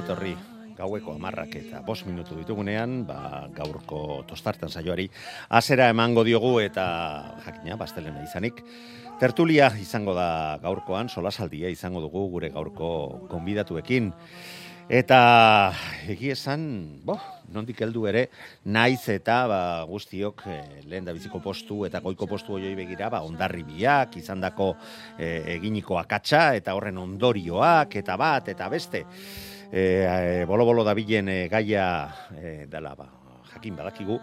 Ongi 0.00 0.06
etorri 0.06 0.36
gaueko 0.78 1.12
amarrak 1.12 1.56
eta 1.58 1.82
bost 1.84 2.06
minutu 2.06 2.38
ditugunean, 2.38 3.04
ba, 3.04 3.48
gaurko 3.52 4.24
tostartan 4.26 4.70
saioari, 4.70 5.10
azera 5.50 5.90
emango 5.90 6.24
diogu 6.24 6.60
eta 6.60 7.36
jakina, 7.44 7.76
bastelena 7.76 8.22
izanik. 8.24 8.62
Tertulia 9.20 9.68
izango 9.76 10.14
da 10.14 10.58
gaurkoan, 10.62 11.10
solasaldia 11.10 11.68
izango 11.68 12.00
dugu 12.00 12.30
gure 12.30 12.48
gaurko 12.48 13.26
konbidatuekin. 13.28 14.12
Eta 14.88 15.20
egi 16.08 16.32
esan, 16.32 16.64
bo, 17.04 17.18
nondik 17.52 17.78
heldu 17.84 18.08
ere, 18.10 18.24
naiz 18.64 19.04
eta 19.12 19.44
ba, 19.46 19.60
guztiok 19.86 20.42
eh, 20.48 20.64
lehen 20.88 21.04
da 21.04 21.12
biziko 21.12 21.42
postu 21.44 21.84
eta 21.86 22.00
goiko 22.00 22.26
postu 22.26 22.56
hoioi 22.56 22.72
begira, 22.74 23.10
ba, 23.12 23.20
ondarri 23.22 23.62
biak, 23.68 24.16
izandako 24.18 24.72
eh, 25.18 25.60
eginiko 25.60 26.00
akatsa 26.00 26.56
eta 26.58 26.74
horren 26.74 26.98
ondorioak 26.98 28.00
eta 28.00 28.16
bat 28.18 28.48
eta 28.50 28.72
beste. 28.72 29.04
E, 29.70 30.44
bolo-bolo 30.50 30.82
dabilen 30.82 31.28
e, 31.30 31.40
gaia 31.48 31.86
e, 32.34 32.66
dela, 32.66 32.96
ba, 32.98 33.06
jakin 33.50 33.76
badakigu, 33.78 34.18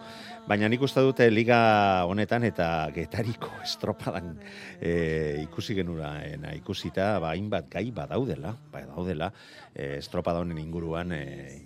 baina 0.47 0.69
nik 0.71 0.81
uste 0.83 1.03
dute 1.03 1.27
liga 1.31 2.03
honetan 2.07 2.45
eta 2.47 2.89
getariko 2.95 3.51
estropadan 3.67 4.35
e, 4.81 5.39
ikusi 5.43 5.75
genura 5.77 6.17
ena, 6.27 6.53
ikusita, 6.57 7.15
ba, 7.23 7.33
hainbat 7.35 7.71
gai 7.71 7.89
badaudela, 7.95 8.55
ba, 8.71 8.83
daudela, 8.89 9.31
e, 9.73 9.97
estropada 10.01 10.43
honen 10.43 10.59
inguruan 10.61 11.15
e, 11.15 11.23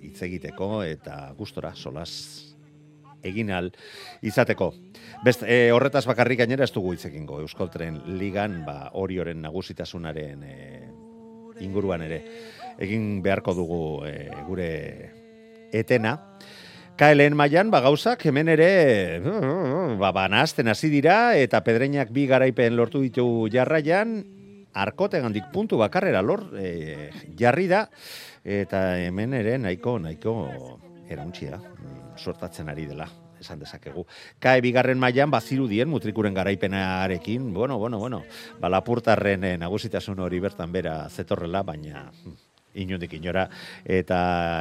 hitz 0.07 0.21
egiteko 0.27 0.83
eta 0.85 1.33
gustora 1.37 1.73
solas 1.75 2.13
egin 3.21 3.51
al 3.53 3.69
izateko. 4.25 4.71
Best, 5.25 5.43
e, 5.45 5.69
horretaz 5.73 6.07
bakarrik 6.09 6.41
gainera 6.41 6.65
ez 6.65 6.73
dugu 6.73 6.95
hitz 6.95 7.05
egingo 7.09 7.37
Euskoltren 7.43 8.01
ligan 8.17 8.63
ba, 8.65 8.89
horioren 8.97 9.41
nagusitasunaren 9.45 10.43
e, 10.45 10.57
inguruan 11.61 12.01
ere 12.01 12.23
egin 12.79 13.21
beharko 13.23 13.55
dugu 13.57 13.81
e, 14.07 14.29
gure 14.47 14.69
etena. 15.71 16.17
KLN 16.99 17.33
mailan 17.33 17.71
ba 17.73 17.79
gauzak 17.81 18.25
hemen 18.29 18.51
ere 18.51 19.21
ba 19.97 20.11
banazten 20.13 20.67
hasi 20.69 20.91
dira 20.91 21.33
eta 21.39 21.63
pedreinak 21.65 22.11
bi 22.13 22.27
garaipen 22.29 22.75
lortu 22.77 23.01
ditu 23.01 23.47
jarraian 23.49 24.19
arkotegandik 24.73 25.49
puntu 25.51 25.79
bakarrera 25.81 26.21
lor 26.21 26.45
e, 26.59 27.09
jarri 27.39 27.67
da 27.71 27.87
eta 28.43 28.99
hemen 29.01 29.33
ere 29.33 29.57
nahiko 29.57 29.97
nahiko 29.99 30.35
erauntsia 31.09 31.57
mm, 31.57 32.15
sortatzen 32.17 32.69
ari 32.69 32.85
dela 32.85 33.09
esan 33.41 33.59
dezakegu. 33.59 34.05
Kae 34.39 34.61
bigarren 34.61 34.99
mailan 35.01 35.31
bazirudien 35.33 35.89
mutrikuren 35.89 36.35
garaipenarekin, 36.37 37.49
bueno, 37.53 37.79
bueno, 37.81 37.97
bueno, 37.97 38.21
ba 38.61 38.69
lapurtarren 38.69 39.43
eh, 39.43 39.57
nagusitasun 39.57 40.21
hori 40.21 40.39
bertan 40.39 40.71
bera 40.71 41.09
zetorrela, 41.09 41.63
baina 41.65 42.05
hm, 42.11 42.35
inundik 42.73 43.13
inora, 43.17 43.47
eta 43.85 44.17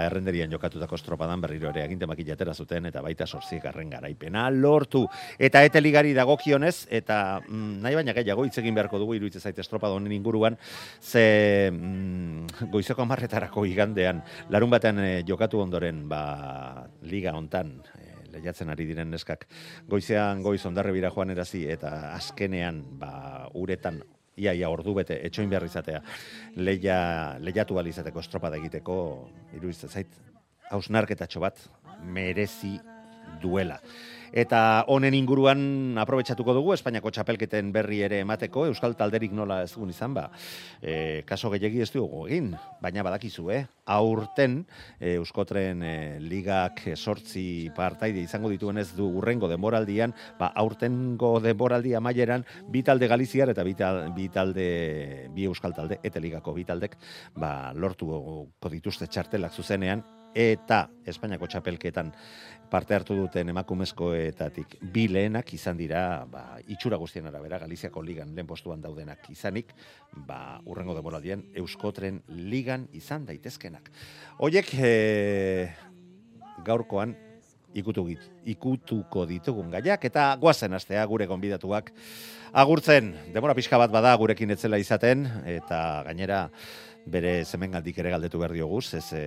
errenderian 0.06 0.50
jokatutako 0.50 0.98
estropadan 0.98 1.40
berriro 1.40 1.70
ere 1.70 1.84
aginte 1.84 2.08
makillatera 2.10 2.54
zuten, 2.54 2.88
eta 2.90 3.02
baita 3.04 3.26
sortzi 3.26 3.60
garren 3.62 3.90
garaipena 3.90 4.48
lortu. 4.50 5.04
Eta 5.38 5.62
ete 5.66 5.80
ligari 5.80 6.14
dagokionez, 6.16 6.88
eta 6.90 7.40
mm, 7.46 7.80
nahi 7.84 7.98
baina 8.00 8.14
gehiago 8.16 8.44
hitz 8.46 8.56
egin 8.62 8.76
beharko 8.76 9.00
dugu 9.02 9.16
iruditzen 9.18 9.44
zaite 9.44 9.62
estropada 9.64 9.94
honen 9.94 10.12
inguruan, 10.12 10.58
ze 11.00 11.70
mm, 11.72 12.68
goizeko 12.72 13.02
amarretarako 13.06 13.66
igandean, 13.68 14.22
larun 14.50 14.70
batean 14.70 15.02
eh, 15.04 15.22
jokatu 15.26 15.60
ondoren, 15.62 16.06
ba, 16.08 16.86
liga 17.02 17.34
hontan, 17.36 17.76
eh, 17.98 18.16
lehiatzen 18.34 18.70
ari 18.70 18.86
diren 18.86 19.10
neskak, 19.10 19.46
goizean 19.90 20.42
goiz 20.42 20.62
ondarre 20.66 20.94
bira 20.94 21.10
joan 21.14 21.30
erazi, 21.34 21.66
eta 21.70 22.14
azkenean, 22.14 22.82
ba, 22.98 23.48
uretan 23.54 24.02
ia 24.40 24.54
ia 24.56 24.70
ordu 24.72 24.94
bete 24.96 25.18
etxoin 25.26 25.50
behar 25.50 25.66
izatea 25.68 26.00
leia 26.56 27.00
leiatu 27.38 27.76
bali 27.78 27.92
izateko 27.94 28.22
estropada 28.24 28.58
egiteko 28.60 28.96
iruditzen 29.56 29.92
zait 29.92 30.16
hausnarketatxo 30.70 31.42
bat 31.42 31.60
merezi 32.16 32.76
duela. 33.42 33.78
Eta 34.32 34.84
honen 34.86 35.14
inguruan 35.18 35.98
aprobetsatuko 35.98 36.54
dugu 36.54 36.74
Espainiako 36.76 37.10
txapelketen 37.10 37.72
berri 37.74 38.00
ere 38.06 38.20
emateko 38.22 38.68
Euskal 38.70 38.94
Talderik 38.94 39.32
nola 39.34 39.62
ez 39.64 39.72
dugun 39.72 39.90
izan 39.90 40.14
ba. 40.14 40.28
E, 40.82 41.22
kaso 41.26 41.50
gehiagi 41.50 41.82
ez 41.82 41.90
dugu 41.90 42.26
egin, 42.28 42.52
baina 42.80 43.02
badakizu, 43.02 43.48
eh? 43.50 43.64
Aurten 43.90 44.60
e, 45.00 45.16
Euskotren 45.16 45.82
e, 45.82 45.94
ligak 46.22 46.84
sortzi 46.94 47.70
partaide 47.74 48.22
izango 48.22 48.52
dituen 48.52 48.78
ez 48.78 48.92
du 48.94 49.08
urrengo 49.18 49.50
denboraldian, 49.50 50.14
ba, 50.38 50.52
aurtengo 50.54 51.38
denboraldia 51.42 52.00
maieran 52.00 52.46
bi 52.70 52.84
talde 52.86 53.10
Galiziar 53.10 53.50
eta 53.50 53.66
bi 53.66 53.74
tal- 53.74 54.54
bi 55.34 55.44
Euskal 55.50 55.74
Talde 55.74 55.98
eta 56.02 56.22
ligako 56.22 56.54
bi 56.54 56.64
taldek 56.64 56.96
ba, 57.34 57.72
lortuko 57.74 58.46
dituzte 58.70 59.10
txartelak 59.10 59.52
zuzenean 59.52 60.04
eta 60.34 60.86
Espainiako 61.06 61.48
txapelketan 61.50 62.12
parte 62.70 62.94
hartu 62.94 63.16
duten 63.18 63.50
emakumezkoetatik 63.50 64.76
bi 64.94 65.08
lehenak 65.10 65.52
izan 65.56 65.76
dira 65.76 66.24
ba, 66.30 66.60
itxura 66.70 66.96
guztien 67.02 67.26
arabera 67.26 67.58
Galiziako 67.58 68.02
ligan 68.06 68.34
lehen 68.34 68.46
postuan 68.46 68.80
daudenak 68.80 69.26
izanik 69.32 69.74
ba, 70.14 70.60
urrengo 70.64 70.94
demoraldian 70.94 71.42
Euskotren 71.58 72.22
ligan 72.28 72.86
izan 72.92 73.26
daitezkenak. 73.26 73.90
Hoiek 74.38 74.70
e, 74.78 74.92
gaurkoan 76.64 77.16
ikutu, 77.74 78.06
ikutuko 78.50 79.26
ditugun 79.26 79.70
gaiak 79.74 80.04
eta 80.06 80.30
guazen 80.40 80.74
astea 80.74 81.04
gure 81.10 81.26
gonbidatuak 81.30 81.90
agurtzen 82.52 83.12
demora 83.34 83.54
pixka 83.54 83.78
bat 83.78 83.92
bada 83.94 84.14
gurekin 84.18 84.50
etzela 84.50 84.78
izaten 84.82 85.26
eta 85.46 86.02
gainera 86.06 86.48
bere 87.06 87.44
zemengandik 87.44 87.98
ere 87.98 88.10
galdetu 88.10 88.38
behar 88.38 88.52
diogu, 88.52 88.80
ez 88.80 89.06
e, 89.16 89.24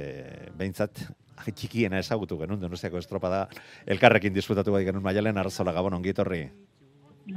behintzat 0.57 1.05
txikiena 1.43 1.99
ezagutu 1.99 2.37
genuen 2.39 2.61
donostiako 2.61 3.01
estropada 3.01 3.47
elkarrekin 3.85 4.33
disfrutatu 4.33 4.71
bai 4.71 4.83
genuen 4.85 5.03
maialen 5.03 5.37
arrazola 5.37 5.73
gabon 5.73 5.97
ongi 5.99 6.13
etorri. 6.13 6.43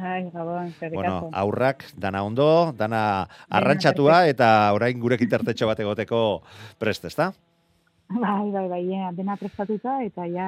Ai, 0.03 0.31
gabon, 0.35 0.73
Bueno, 0.93 1.31
aurrak 1.33 1.85
dana 1.95 2.25
ondo, 2.27 2.73
dana 2.77 3.29
arrantxatua 3.49 4.25
eta 4.27 4.73
orain 4.75 4.99
gurekin 4.99 5.31
tartetxo 5.31 5.69
bat 5.71 5.81
egoteko 5.81 6.23
prest, 6.79 7.07
ezta? 7.07 7.31
Bai, 8.07 8.53
bai, 8.55 8.69
bai, 8.71 8.85
ja, 8.87 9.09
dena 9.11 9.35
prestatuta 9.35 9.97
eta 10.07 10.29
ja 10.31 10.47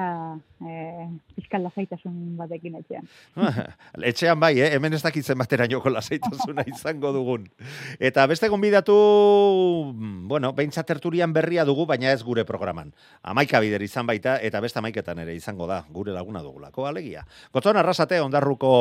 eh, 0.63 1.07
fiskal 1.35 1.65
lasaitasun 1.67 2.37
batekin 2.39 2.77
etxean. 2.79 3.09
Etxean 4.11 4.39
bai, 4.39 4.53
eh? 4.63 4.69
hemen 4.77 4.95
ez 4.95 5.01
dakitzen 5.03 5.37
batera 5.37 5.67
joko 5.67 5.91
lasaitasuna 5.91 6.63
izango 6.71 7.11
dugun. 7.11 7.49
Eta 7.99 8.23
beste 8.31 8.47
gonbidatu, 8.47 8.95
bueno, 10.31 10.53
behintzat 10.55 10.87
tertulian 10.87 11.35
berria 11.35 11.65
dugu, 11.67 11.83
baina 11.89 12.13
ez 12.13 12.23
gure 12.23 12.45
programan. 12.47 12.93
Amaika 13.27 13.59
bider 13.59 13.83
izan 13.83 14.07
baita, 14.07 14.37
eta 14.39 14.63
beste 14.63 14.79
amaiketan 14.79 15.19
ere 15.25 15.35
izango 15.35 15.67
da, 15.67 15.81
gure 15.91 16.15
laguna 16.15 16.45
dugulako, 16.45 16.87
alegia. 16.87 17.25
Gotzon 17.51 17.81
arrasate, 17.81 18.21
ondarruko 18.23 18.71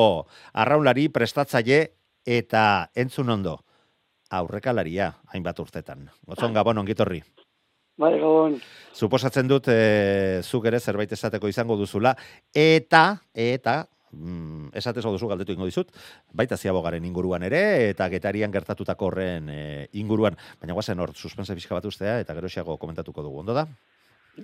arraunlari 0.55 1.09
prestatzaile 1.11 1.83
eta 2.23 2.63
entzun 2.95 3.35
ondo. 3.35 3.59
Aurrekalaria, 4.31 5.11
hainbat 5.35 5.59
urtetan. 5.67 6.07
Gotzon 6.31 6.55
gabon 6.55 6.79
ongitorri. 6.85 7.25
Bai, 7.99 8.15
gabon. 8.21 8.61
Suposatzen 8.95 9.49
dut 9.51 9.69
e, 9.73 10.41
zuk 10.47 10.67
ere 10.71 10.79
zerbait 10.79 11.13
esateko 11.13 11.49
izango 11.51 11.77
duzula 11.77 12.15
eta 12.55 13.19
eta 13.35 13.81
mm, 14.13 14.71
esatez 14.79 15.03
duzu 15.05 15.29
galdetu 15.29 15.53
ingo 15.53 15.67
dizut, 15.67 15.91
baita 16.33 16.57
ziabogaren 16.57 17.05
inguruan 17.05 17.43
ere, 17.43 17.91
eta 17.91 18.09
getarian 18.13 18.55
gertatutako 18.55 19.11
horren 19.11 19.51
e, 19.51 19.61
inguruan, 20.01 20.39
baina 20.61 20.77
guazen 20.79 21.01
hor, 21.01 21.15
suspense 21.15 21.55
pixka 21.59 21.75
bat 21.75 21.89
ustea, 21.91 22.19
eta 22.23 22.37
geroxiago 22.39 22.79
komentatuko 22.79 23.25
dugu, 23.27 23.43
ondo 23.43 23.57
da? 23.57 23.69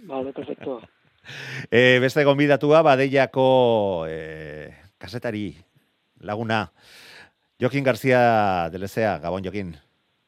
Vale, 0.05 0.33
perfecto. 0.33 0.81
E, 1.73 1.97
beste 2.05 2.21
gonbidatua, 2.21 2.83
badeiako 2.85 4.05
e, 4.05 4.19
kasetari 5.01 5.55
laguna. 6.21 6.67
Jokin 7.57 7.87
Garzia 7.87 8.69
delezea, 8.69 9.15
Gabon 9.23 9.47
Jokin. 9.47 9.71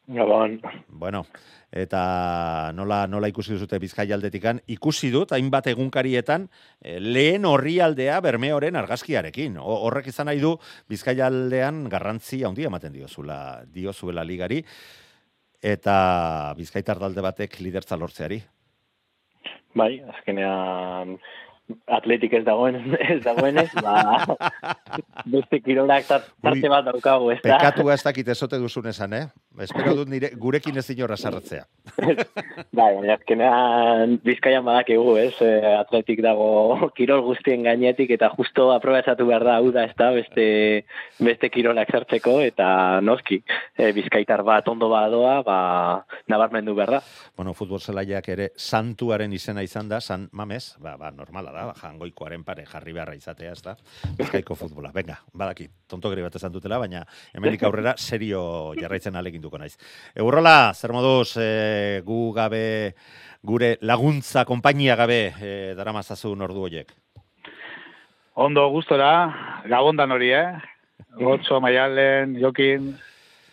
Gabon. 0.08 0.56
Bueno, 0.88 1.26
eta 1.72 2.70
nola, 2.74 3.06
nola 3.10 3.28
ikusi 3.28 3.52
duzute 3.52 3.78
bizkai 3.82 4.06
aldetikan, 4.14 4.60
ikusi 4.70 5.10
dut, 5.10 5.32
hainbat 5.32 5.66
egunkarietan, 5.72 6.48
eh, 6.80 6.98
lehen 7.00 7.44
horri 7.44 7.80
aldea 7.80 8.20
bermeoren 8.20 8.76
argazkiarekin. 8.76 9.58
Horrek 9.58 10.06
izan 10.12 10.30
nahi 10.30 10.40
du 10.40 10.56
bizkai 10.88 11.18
aldean 11.20 11.88
garrantzi 11.88 12.44
handia 12.44 12.70
ematen 12.70 12.92
diozula, 12.92 13.64
diozuela 13.66 14.24
ligari, 14.24 14.62
eta 15.62 16.54
bizkaitar 16.56 16.98
talde 17.02 17.24
batek 17.24 17.58
lidertza 17.60 17.96
lortzeari. 17.96 18.42
Bai, 19.76 20.00
azkenean 20.08 21.18
atletik 21.90 22.32
ez 22.38 22.44
dagoen, 22.46 22.78
ez 23.10 23.18
dagoenez, 23.24 23.68
ba, 23.82 24.36
beste 25.34 25.60
kirolak 25.64 26.06
tar- 26.08 26.28
tarte 26.42 26.70
bat 26.70 26.86
daukagu, 26.86 27.32
ez 27.34 27.40
da? 27.42 27.56
Pekatua 27.58 27.96
ez 27.96 28.02
dakit 28.06 28.28
ezote 28.36 28.60
duzun 28.62 28.86
esan, 28.92 29.16
eh? 29.18 29.26
Espero 29.62 29.94
dut 29.96 30.10
nire, 30.12 30.30
gurekin 30.36 30.76
ez 30.76 30.84
inorra 30.92 31.16
sarratzea. 31.16 31.64
Bai, 32.76 32.90
baina 32.98 33.14
azkenean 33.14 34.16
bizkaian 34.24 34.64
badakigu, 34.66 35.14
ez? 35.20 35.32
Eh, 35.44 35.72
atletik 35.78 36.20
dago 36.24 36.90
kirol 36.96 37.22
guztien 37.24 37.64
gainetik 37.64 38.12
eta 38.16 38.28
justo 38.36 38.68
aprobetsatu 38.74 39.26
behar 39.28 39.46
da 39.46 39.54
hau 39.56 39.70
da, 39.72 39.86
ez 39.88 39.96
da, 39.96 40.10
beste, 40.12 40.46
beste 41.22 41.50
kirolak 41.52 41.92
sartzeko 41.92 42.38
eta 42.44 42.68
noski, 43.04 43.40
eh, 43.78 43.92
bizkaitar 43.96 44.42
bat 44.46 44.68
ondo 44.68 44.90
badoa, 44.92 45.38
ba, 45.46 45.58
nabarmendu 46.28 46.74
behar 46.76 46.98
da. 46.98 47.00
Bueno, 47.36 47.54
futbol 47.56 47.80
zelaiak 47.80 48.28
ere 48.34 48.50
santuaren 48.56 49.32
izena 49.32 49.64
izan 49.64 49.88
da, 49.88 50.02
San 50.04 50.28
Mames, 50.36 50.74
ba, 50.82 50.96
ba, 51.00 51.12
normala 51.14 51.54
da, 51.54 51.66
jangoikoaren 51.80 52.44
pare 52.44 52.66
jarri 52.68 52.92
beharra 52.96 53.16
izatea, 53.16 53.56
ez 53.56 53.64
da, 53.64 53.76
bizkaiko 54.18 54.58
futbola. 54.58 54.92
Venga, 54.94 55.18
badaki, 55.32 55.70
tontogri 55.88 56.24
bat 56.26 56.36
esan 56.36 56.52
dutela, 56.52 56.80
baina 56.82 57.06
hemenik 57.32 57.64
aurrera 57.64 57.96
serio 57.96 58.74
jarraitzen 58.76 59.16
aleginduko 59.46 59.58
naiz. 59.58 59.76
Eurrola, 60.14 60.72
zer 60.74 60.92
moduz, 60.92 61.36
e, 61.36 62.02
gu 62.04 62.32
gabe, 62.34 62.94
gure 63.42 63.78
laguntza, 63.82 64.44
konpainia 64.44 64.96
gabe, 64.96 65.32
e, 65.40 65.74
dara 65.76 65.92
mazazun 65.92 66.42
ordu 66.42 66.66
hoiek. 66.66 66.92
Ondo 68.36 68.68
gustora, 68.70 69.62
gabondan 69.66 70.12
hori, 70.12 70.32
eh? 70.32 70.56
Gotzo, 71.16 71.60
Maialen, 71.60 72.36
Jokin, 72.40 72.96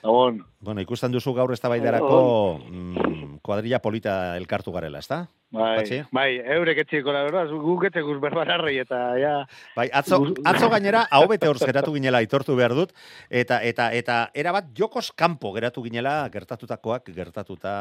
gabon. 0.04 0.44
Bueno, 0.64 0.84
ikusten 0.84 1.12
duzu 1.12 1.34
gaur 1.36 1.52
eztabaidarako 1.56 2.20
mm, 2.60 3.40
kuadrilla 3.44 3.80
polita 3.84 4.36
elkartu 4.38 4.72
garela, 4.76 5.00
ez 5.00 5.08
da? 5.08 5.24
Bai, 5.54 5.78
Patxi? 5.78 6.00
bai, 6.16 6.28
eurek 6.56 6.80
etxiko 6.84 7.14
la 7.14 7.24
verdad, 7.28 7.52
guk 7.62 7.86
etxekuz 7.90 8.18
berbararri 8.24 8.80
eta 8.82 9.02
ja... 9.22 9.34
Bai, 9.78 9.86
atzo, 9.94 10.20
atzo 10.50 10.70
gainera, 10.74 11.04
hau 11.14 11.28
bete 11.30 11.50
hor 11.50 11.60
geratu 11.62 11.94
ginela 11.94 12.24
aitortu 12.24 12.56
behar 12.58 12.74
dut, 12.74 12.96
eta, 13.30 13.60
eta, 13.62 13.92
eta, 13.94 14.20
erabat 14.34 14.72
jokos 14.78 15.12
kanpo 15.12 15.54
geratu 15.54 15.84
ginela 15.86 16.16
gertatutakoak 16.34 17.12
gertatuta 17.14 17.76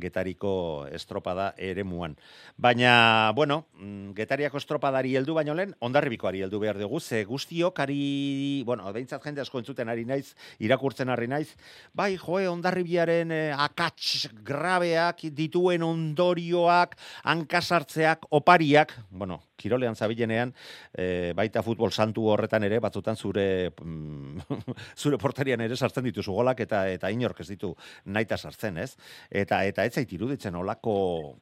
getariko 0.00 0.86
estropada 0.92 1.54
ere 1.58 1.84
muan. 1.84 2.16
Baina, 2.56 3.32
bueno, 3.36 3.66
mm, 3.78 4.12
getariako 4.16 4.58
estropadari 4.58 5.14
heldu 5.16 5.34
baino 5.36 5.54
lehen, 5.54 5.74
ondarribikoari 5.80 6.42
heldu 6.46 6.60
behar 6.60 6.78
dugu, 6.80 7.00
ze 7.00 7.24
guztiok 7.24 7.78
ari, 7.80 8.62
bueno, 8.66 8.90
behintzat 8.92 9.22
jende 9.24 9.40
asko 9.44 9.60
entzuten 9.60 9.88
ari 9.88 10.04
naiz, 10.04 10.34
irakurtzen 10.58 11.08
ari 11.08 11.28
naiz, 11.28 11.54
bai, 11.92 12.16
joe, 12.16 12.46
ondarribiaren 12.48 13.30
eh, 13.32 13.52
akats 13.56 14.28
grabeak 14.44 15.26
dituen 15.36 15.82
ondorioak, 15.82 16.96
hankasartzeak, 17.24 18.26
opariak, 18.30 18.96
bueno, 19.10 19.42
kirolean 19.60 19.96
zabilenean, 19.96 20.54
eh, 20.96 21.32
baita 21.36 21.62
futbol 21.62 21.92
santu 21.92 22.26
horretan 22.32 22.64
ere, 22.64 22.80
batzutan 22.80 23.16
zure 23.16 23.46
mm, 23.76 24.56
zure 25.02 25.20
porterian 25.20 25.60
ere 25.60 25.76
sartzen 25.76 26.06
dituzu 26.08 26.34
golak 26.36 26.62
eta 26.64 26.86
eta 26.88 27.10
inork 27.12 27.42
ez 27.44 27.48
ditu 27.52 27.74
naita 28.06 28.38
sartzen, 28.38 28.80
ez? 28.80 28.94
Eta 29.30 29.62
eta 29.68 29.84
ez 29.90 29.96
zait 29.98 30.12
iruditzen 30.14 30.54
olako 30.56 30.94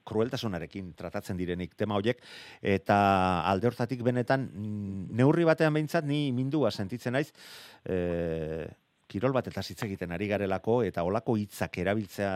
krueltasunarekin 0.08 0.94
tratatzen 0.98 1.36
direnik 1.38 1.76
tema 1.78 1.98
hoiek 2.00 2.22
eta 2.74 2.98
alde 3.50 3.68
hortatik 3.70 4.02
benetan 4.06 4.48
mm, 4.48 5.04
neurri 5.20 5.44
batean 5.48 5.76
behintzat 5.76 6.08
ni 6.08 6.32
mindua 6.32 6.72
sentitzen 6.72 7.14
naiz 7.18 7.28
eh, 7.84 8.64
kirol 9.08 9.36
bat 9.36 9.46
eta 9.52 9.62
hitz 9.64 9.82
egiten 9.86 10.16
ari 10.16 10.28
garelako 10.32 10.80
eta 10.88 11.04
olako 11.04 11.36
hitzak 11.38 11.78
erabiltzea 11.84 12.34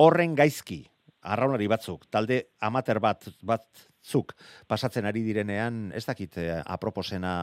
horren 0.00 0.34
gaizki 0.38 0.80
arraunari 1.20 1.66
batzuk, 1.68 2.06
talde 2.10 2.40
amater 2.64 3.00
bat 3.00 3.26
batzuk 3.44 4.32
pasatzen 4.68 5.04
ari 5.04 5.22
direnean, 5.26 5.90
ez 5.92 6.06
dakit 6.06 6.38
eh, 6.40 6.62
aproposena 6.64 7.34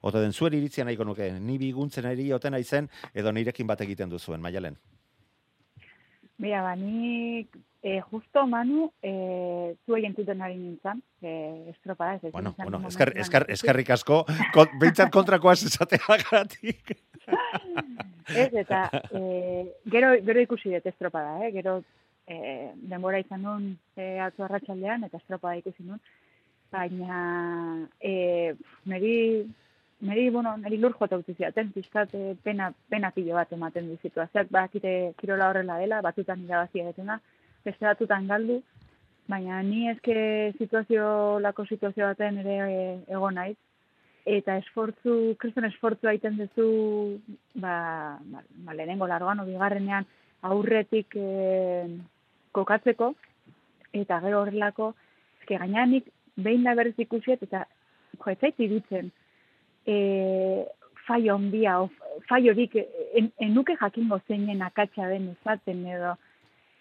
ote 0.00 0.20
den 0.20 0.32
zuen 0.32 0.54
iritzia 0.54 0.84
nahiko 0.84 1.06
nuke, 1.08 1.30
ni 1.40 1.58
biguntzen 1.58 2.06
ari 2.06 2.30
oten 2.32 2.54
naizen 2.54 2.90
edo 3.14 3.32
nirekin 3.32 3.66
bat 3.66 3.80
egiten 3.86 4.12
duzuen, 4.12 4.42
maialen. 4.44 4.76
Mira, 6.38 6.62
ba, 6.62 6.76
ni 6.76 7.48
eh, 7.82 8.00
justo 8.10 8.46
Manu, 8.46 8.92
eh, 9.02 9.74
zu 9.86 9.96
entzuten 9.96 10.42
ari 10.42 10.56
nintzen, 10.56 11.02
eh, 11.22 11.70
estropada. 11.70 12.14
Ez, 12.22 12.32
Bueno, 12.32 12.54
bueno, 12.58 12.80
esker, 12.88 13.08
ikusi. 13.16 13.52
eskerrik 13.52 13.90
asko, 13.90 14.24
kon, 14.54 14.68
behintzat 14.78 15.10
kontrakoa 15.10 15.52
ez 15.52 15.64
esateagatik. 15.64 16.96
Ez, 18.28 18.52
eta 18.52 18.90
eh, 19.16 19.64
gero, 19.88 20.10
gero 20.24 20.40
ikusi 20.40 20.68
dut 20.74 20.86
estropada, 20.86 21.46
eh? 21.46 21.50
gero 21.52 21.78
eh, 22.26 22.72
denbora 22.76 23.18
izan 23.22 23.40
nun 23.42 23.62
eh, 23.96 24.18
atzo 24.20 24.44
arratsaldean 24.44 25.04
eta 25.04 25.16
estropada 25.16 25.56
ikusi 25.56 25.82
nun. 25.86 26.00
Baina, 26.70 27.88
eh, 28.04 28.52
niri, 28.84 29.46
niri, 30.00 30.30
bueno, 30.30 30.56
niri 30.56 30.78
lur 30.78 30.94
jota 30.98 31.18
utzi 31.18 31.34
ziaten, 31.34 31.72
pizkat 31.74 32.14
eh, 32.14 32.34
pena, 32.42 32.70
pena 32.90 33.10
pilo 33.10 33.34
bat 33.34 33.52
ematen 33.52 33.88
du 33.90 33.96
situazioak, 34.02 34.50
bakite 34.54 35.12
kirola 35.18 35.50
horrela 35.50 35.78
dela, 35.82 36.02
batzutan 36.02 36.44
irabazi 36.44 36.82
egiten 36.82 37.10
da, 37.10 37.18
beste 37.64 37.86
batzutan 37.86 38.28
galdu, 38.30 38.60
baina 39.28 39.62
ni 39.62 39.88
eske 39.90 40.52
situazio, 40.58 41.38
lako 41.44 41.66
situazio 41.66 42.06
baten 42.06 42.38
ere 42.44 42.58
eh, 42.66 42.94
egon 43.08 43.34
naiz, 43.40 43.56
eta 44.28 44.58
esfortzu, 44.60 45.34
kriston 45.40 45.66
esfortzua 45.68 46.12
egiten 46.14 46.38
duzu, 46.38 46.68
ba, 47.56 48.18
ba, 48.22 48.44
ba 48.66 48.76
lehenengo 48.76 49.08
largoan, 49.10 49.44
bigarrenean 49.48 50.06
aurretik 50.46 51.16
eh, 51.18 51.88
kokatzeko, 52.54 53.14
eta 53.92 54.20
gero 54.22 54.44
horrelako, 54.44 54.92
eske 55.40 55.58
gainanik 55.58 56.12
behin 56.36 56.62
da 56.62 56.76
berriz 56.78 56.94
ikusiet, 57.02 57.42
eta 57.42 57.64
jo, 58.18 58.30
ez 58.30 59.10
e, 59.88 60.66
faio 61.08 61.36
onbia, 61.38 61.80
o 61.80 61.88
faiorik, 62.28 62.76
en, 63.16 63.32
enuke 63.40 63.78
jakingo 63.80 64.20
zeinen 64.28 64.60
akatsa 64.62 65.08
den 65.08 65.30
esaten 65.32 65.86
edo, 65.88 66.16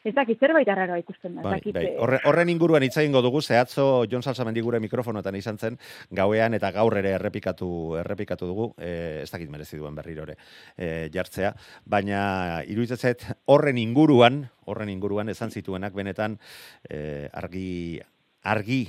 ez 0.08 0.14
dakit 0.16 0.40
zerbait 0.40 0.68
arraroa 0.72 1.00
ikusten 1.02 1.36
da, 1.36 1.44
Bai, 1.44 1.60
bai. 1.74 1.84
eh, 1.84 1.96
Horre, 2.00 2.20
horren 2.30 2.50
inguruan 2.52 2.84
hitz 2.86 2.96
egingo 3.02 3.22
dugu, 3.24 3.42
zehatzo 3.42 4.06
Jon 4.08 4.24
Salsamendi 4.24 4.62
gure 4.64 4.80
mikrofonotan 4.80 5.36
izan 5.36 5.58
zen, 5.58 5.78
gauean 6.16 6.56
eta 6.56 6.72
gaur 6.76 6.96
ere 7.00 7.12
errepikatu 7.18 7.70
errepikatu 8.00 8.48
dugu, 8.48 8.70
e, 8.80 9.22
ez 9.24 9.30
dakit 9.32 9.52
merezi 9.52 9.80
duen 9.80 9.96
berriro 9.96 10.24
ere 10.28 10.38
e, 10.78 11.10
jartzea, 11.14 11.54
baina 11.86 12.64
iruditzen 12.68 12.98
zait 13.04 13.26
horren 13.46 13.80
inguruan, 13.82 14.46
horren 14.66 14.92
inguruan 14.94 15.30
esan 15.34 15.52
zituenak 15.52 15.96
benetan 15.98 16.40
e, 16.88 17.28
argi 17.34 18.00
argi 18.48 18.86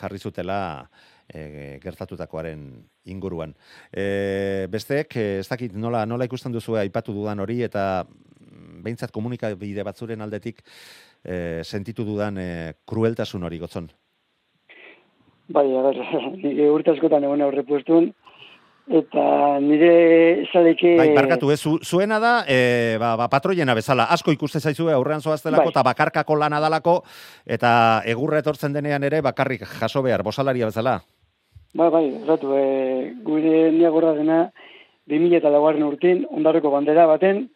jarri 0.00 0.18
zutela 0.18 0.88
e, 1.32 1.78
gertatutakoaren 1.82 2.66
inguruan. 3.04 3.54
E, 3.90 4.66
besteek, 4.70 5.16
e, 5.16 5.38
ez 5.40 5.48
dakit 5.48 5.74
nola, 5.74 6.04
nola 6.06 6.28
ikusten 6.28 6.52
duzu 6.52 6.76
aipatu 6.80 7.14
dudan 7.16 7.40
hori, 7.40 7.62
eta 7.66 8.04
behintzat 8.82 9.12
komunikabide 9.14 9.84
batzuren 9.86 10.22
aldetik 10.24 10.62
e, 11.24 11.62
sentitu 11.62 12.04
dudan 12.06 12.38
e, 12.38 12.48
krueltasun 12.88 13.46
hori 13.46 13.60
gotzon. 13.62 13.90
Bai, 15.52 15.66
a 15.76 15.84
ber, 15.84 16.02
nire 16.42 16.68
urte 16.72 16.94
askotan 16.94 17.24
egon 17.26 17.42
aurrepuestun, 17.44 18.10
eta 18.90 19.24
nire 19.62 19.92
zaleke... 20.50 20.94
Bai, 20.98 21.10
barkatu, 21.16 21.50
ez, 21.54 21.60
zu, 21.60 21.76
zuena 21.84 22.18
da, 22.22 22.34
e, 22.48 22.96
ba, 23.02 23.14
ba, 23.20 23.28
patroiena 23.32 23.76
bezala, 23.78 24.08
asko 24.14 24.34
ikuste 24.34 24.60
zaizue 24.60 24.94
aurrean 24.94 25.22
zoaztelako, 25.22 25.68
Bai. 25.68 25.74
eta 25.74 25.86
bakarkako 25.90 26.38
lana 26.40 26.60
dalako, 26.62 27.00
eta 27.46 27.72
egurra 28.10 28.42
etortzen 28.42 28.74
denean 28.74 29.04
ere, 29.06 29.22
bakarrik 29.22 29.66
jaso 29.78 30.02
behar, 30.02 30.24
bosalaria 30.26 30.70
bezala. 30.70 31.00
Bai, 31.74 31.88
bai, 31.88 32.06
zatu, 32.26 32.52
e, 32.52 33.14
gure 33.24 33.70
nia 33.72 33.88
gorra 33.88 34.12
dena, 34.12 34.50
2000 35.08 35.38
eta 35.38 35.48
laugarren 35.48 35.86
urtin, 35.86 36.26
ondarreko 36.28 36.68
bandera 36.70 37.06
baten, 37.08 37.46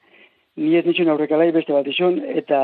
ni 0.56 0.76
ez 0.78 0.86
nitxun 0.86 1.10
aurrekalai 1.12 1.50
beste 1.52 1.74
bat 1.76 1.90
izun, 1.92 2.22
eta 2.40 2.60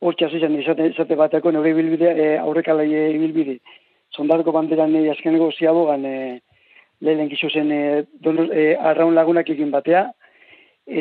hor 0.00 0.16
txasizan 0.16 0.56
izate, 0.56 0.86
izate 0.94 1.18
bateko 1.20 1.52
neure 1.52 1.74
ibilbide, 1.74 2.12
e, 2.14 2.28
aurrekalai 2.40 2.86
ibilbide. 3.18 3.58
Zondarreko 4.16 4.54
banderan 4.56 4.96
e, 4.96 5.02
azkeneko 5.12 5.50
ziabogan 5.58 6.08
e, 6.08 6.14
lehen 7.04 7.28
gizu 7.28 7.52
zen 7.52 7.74
e, 7.76 7.82
donos, 8.24 8.48
e, 8.48 8.72
arraun 8.92 9.14
lagunak 9.20 9.52
egin 9.52 9.68
batea, 9.76 10.06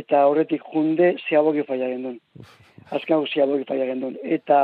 eta 0.02 0.26
horretik 0.28 0.68
junde 0.74 1.14
ziabogi 1.30 1.64
faia 1.64 1.88
gendun. 1.94 2.20
Azken 2.92 3.16
hau 3.16 3.24
ziabogi 3.24 3.64
faia 3.72 3.88
gendun. 3.88 4.20
Eta 4.20 4.60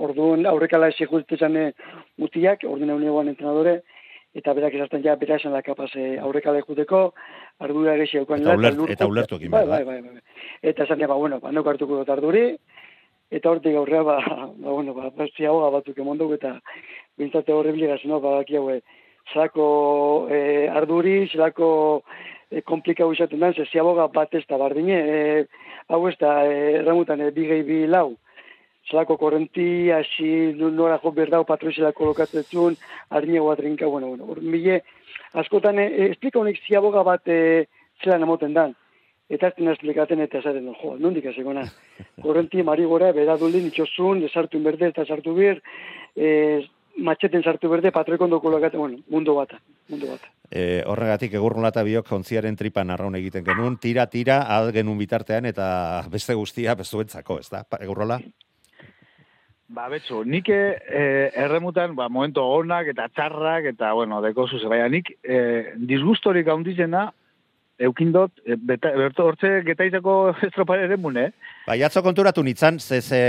orduan 0.00 0.48
aurrekala 0.48 0.88
ezi 0.94 1.04
justezan 1.12 1.60
e, 1.60 1.68
mutiak, 2.16 2.64
orduan 2.64 2.96
egun 2.96 3.08
eguan 3.12 3.32
entrenadore, 3.36 3.78
eta 4.38 4.54
berak 4.56 4.74
esaten 4.78 5.02
ja, 5.04 5.16
bera 5.20 5.36
esan 5.40 5.52
da 5.56 5.62
kapaz 5.66 5.90
eh, 5.98 6.16
aurrekale 6.22 6.62
juteko, 6.66 7.12
ardura 7.64 7.94
egesi 7.98 8.20
haukan 8.20 8.40
Eta 8.44 8.54
ulert- 8.56 8.92
eta 8.94 9.06
ulertu 9.10 9.36
egin 9.40 9.50
bai, 9.50 9.64
behar 9.66 9.84
da. 9.84 9.92
bai, 9.92 10.00
bai, 10.02 10.12
bai. 10.14 10.44
Eta 10.62 10.84
esan 10.86 11.00
ja, 11.02 11.08
ba, 11.10 11.16
bueno, 11.18 11.40
ba, 11.40 11.50
hartuko 11.50 11.98
dut 12.00 12.08
arduri, 12.14 12.44
eta 13.30 13.50
hortik 13.50 13.76
aurrea, 13.76 14.02
ba, 14.02 14.18
ba, 14.62 14.70
bueno, 14.70 14.94
ba, 14.94 15.10
ba, 15.16 15.26
ziagoga 15.36 15.70
batzuk 15.78 15.98
emon 15.98 16.18
dugu, 16.18 16.38
eta 16.38 16.54
bintzate 17.18 17.52
horre 17.52 17.72
biligaz, 17.72 18.00
no, 18.06 18.20
ba, 18.20 18.38
baki 18.40 18.56
haue, 18.56 18.80
zelako 19.32 20.28
eh, 20.30 20.68
arduri, 20.72 21.26
zelako 21.32 21.68
eh, 22.50 22.62
komplikau 22.62 23.10
izaten 23.12 23.40
den, 23.42 23.54
ze 23.54 23.66
ziaboga 23.72 24.06
bat 24.14 24.32
ez 24.34 24.44
da 24.48 24.56
bardine, 24.56 24.96
eh, 24.96 25.44
hau 25.88 26.06
ez 26.08 26.16
da, 26.20 26.38
eh, 26.46 26.78
erramutan, 26.80 27.20
eh, 27.20 27.30
bigei 27.34 27.62
bi 27.66 27.82
lau, 27.86 28.14
zelako 28.90 29.16
korrenti, 29.18 29.90
hasi 29.90 30.52
nora 30.56 30.98
jo 31.02 31.12
berdau 31.12 31.44
patroizela 31.44 31.92
kolokatzen 31.92 32.44
harinago 33.10 33.52
atrinka, 33.52 33.86
bueno, 33.86 34.08
bueno, 34.08 34.24
hor 34.24 34.40
mile, 34.42 34.82
askotan, 35.32 35.78
eh, 35.78 36.10
esplika 36.10 36.38
honek 36.38 36.58
ziaboga 36.66 37.02
bat 37.02 37.22
eh, 37.26 37.66
zelan 38.02 38.22
emoten 38.22 38.54
dan. 38.54 38.74
Eta 39.28 39.48
ez 39.48 39.54
dena 39.58 39.72
esplikaten 39.72 40.20
eta 40.20 40.38
esaten, 40.38 40.72
jo, 40.82 40.96
nondik 40.98 41.26
azekona. 41.26 41.66
Korrenti, 42.24 42.62
marigora, 42.62 43.12
beradulin, 43.12 43.66
itxosun, 43.68 44.24
sartu 44.28 44.60
berde 44.64 44.88
eta 44.88 45.04
sartu 45.04 45.34
bir, 45.34 45.62
eh, 46.16 46.64
matxeten 46.98 47.44
sartu 47.44 47.68
berde, 47.68 47.92
patroikondo 47.92 48.40
kolokatzen, 48.40 48.80
bueno, 48.80 48.98
mundu 49.08 49.34
bata, 49.36 49.60
mundu 49.88 50.08
bata. 50.10 50.32
E, 50.48 50.82
horregatik 50.88 51.34
egurrolata 51.36 51.82
biok 51.84 52.08
kontziaren 52.08 52.56
tripan 52.56 52.90
arraun 52.90 53.14
egiten 53.18 53.44
genuen, 53.44 53.76
tira, 53.76 54.06
tira, 54.08 54.40
al 54.48 54.72
genuen 54.72 54.98
bitartean, 54.98 55.46
eta 55.46 55.68
beste 56.10 56.34
guztia 56.34 56.74
bezuentzako, 56.78 57.38
ez 57.44 57.50
da, 57.52 57.64
egurrola? 57.84 58.18
Ba, 59.68 59.84
betxo, 59.92 60.22
nik 60.24 60.46
eh, 60.48 61.28
erremutan, 61.36 61.92
ba, 61.92 62.06
momento 62.08 62.40
onak 62.40 62.86
eta 62.94 63.04
txarrak, 63.12 63.66
eta, 63.74 63.90
bueno, 63.92 64.22
deko 64.24 64.46
zuze, 64.48 64.64
baina 64.64 64.86
nik 64.88 65.10
eh, 65.20 65.74
disgustorik 65.76 66.46
handizena, 66.48 67.10
eukindot, 67.84 68.32
eh, 68.46 68.56
beta, 68.56 68.94
berto 68.96 69.26
hortze 69.28 69.50
getaizako 69.66 70.14
estropare 70.48 70.86
ere 70.88 70.96
mune, 70.96 71.26
Bai, 71.66 71.82
atzo 71.84 72.00
konturatu 72.00 72.40
nintzen, 72.46 72.78
ze, 72.80 73.02
ze, 73.02 73.20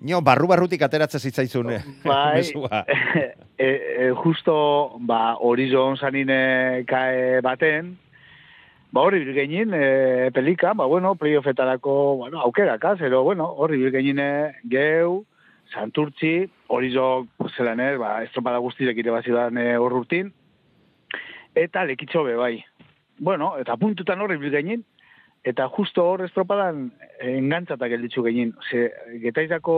nio, 0.00 0.22
barru-barrutik 0.24 0.86
ateratzen 0.86 1.20
zitzaizun 1.20 1.74
eh, 1.76 1.82
Bai, 2.08 2.40
mezua. 2.40 2.80
e, 2.88 3.68
e, 3.68 4.08
justo, 4.22 4.56
ba, 5.04 5.36
horizon 5.36 6.00
zanine 6.00 6.40
kae 6.88 7.44
baten, 7.44 7.92
ba, 8.88 9.04
hori 9.04 9.20
bilgenin, 9.20 9.76
e, 9.76 10.32
pelika, 10.32 10.72
ba, 10.72 10.88
bueno, 10.88 11.12
playoffetarako, 11.20 12.00
bueno, 12.24 12.40
aukerakaz, 12.48 12.96
ero, 13.04 13.20
bueno, 13.28 13.52
hori 13.52 13.84
bilgenin 13.84 14.24
geu, 14.64 15.26
santurtzi, 15.72 16.48
horizon, 16.68 17.28
zelan 17.56 17.80
ez, 17.80 17.96
ba, 18.00 18.16
estropada 18.24 18.60
guztirek 18.62 18.98
irabazidan 19.00 19.58
e, 19.58 19.68
hor 19.80 19.96
urtin, 20.00 20.32
eta 21.54 21.84
lekitxo 21.86 22.24
be, 22.26 22.34
bai. 22.36 22.56
Bueno, 23.18 23.54
eta 23.60 23.76
puntutan 23.78 24.20
horri 24.20 24.36
bilgenin, 24.42 24.82
eta 25.44 25.68
justo 25.68 26.04
hor 26.08 26.24
estropadan 26.24 26.88
engantzatak 27.20 27.92
gelditzu 27.94 28.24
genin. 28.26 28.54
Ze, 28.70 28.88
getaizako 29.22 29.76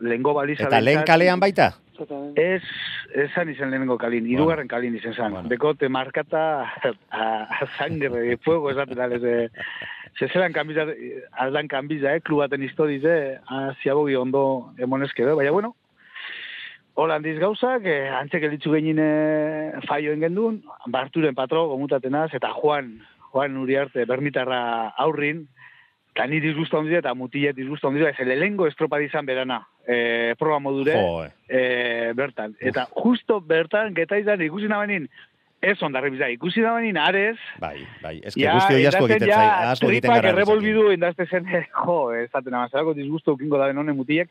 lehengo 0.00 0.34
baliza 0.34 0.66
Eta 0.66 0.80
lehen 0.80 1.04
kalean 1.06 1.40
baita? 1.40 1.72
Ez, 2.36 2.62
esan 3.14 3.50
izan 3.52 3.70
lehenengo 3.70 3.98
kalin, 4.00 4.26
hirugarren 4.26 4.68
kalin 4.68 4.96
izan 4.96 5.14
zan. 5.14 5.32
Bueno. 5.36 5.48
Beko 5.52 5.74
te 5.74 5.88
markata 5.88 6.42
a, 6.62 6.92
a 7.10 7.66
sangre 7.78 8.10
de 8.10 8.36
fuego 8.38 8.70
esaten 8.70 9.00
alez. 9.00 9.22
Eh, 9.22 9.48
ze 10.18 10.28
zelan 10.28 10.52
kanbiza, 10.52 10.86
aldan 11.32 11.68
kanbiza, 11.68 12.14
eh, 12.14 12.20
klubaten 12.20 12.62
historize, 12.62 13.38
a 13.46 13.74
ziabogi 13.82 14.16
ondo 14.16 14.72
emonezke, 14.78 15.24
baina 15.24 15.50
bueno, 15.50 15.76
Hola 16.94 17.14
handiz 17.16 17.38
gauzak, 17.40 17.86
eh, 17.88 18.10
antzek 18.12 18.42
elitzu 18.44 18.74
genin 18.74 18.98
eh, 19.00 19.78
faioen 19.88 20.20
gendun, 20.20 20.58
Barturen 20.92 21.32
patro 21.34 21.62
gomutatenaz, 21.70 22.34
eta 22.36 22.50
Juan, 22.52 22.90
Juan 23.32 23.56
Uriarte, 23.56 24.04
bermitarra 24.04 24.58
aurrin, 25.00 25.46
eta 26.12 26.26
ni 26.28 26.40
disgusta 26.44 26.76
ondira, 26.78 27.00
eta 27.00 27.14
mutilet 27.16 27.56
disgusta 27.56 27.88
ondira, 27.88 28.10
ez 28.10 28.26
lehengo 28.26 28.66
estropa 28.68 29.00
izan 29.00 29.26
berana, 29.26 29.62
eh, 29.86 30.34
proba 30.38 30.58
modure, 30.60 30.92
Jo, 30.92 31.24
eh. 31.24 31.30
eh, 31.48 32.12
bertan. 32.14 32.56
Eta 32.60 32.86
justo 32.92 33.40
bertan, 33.40 33.94
getaizan 33.96 34.42
ikusi 34.44 34.68
nabanin, 34.68 35.08
ez 35.62 35.76
ondarri 35.82 36.10
biza, 36.10 36.28
ikusi 36.28 36.60
nabanin 36.60 36.98
ares, 36.98 37.38
Bai, 37.62 37.86
bai, 38.02 38.16
ez 38.24 38.34
que 38.34 38.44
guzti 38.44 38.74
hori 38.74 38.86
asko 38.90 39.06
egiten 39.06 39.30
zai, 39.30 39.46
asko 39.70 39.90
egiten 39.92 40.12
gara. 40.12 40.32
errebolbidu 40.34 40.90
indazte 40.92 41.26
zen, 41.30 41.48
jo, 41.84 42.12
esaten 42.18 42.54
amazalako 42.54 42.94
disgusto 42.98 43.36
ukingo 43.38 43.58
da 43.58 43.70
honen 43.70 43.96
mutiek, 43.96 44.28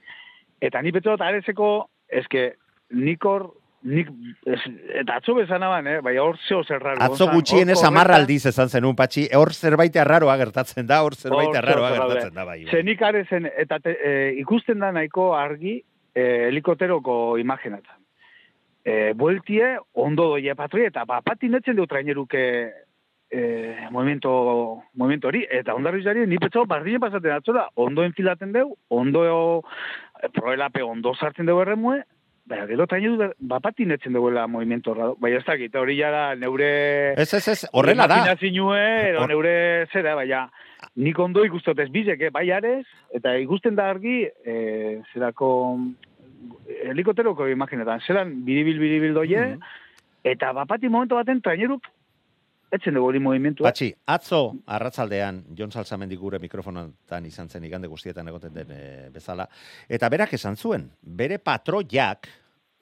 eta 0.62 0.82
ni 0.82 0.92
petzot 0.94 1.22
areseko, 1.22 1.90
eske, 2.10 2.52
nikor, 2.92 3.50
nik, 3.84 4.10
es, 4.46 4.60
eta 5.02 5.18
atzo 5.18 5.36
bezan 5.36 5.64
aban, 5.64 5.88
eh? 5.88 6.00
bai 6.06 6.16
hor 6.22 6.38
zeo 6.48 6.64
zer 6.64 6.82
raro. 6.82 7.02
Atzo 7.02 7.26
gonzan, 7.26 7.36
gutxienez 7.36 7.78
hor 7.80 7.88
amarra 7.88 8.16
korreta- 8.16 8.22
aldiz 8.22 8.46
esan 8.52 8.70
zenun, 8.70 8.96
patxi, 8.96 9.28
hor 9.38 9.54
zerbait 9.54 9.96
arraroa 9.98 10.38
gertatzen 10.38 10.88
da, 10.88 11.02
hor 11.04 11.16
zerbait 11.16 11.56
arraroa 11.56 11.90
daude. 11.90 12.14
gertatzen 12.14 12.36
da, 12.36 12.46
bai. 12.46 12.60
bai. 12.64 12.72
Ze 12.72 12.84
nik 12.84 13.02
arezen, 13.02 13.50
eta 13.58 13.80
te, 13.80 13.98
e, 13.98 14.14
ikusten 14.42 14.80
da 14.80 14.92
nahiko 14.92 15.34
argi 15.36 15.80
e, 16.14 16.28
helikoteroko 16.50 17.38
imaginatan. 17.42 17.98
E, 18.84 19.14
bueltie, 19.14 19.76
ondo 19.94 20.30
doia 20.36 20.56
patria, 20.56 20.90
eta 20.90 21.06
bapatin 21.06 21.58
etzen 21.60 21.76
dut 21.78 21.90
traineruke 21.90 22.46
e, 23.32 23.88
movimiento, 23.92 24.84
movimiento 24.94 25.30
hori, 25.30 25.46
eta 25.50 25.74
ondarrizari, 25.74 26.26
ni 26.28 26.38
petzau 26.42 26.66
bardine 26.66 27.00
pasaten 27.00 27.38
atzola, 27.38 27.70
ondo 27.76 28.04
enfilaten 28.04 28.52
deu, 28.54 28.76
ondo 28.90 29.26
e, 29.26 30.30
proelape 30.34 30.84
ondo 30.84 31.14
sartzen 31.16 31.50
deu 31.50 31.62
erremue, 31.62 32.02
Baina, 32.52 32.66
gero 32.68 32.86
traineru 32.90 33.30
bapatin 33.40 33.94
etzen 33.96 34.18
duela 34.18 34.44
movimiento 34.52 34.92
horra. 34.92 35.12
Baina 35.24 35.40
ez 35.40 35.46
dakit, 35.48 35.76
hori 35.80 35.96
jara 35.96 36.36
neure... 36.36 36.72
Ez, 37.16 37.30
ez, 37.38 37.48
ez, 37.48 37.60
horrela 37.72 38.10
da. 38.12 38.20
Edo 38.34 39.22
Hor- 39.22 39.30
neure 39.32 39.54
zera, 39.94 40.16
baina 40.20 40.50
nik 41.00 41.20
ondo 41.24 41.46
ikustot 41.48 41.80
ez 41.80 41.88
bizek, 41.94 42.28
eh, 42.28 42.32
bai 42.34 42.50
arez, 42.52 42.84
eta 43.16 43.38
ikusten 43.40 43.78
da 43.78 43.88
argi, 43.94 44.26
eh, 44.44 45.00
zerako 45.14 45.52
helikoteroko 46.90 47.48
imaginetan, 47.48 48.02
zelan 48.04 48.34
biribil 48.44 48.80
biribil 48.82 49.14
doie, 49.16 49.46
eta 50.24 50.52
bapati 50.58 50.90
momentu 50.90 51.16
baten 51.16 51.40
traineruk 51.42 51.88
etzen 52.72 52.96
dugu 52.96 53.12
hori 53.12 53.20
movimentua. 53.20 53.68
Patxi, 53.68 53.92
atzo 54.08 54.42
arratzaldean 54.66 55.42
Jon 55.58 55.74
Salsamendik 55.76 56.20
gure 56.20 56.40
mikrofonotan 56.40 57.26
izan 57.28 57.50
zen 57.52 57.66
igande 57.68 57.90
guztietan 57.92 58.28
egoten 58.32 58.54
den 58.56 58.72
e, 58.72 58.84
bezala, 59.14 59.48
eta 59.92 60.10
berak 60.10 60.34
esan 60.40 60.56
zuen, 60.56 60.88
bere 61.02 61.38
patroiak, 61.44 62.30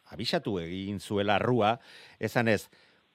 abisatu 0.09 0.57
egin 0.61 0.99
zuela 0.99 1.35
arrua, 1.37 1.77
esan 2.19 2.47
ez, 2.47 2.67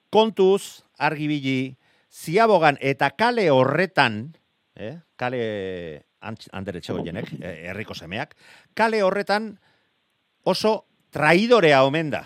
kontuz, 0.09 0.83
argibili, 0.97 1.75
ziabogan 2.11 2.77
eta 2.81 3.11
kale 3.11 3.49
horretan, 3.51 4.35
eh, 4.75 4.97
kale 5.15 6.05
andere 6.51 6.79
etxegoienek, 6.79 7.31
eh, 7.41 7.55
herriko 7.69 7.93
semeak, 7.93 8.35
kale 8.73 9.03
horretan 9.03 9.57
oso 10.43 10.85
traidorea 11.11 11.83
omen 11.83 12.09
da. 12.09 12.25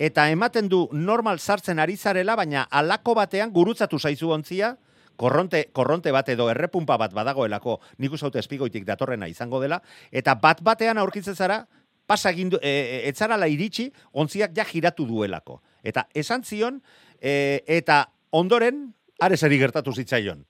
Eta 0.00 0.30
ematen 0.30 0.68
du 0.68 0.88
normal 0.92 1.38
sartzen 1.38 1.78
ari 1.78 1.96
zarela, 1.96 2.36
baina 2.36 2.62
alako 2.70 3.14
batean 3.14 3.52
gurutzatu 3.52 3.98
zaizu 3.98 4.30
ontzia, 4.32 4.76
korronte, 5.20 5.66
korronte 5.76 6.12
bat 6.12 6.28
edo 6.32 6.48
errepunpa 6.48 6.96
bat 6.96 7.12
badagoelako, 7.12 7.78
nik 7.98 8.16
dut 8.16 8.36
espigoitik 8.40 8.86
datorrena 8.88 9.28
izango 9.28 9.60
dela, 9.60 9.82
eta 10.10 10.34
bat 10.34 10.62
batean 10.64 10.98
aurkitzen 10.98 11.36
zara, 11.36 11.66
pasa 12.10 12.32
egin 12.34 12.50
e, 12.58 12.70
e, 12.70 13.00
etzarala 13.10 13.46
iritsi, 13.46 13.86
ontziak 14.18 14.56
ja 14.56 14.66
giratu 14.66 15.06
duelako. 15.06 15.60
Eta 15.86 16.08
esan 16.18 16.42
zion, 16.42 16.80
e, 17.20 17.62
eta 17.70 18.02
ondoren, 18.34 18.88
areseri 19.22 19.60
gertatu 19.60 19.94
zitzaion. 19.94 20.42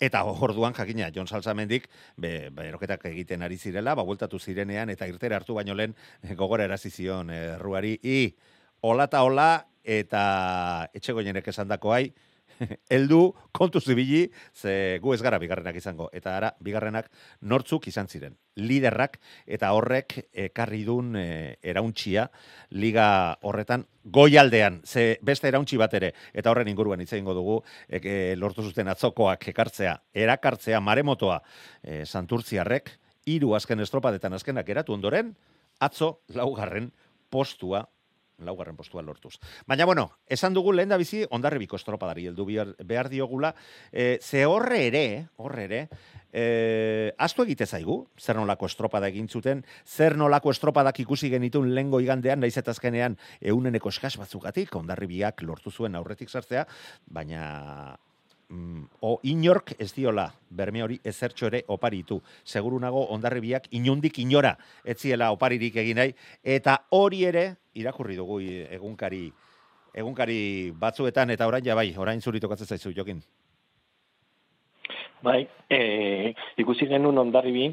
Eta 0.00 0.22
orduan 0.28 0.74
jakina, 0.76 1.08
Jon 1.12 1.28
Salsamendik, 1.28 1.86
be, 2.20 2.50
beroketak 2.52 3.06
egiten 3.08 3.44
ari 3.44 3.56
zirela, 3.56 3.94
ba, 3.96 4.04
bueltatu 4.04 4.38
zirenean, 4.38 4.92
eta 4.92 5.08
irtera 5.08 5.40
hartu 5.40 5.56
baino 5.56 5.76
lehen, 5.76 5.94
eh, 6.22 6.34
gogora 6.40 6.64
erazi 6.68 6.90
zion 6.90 7.32
eh, 7.32 7.56
ruari, 7.60 7.96
i, 8.02 8.34
hola 8.84 9.08
eta 9.08 9.22
hola, 9.24 9.50
eta 9.84 10.22
etxegoienek 10.96 11.48
esan 11.52 11.68
dakoai, 11.72 12.10
heldu 12.92 13.34
kontu 13.52 13.80
zibili, 13.80 14.30
ze 14.54 14.98
gu 15.02 15.14
ez 15.14 15.20
gara 15.22 15.38
bigarrenak 15.38 15.76
izango. 15.76 16.08
Eta 16.12 16.36
ara, 16.36 16.52
bigarrenak 16.60 17.08
nortzuk 17.42 17.88
izan 17.88 18.08
ziren. 18.08 18.36
Liderrak 18.56 19.18
eta 19.46 19.72
horrek 19.76 20.16
ekarri 20.46 20.82
dun 20.84 21.16
e, 21.16 21.56
erauntxia 21.62 22.26
liga 22.70 23.08
horretan 23.42 23.84
goialdean, 24.04 24.80
ze 24.84 25.18
beste 25.22 25.48
erauntxi 25.48 25.76
bat 25.80 25.94
ere, 25.98 26.12
eta 26.32 26.50
horren 26.50 26.68
inguruan 26.70 27.00
hitz 27.02 27.12
egingo 27.12 27.34
dugu, 27.34 27.58
e, 27.88 28.00
e, 28.00 28.36
lortu 28.36 28.62
zuten 28.62 28.88
atzokoak 28.88 29.48
ekartzea, 29.52 29.96
erakartzea 30.14 30.80
maremotoa 30.80 31.40
e, 31.82 32.04
santurtziarrek, 32.04 32.94
hiru 33.26 33.52
azken 33.58 33.82
estropadetan 33.82 34.38
azkenak 34.38 34.68
eratu 34.70 34.94
ondoren, 34.94 35.34
atzo 35.82 36.20
laugarren 36.32 36.92
postua 37.28 37.84
laugarren 38.38 38.76
postua 38.76 39.02
lortuz. 39.02 39.36
Baina, 39.66 39.84
bueno, 39.84 40.10
esan 40.26 40.54
dugu 40.54 40.72
lehen 40.72 40.90
da 40.92 40.98
bizi, 41.00 41.24
ondarribiko 41.30 41.76
estropadari 41.76 42.26
heldu 42.28 42.46
behar, 42.46 43.08
diogula, 43.08 43.54
e, 43.92 44.18
ze 44.22 44.44
horre 44.46 44.86
ere, 44.88 45.04
horre 45.36 45.64
ere, 45.64 45.80
e, 46.32 47.12
astu 47.18 47.46
egite 47.46 47.66
zaigu, 47.66 47.98
zer 48.20 48.36
nolako 48.36 48.68
estropada 48.68 49.08
egin 49.08 49.28
zuten, 49.28 49.64
zer 49.86 50.16
nolako 50.16 50.52
estropadak 50.52 51.00
ikusi 51.00 51.30
genitun 51.32 51.72
lengo 51.74 52.00
igandean, 52.00 52.40
naiz 52.40 52.56
eta 52.56 52.74
azkenean 52.76 53.16
euneneko 53.40 53.92
eskas 53.94 54.16
batzugatik, 54.20 54.74
ondarribiak 54.76 55.42
lortu 55.42 55.70
zuen 55.70 55.96
aurretik 55.96 56.28
sartzea, 56.32 56.66
baina 57.06 57.96
mm, 58.48 58.84
o 59.00 59.18
inork 59.22 59.74
ez 59.78 59.92
diola 59.94 60.26
berme 60.50 60.82
hori 60.82 61.00
ezertxo 61.04 61.46
ere 61.46 61.62
oparitu. 61.68 62.20
Seguru 62.44 62.78
nago 62.80 63.06
ondarribiak 63.14 63.68
inundik 63.70 64.18
inora 64.18 64.56
ez 64.84 64.98
ziela 65.00 65.32
oparirik 65.32 65.76
egin 65.76 65.96
nahi 65.96 66.14
eta 66.42 66.78
hori 66.90 67.24
ere 67.24 67.48
irakurri 67.74 68.16
dugu 68.16 68.40
egunkari 68.40 69.30
egunkari 69.96 70.72
batzuetan 70.76 71.30
eta 71.32 71.46
orain 71.48 71.64
ja 71.64 71.74
bai, 71.74 71.88
orain 71.96 72.20
zuri 72.20 72.40
tokatzen 72.40 72.68
zaizu 72.68 72.92
jokin. 72.92 73.22
Bai, 75.24 75.46
e, 75.72 76.34
ikusi 76.60 76.86
genuen 76.90 77.18
ondarribi, 77.18 77.70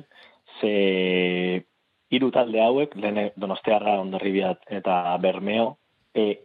ze 0.61 1.65
hiru 2.13 2.29
talde 2.31 2.61
hauek, 2.63 2.95
lehen 2.95 3.33
donostiarra 3.35 3.99
ondarribiat 4.01 4.63
eta 4.79 5.17
bermeo, 5.21 5.75
e, 6.15 6.39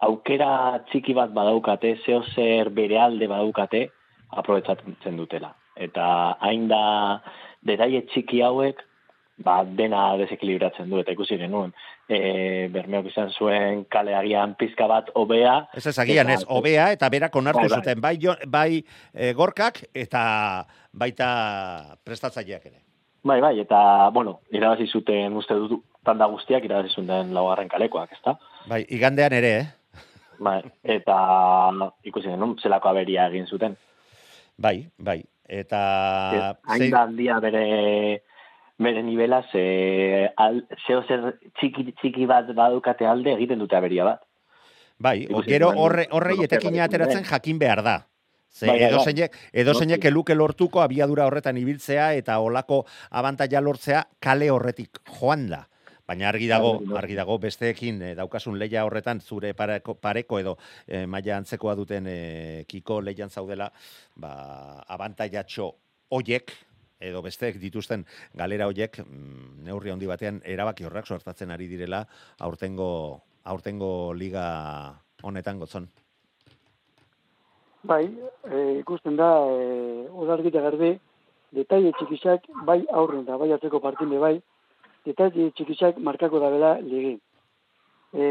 aukera 0.00 0.80
txiki 0.90 1.14
bat 1.14 1.30
badaukate, 1.34 1.96
zeo 2.04 2.22
zer 2.34 2.70
bere 2.70 2.98
alde 3.00 3.28
badaukate, 3.30 3.86
aprobetsatzen 4.30 5.16
dutela. 5.16 5.54
Eta 5.76 6.06
hain 6.44 6.66
da, 6.70 7.20
detaile 7.66 8.04
txiki 8.10 8.42
hauek, 8.42 8.82
ba, 9.42 9.62
dena 9.66 10.14
desekilibratzen 10.20 10.90
du, 10.90 11.00
eta 11.02 11.14
ikusi 11.14 11.38
genuen, 11.40 11.72
e, 12.06 12.68
bermeok 12.74 13.08
izan 13.10 13.32
zuen 13.34 13.84
kale 13.90 14.14
agian 14.14 14.54
pizka 14.58 14.86
bat 14.90 15.10
obea. 15.18 15.56
Ez 15.74 15.86
ez 15.90 15.96
agian 15.98 16.30
ez, 16.30 16.42
obea 16.46 16.90
eta 16.94 17.10
berak 17.10 17.36
onartu 17.36 17.64
Bai, 17.64 17.68
bai. 17.68 17.78
zuten, 17.80 18.00
bai, 18.00 18.16
bai 18.46 18.70
e, 19.12 19.32
gorkak 19.34 19.82
eta 19.94 20.24
baita 20.92 21.28
prestatzaileak 22.04 22.66
ere. 22.70 22.80
Bai, 23.24 23.40
bai, 23.40 23.56
eta, 23.62 24.10
bueno, 24.12 24.40
irabazi 24.52 24.86
zuten 24.86 25.36
uste 25.40 25.56
dut, 25.56 25.80
tanda 26.04 26.28
guztiak 26.28 26.64
irabazi 26.66 26.92
zuten 26.92 27.32
laugarren 27.34 27.70
kalekoak, 27.72 28.12
ezta? 28.12 28.36
Bai, 28.68 28.84
igandean 28.92 29.32
ere, 29.32 29.52
eh? 29.62 29.66
Bai, 30.38 30.60
eta 30.82 31.16
ikusi 32.04 32.28
genuen, 32.28 32.56
zelako 32.62 32.88
aberia 32.90 33.28
egin 33.30 33.46
zuten. 33.46 33.76
Bai, 34.56 34.88
bai. 34.98 35.22
Eta... 35.48 35.80
Hain 36.64 36.90
da 36.90 37.02
handia 37.04 37.40
bere 37.40 38.22
bere 38.76 39.02
nivela, 39.06 39.42
ze, 39.52 40.30
al, 40.36 40.64
zeo 40.86 41.02
zer 41.06 41.36
txiki, 41.60 41.92
txiki 42.00 42.26
bat 42.26 42.48
badukate 42.56 43.06
alde 43.06 43.34
egiten 43.36 43.60
dute 43.62 43.76
aberia 43.78 44.04
bat. 44.08 44.24
Bai, 44.98 45.24
o, 45.26 45.38
Ikusi 45.38 45.52
gero 45.52 45.70
horre, 45.78 46.08
horrei 46.10 46.40
etekina 46.46 46.84
ateratzen 46.88 47.24
jakin 47.28 47.58
behar 47.58 47.82
da. 47.86 48.00
Ze 48.54 48.66
Bai, 48.66 48.76
bai, 48.78 48.82
bai. 48.82 48.90
edozeinek, 48.92 49.36
edozeinek 49.52 49.98
Noski. 49.98 50.08
eluke 50.08 50.34
lortuko 50.34 50.80
abiadura 50.80 51.26
horretan 51.26 51.56
ibiltzea 51.58 52.12
eta 52.14 52.38
olako 52.38 52.84
abantaila 53.10 53.60
lortzea 53.60 54.04
kale 54.22 54.50
horretik 54.50 55.00
joan 55.18 55.48
da. 55.50 55.64
Baina 56.04 56.28
argi 56.28 56.48
dago, 56.50 56.74
argi 56.98 57.14
dago 57.16 57.38
besteekin 57.40 58.02
eh, 58.02 58.12
daukasun 58.18 58.58
leia 58.60 58.84
horretan 58.84 59.22
zure 59.24 59.54
pareko, 59.56 59.94
pareko 59.96 60.38
edo 60.38 60.58
eh, 60.86 61.06
maila 61.06 61.38
antzekoa 61.38 61.74
duten 61.78 62.06
eh, 62.10 62.64
kiko 62.68 63.00
leian 63.00 63.30
zaudela, 63.30 63.70
ba, 64.20 64.34
abantailatxo 64.96 65.70
hoiek 66.12 66.52
edo 67.04 67.22
besteek 67.24 67.56
dituzten 67.60 68.04
galera 68.36 68.68
hoiek 68.68 69.00
mm, 69.00 69.64
neurri 69.64 69.92
handi 69.92 70.06
batean 70.06 70.42
erabaki 70.44 70.84
horrak 70.84 71.08
sortatzen 71.08 71.50
ari 71.50 71.68
direla 71.72 72.04
aurtengo 72.38 72.90
aurtengo 73.44 74.12
liga 74.14 74.44
honetan 75.22 75.58
gotzon. 75.60 75.88
Bai, 77.84 78.04
e, 78.48 78.60
ikusten 78.80 79.16
da, 79.16 79.28
e, 79.52 80.06
odargi 80.08 80.48
eta 80.48 80.62
garbi, 80.64 80.94
detaile 81.52 81.92
txikisak, 81.98 82.48
bai 82.64 82.80
aurren 83.00 83.26
da, 83.28 83.36
bai 83.40 83.50
atzeko 83.52 83.80
partinde 83.84 84.20
bai, 84.22 84.38
detaile 85.06 85.50
txikisak 85.56 85.98
markako 85.98 86.40
da 86.42 86.50
bela 86.52 86.72
ligi. 86.82 87.14
E, 88.14 88.26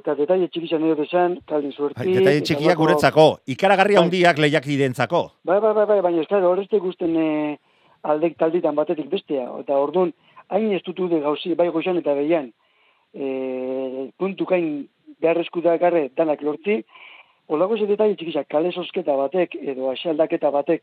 eta 0.00 0.14
detaile 0.18 0.48
txikisak 0.48 0.80
nahi 0.80 0.94
dut 0.94 1.04
esan, 1.06 1.38
kaldin 1.48 1.72
suerti... 1.72 2.00
Bai, 2.00 2.14
detaile 2.18 2.40
eta 2.40 2.48
txikiak 2.50 2.78
guretzako, 2.80 3.26
ikaragarri 3.52 3.98
Bai. 3.98 4.02
handiak 4.04 4.42
lehiak 4.42 4.68
identzako. 4.76 5.22
Bai, 5.44 5.60
bai, 5.60 5.72
bai, 5.76 5.86
bai, 5.92 6.00
baina 6.08 6.24
ez 6.24 6.28
claro, 6.30 6.52
horrezte 6.52 6.80
guzten 6.82 7.16
e, 7.20 7.30
aldek 8.12 8.38
talditan 8.40 8.76
batetik 8.78 9.10
bestea, 9.12 9.48
eta 9.60 9.80
orduan, 9.82 10.14
hain 10.48 10.70
ez 10.72 10.82
dutu 10.86 11.10
de 11.12 11.20
gauzi, 11.20 11.54
bai 11.58 11.68
goxan 11.74 12.00
eta 12.00 12.14
behian, 12.16 12.52
e, 13.12 14.08
puntukain 14.18 14.86
beharrezku 15.20 15.60
da 15.64 15.76
garre 15.82 16.08
danak 16.16 16.42
lortzi, 16.42 16.80
Olako 17.46 17.76
ze 17.78 17.86
detaile 17.86 18.16
txikisak, 18.18 18.48
kale 18.50 18.72
sosketa 18.72 19.14
batek, 19.14 19.52
edo 19.70 19.90
asialdaketa 19.92 20.50
batek, 20.50 20.82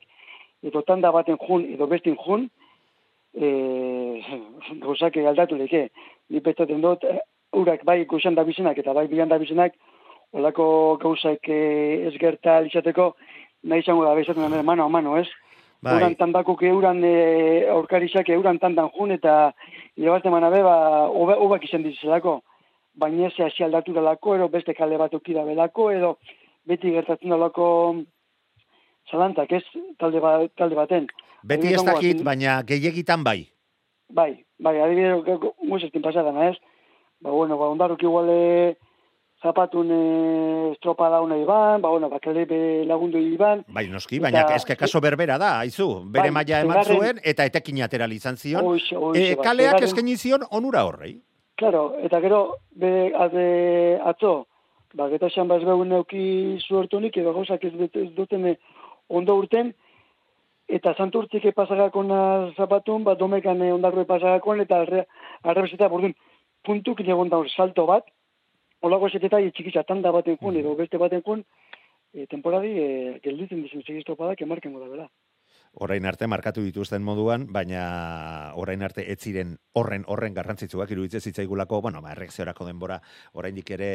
edo 0.63 0.81
tanda 0.87 1.11
baten 1.11 1.35
jun, 1.41 1.65
edo 1.75 1.87
bestin 1.91 2.15
jun, 2.15 2.47
e, 3.33 4.21
gauzak 4.81 5.17
aldatu 5.17 5.57
leke. 5.57 5.87
Ni 6.29 6.41
petzaten 6.41 6.81
dut, 6.81 7.05
urak 7.53 7.83
bai 7.85 8.03
goxan 8.05 8.35
da 8.35 8.43
bizenak 8.43 8.77
eta 8.77 8.93
bai 8.93 9.07
bilan 9.07 9.29
da 9.29 9.37
bizenak, 9.41 9.73
olako 10.33 10.97
gauzak 11.01 11.49
e, 11.49 11.61
ez 12.07 12.13
gerta 12.19 12.61
izateko, 12.65 13.13
nahi 13.63 13.83
izango 13.85 14.05
da 14.05 14.15
bezaten 14.15 14.51
da 14.51 14.63
mano 14.63 14.85
a 14.85 14.89
mano, 14.89 15.17
ez? 15.17 15.27
Bai. 15.83 15.97
Uran 15.97 16.15
tandakok 16.15 16.63
euran 16.63 17.03
e, 17.03 17.67
aurkarisak 17.69 18.29
euran 18.29 18.59
tandan 18.59 18.89
jun 18.95 19.11
eta 19.11 19.51
irabazte 19.99 20.31
manabe, 20.31 20.61
ba, 20.63 21.09
obe, 21.09 21.35
obak 21.35 21.65
izan 21.67 21.83
dizelako. 21.83 22.39
Baina 22.95 23.27
ez 23.27 23.35
hasi 23.41 23.65
aldatu 23.65 23.93
dalako, 23.93 24.37
edo 24.37 24.47
beste 24.53 24.73
kale 24.77 24.97
bat 24.97 25.13
okida 25.13 25.43
belako, 25.43 25.89
edo 25.91 26.15
beti 26.69 26.93
gertatzen 26.93 27.33
dalako 27.33 27.67
zalantzak, 29.11 29.51
ez 29.51 29.63
talde, 29.99 30.19
ba, 30.19 30.47
talde 30.57 30.75
baten. 30.75 31.07
Beti 31.43 31.73
ez 31.73 31.83
dakit, 31.83 32.17
goazen- 32.17 32.23
baina 32.23 32.61
gehiagitan 32.63 33.23
bai. 33.23 33.49
Bai, 34.09 34.45
bai, 34.59 34.79
adibidez, 34.79 35.23
guzestin 35.69 36.01
pasadan, 36.01 36.37
ez? 36.49 36.55
Ba, 37.21 37.31
bueno, 37.31 37.57
ba, 37.57 37.67
ondarruk 37.69 38.01
iguale 38.03 38.77
zapatun 39.41 39.89
e, 39.91 40.71
estropada 40.71 41.19
una 41.21 41.35
iban, 41.37 41.81
ba, 41.81 41.89
bueno, 41.89 42.09
bakale 42.09 42.85
lagundu 42.85 43.17
iban, 43.19 43.65
Bai, 43.67 43.87
noski, 43.89 44.19
baina 44.19 44.41
Eta- 44.45 44.55
eske 44.55 44.75
kaso 44.77 45.01
berbera 45.01 45.37
da, 45.37 45.59
aizu. 45.59 46.03
Bere 46.05 46.29
Bai, 46.29 46.31
maila 46.31 46.61
eman 46.61 46.83
zuen 46.85 47.19
eta 47.23 47.43
etekin 47.45 47.81
atera 47.83 48.07
izan 48.07 48.37
zion. 48.37 48.63
Hoxe, 48.63 48.95
hoxe, 48.95 49.31
E, 49.31 49.35
ba, 49.35 49.43
kaleak 49.43 49.73
seigarren- 49.73 49.83
eskaini 49.83 50.15
zion 50.17 50.41
onura 50.51 50.85
horrei. 50.85 51.19
Claro, 51.55 51.95
eta 51.99 52.19
gero, 52.21 52.57
be, 52.71 53.11
ade, 53.15 53.99
atzo, 54.05 54.47
ba, 54.93 55.09
geta 55.09 55.27
esan 55.27 55.47
baz 55.47 55.63
begun 55.63 55.89
neuki 55.89 56.57
zuertunik, 56.67 57.17
edo 57.17 57.33
gauzak 57.33 57.63
ez, 57.65 57.73
ez 57.93 58.09
duten 58.15 58.45
eh, 58.47 58.57
ondo 59.09 59.35
urten, 59.37 59.73
eta 60.67 60.93
santurtzik 60.97 61.49
pasagakon 61.55 62.09
zapatun, 62.55 63.03
ba, 63.03 63.15
domekan 63.15 63.61
eh, 63.61 63.73
ondarroe 63.73 64.05
pasagakon, 64.05 64.61
eta 64.61 64.81
arre, 64.81 65.05
arrebeseta, 65.43 65.89
bordun, 65.89 66.15
puntuk 66.63 67.01
egon 67.01 67.29
da 67.29 67.41
salto 67.55 67.85
bat, 67.85 68.07
olako 68.81 69.09
zeteta 69.09 69.39
txikitza 69.39 69.83
tanda 69.83 70.11
baten 70.11 70.37
jun, 70.41 70.57
edo 70.59 70.75
beste 70.75 70.97
baten 70.97 71.21
jun, 71.25 71.43
e, 72.13 72.25
temporadi, 72.27 72.71
e, 72.79 73.19
gelditzen 73.23 73.63
dizen 73.63 73.83
segistopadak 73.83 74.41
emarkengo 74.41 74.79
da, 74.79 74.89
bera. 74.91 75.07
Orain 75.81 76.05
arte 76.05 76.27
markatu 76.29 76.61
dituzten 76.61 77.01
moduan, 77.01 77.47
baina 77.49 78.53
orain 78.61 78.83
arte 78.85 79.07
ez 79.09 79.17
ziren 79.25 79.55
horren 79.73 80.03
horren 80.05 80.35
garrantzitsuak 80.35 80.91
iruditzen 80.93 81.23
zitzaigulako, 81.31 81.79
bueno, 81.81 81.97
ba 82.01 82.11
erreakziorako 82.13 82.67
denbora 82.67 82.99
oraindik 83.33 83.71
ere 83.73 83.87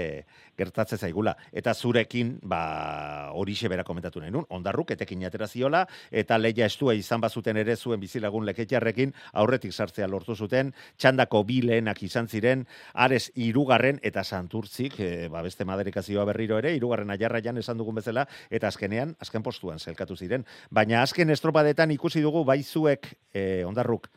gertatzen 0.58 0.98
zaigula. 0.98 1.36
Eta 1.52 1.74
zurekin, 1.74 2.32
ba 2.42 3.30
horixe 3.30 3.70
bera 3.70 3.84
komentatu 3.86 4.18
nahi 4.18 4.34
nun, 4.34 4.46
ondarruk 4.50 4.90
etekin 4.90 5.22
atera 5.28 5.46
ziola 5.46 5.84
eta 6.10 6.38
leia 6.38 6.66
estua 6.66 6.96
izan 6.98 7.22
bazuten 7.22 7.56
ere 7.62 7.76
zuen 7.76 8.02
bizilagun 8.02 8.44
leketjarrekin 8.50 9.14
aurretik 9.38 9.72
sartzea 9.72 10.10
lortu 10.10 10.34
zuten, 10.34 10.74
txandako 10.98 11.44
bi 11.46 11.60
lehenak 11.62 12.02
izan 12.02 12.26
ziren, 12.26 12.66
ares 12.94 13.30
irugarren 13.36 14.02
eta 14.02 14.24
santurtzik, 14.24 14.98
e, 14.98 15.28
ba 15.30 15.44
beste 15.46 15.64
maderikazioa 15.64 16.26
berriro 16.26 16.58
ere, 16.58 16.74
irugarren 16.74 17.14
ajarraian 17.14 17.62
esan 17.62 17.78
dugun 17.78 18.02
bezala, 18.02 18.26
eta 18.50 18.66
azkenean, 18.66 19.14
azken 19.22 19.46
postuan 19.46 19.78
zelkatu 19.78 20.18
ziren. 20.18 20.42
Baina 20.74 21.04
azken 21.06 21.30
estropadetan 21.68 21.92
ikusi 21.92 22.22
dugu 22.22 22.44
bai 22.44 22.62
zuek, 22.62 23.18
e, 23.32 23.64
ondarruk, 23.64 24.08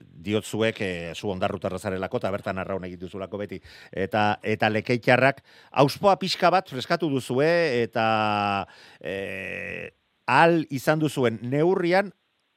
diot 0.00 0.44
zuek 0.44 0.80
e, 0.80 1.12
zu 1.14 1.28
ondarrutarra 1.30 1.78
zarelako 1.78 2.18
eta 2.18 2.30
bertan 2.30 2.58
arraun 2.58 2.84
egin 2.84 3.00
duzulako 3.00 3.38
beti 3.38 3.60
eta 3.92 4.38
eta 4.42 4.70
lekeitxarrak 4.70 5.42
auspoa 5.82 6.16
pixka 6.16 6.50
bat 6.50 6.68
freskatu 6.70 7.10
duzue 7.10 7.82
eta 7.82 8.66
e, 9.00 9.90
al 10.26 10.64
izan 10.70 11.00
duzuen 11.00 11.40
neurrian 11.42 12.12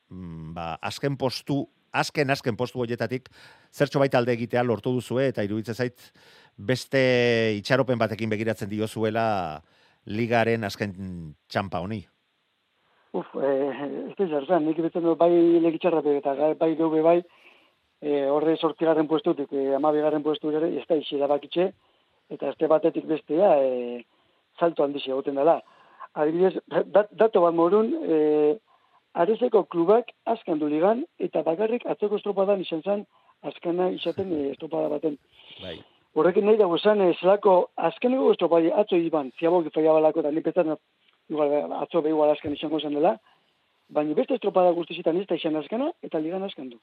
mm, 0.09 0.53
ba, 0.53 0.77
azken 0.79 1.17
postu 1.17 1.65
azken 1.91 2.29
azken 2.29 2.55
postu 2.55 2.79
horietatik 2.79 3.29
zertxo 3.73 3.99
baita 3.99 4.19
alde 4.19 4.37
egitea 4.37 4.63
lortu 4.63 4.93
duzue 4.93 5.27
eta 5.33 5.43
iruditzen 5.43 5.75
zait 5.75 6.13
beste 6.55 7.57
itxaropen 7.57 7.97
batekin 7.97 8.29
begiratzen 8.29 8.69
diozuela 8.69 9.63
ligaren 10.05 10.63
azken 10.63 10.93
txampa 11.49 11.81
honi. 11.81 12.03
Uf, 13.13 13.29
eh, 13.37 13.69
ez 14.09 14.15
da 14.17 14.27
zertan, 14.27 14.65
nik 14.65 14.79
betzen 14.81 15.03
dut 15.05 15.17
bai 15.17 15.31
legitxarra 15.61 16.01
eta 16.17 16.53
bai 16.57 16.75
geube 16.75 17.01
bai, 17.05 17.19
eh, 18.01 18.25
horre 18.29 18.57
sortzigarren 18.57 19.07
puestutik, 19.07 19.51
eh, 19.53 19.75
amabigarren 19.75 20.23
puestu 20.23 20.51
ere, 20.51 20.71
ez 20.77 20.85
da 20.89 20.95
isi 20.95 21.17
bakitxe, 21.17 21.71
eta 22.33 22.49
este 22.49 22.67
batetik 22.67 23.05
bestea 23.05 23.55
e, 23.61 24.03
salto 24.59 24.83
handiz 24.83 25.03
egoten 25.07 25.35
dela. 25.35 25.59
Adibidez, 26.13 26.55
dat, 26.67 27.09
dato 27.11 27.41
bat 27.45 27.55
morun, 27.55 27.93
e, 28.03 28.19
Arezeko 29.13 29.65
klubak 29.69 30.09
azkan 30.25 30.57
du 30.57 30.67
ligan, 30.69 31.03
eta 31.21 31.43
bakarrik 31.45 31.85
atzeko 31.89 32.17
estropadan 32.17 32.61
izan 32.61 32.81
zen, 32.81 33.03
azkana 33.45 33.91
izaten 33.93 34.31
e, 34.33 34.43
estropada 34.53 34.89
baten. 34.95 35.19
Bai. 35.61 35.77
Horrekin 36.17 36.45
nahi 36.45 36.57
dago 36.57 36.77
esan, 36.79 37.01
e, 37.01 37.13
zelako 37.19 37.55
azkeneko 37.89 38.31
estropai 38.33 38.63
atzo 38.83 38.97
iban, 38.97 39.31
ziabok 39.39 39.69
faia 39.73 39.93
balako, 39.93 40.23
eta 40.23 40.33
nipetan 40.33 40.73
igual, 41.29 41.71
atzo 41.81 42.01
behi 42.01 42.13
igual 42.13 42.31
azkan 42.33 42.53
izango 42.53 42.79
zen 42.79 42.95
dela, 42.97 43.17
baina 43.89 44.15
beste 44.17 44.35
estropada 44.35 44.71
guztizitan 44.71 45.17
ez 45.17 45.27
da 45.27 45.35
izan 45.35 45.55
azkana, 45.59 45.91
eta 46.01 46.19
ligan 46.19 46.43
azkan 46.43 46.69
du. 46.69 46.79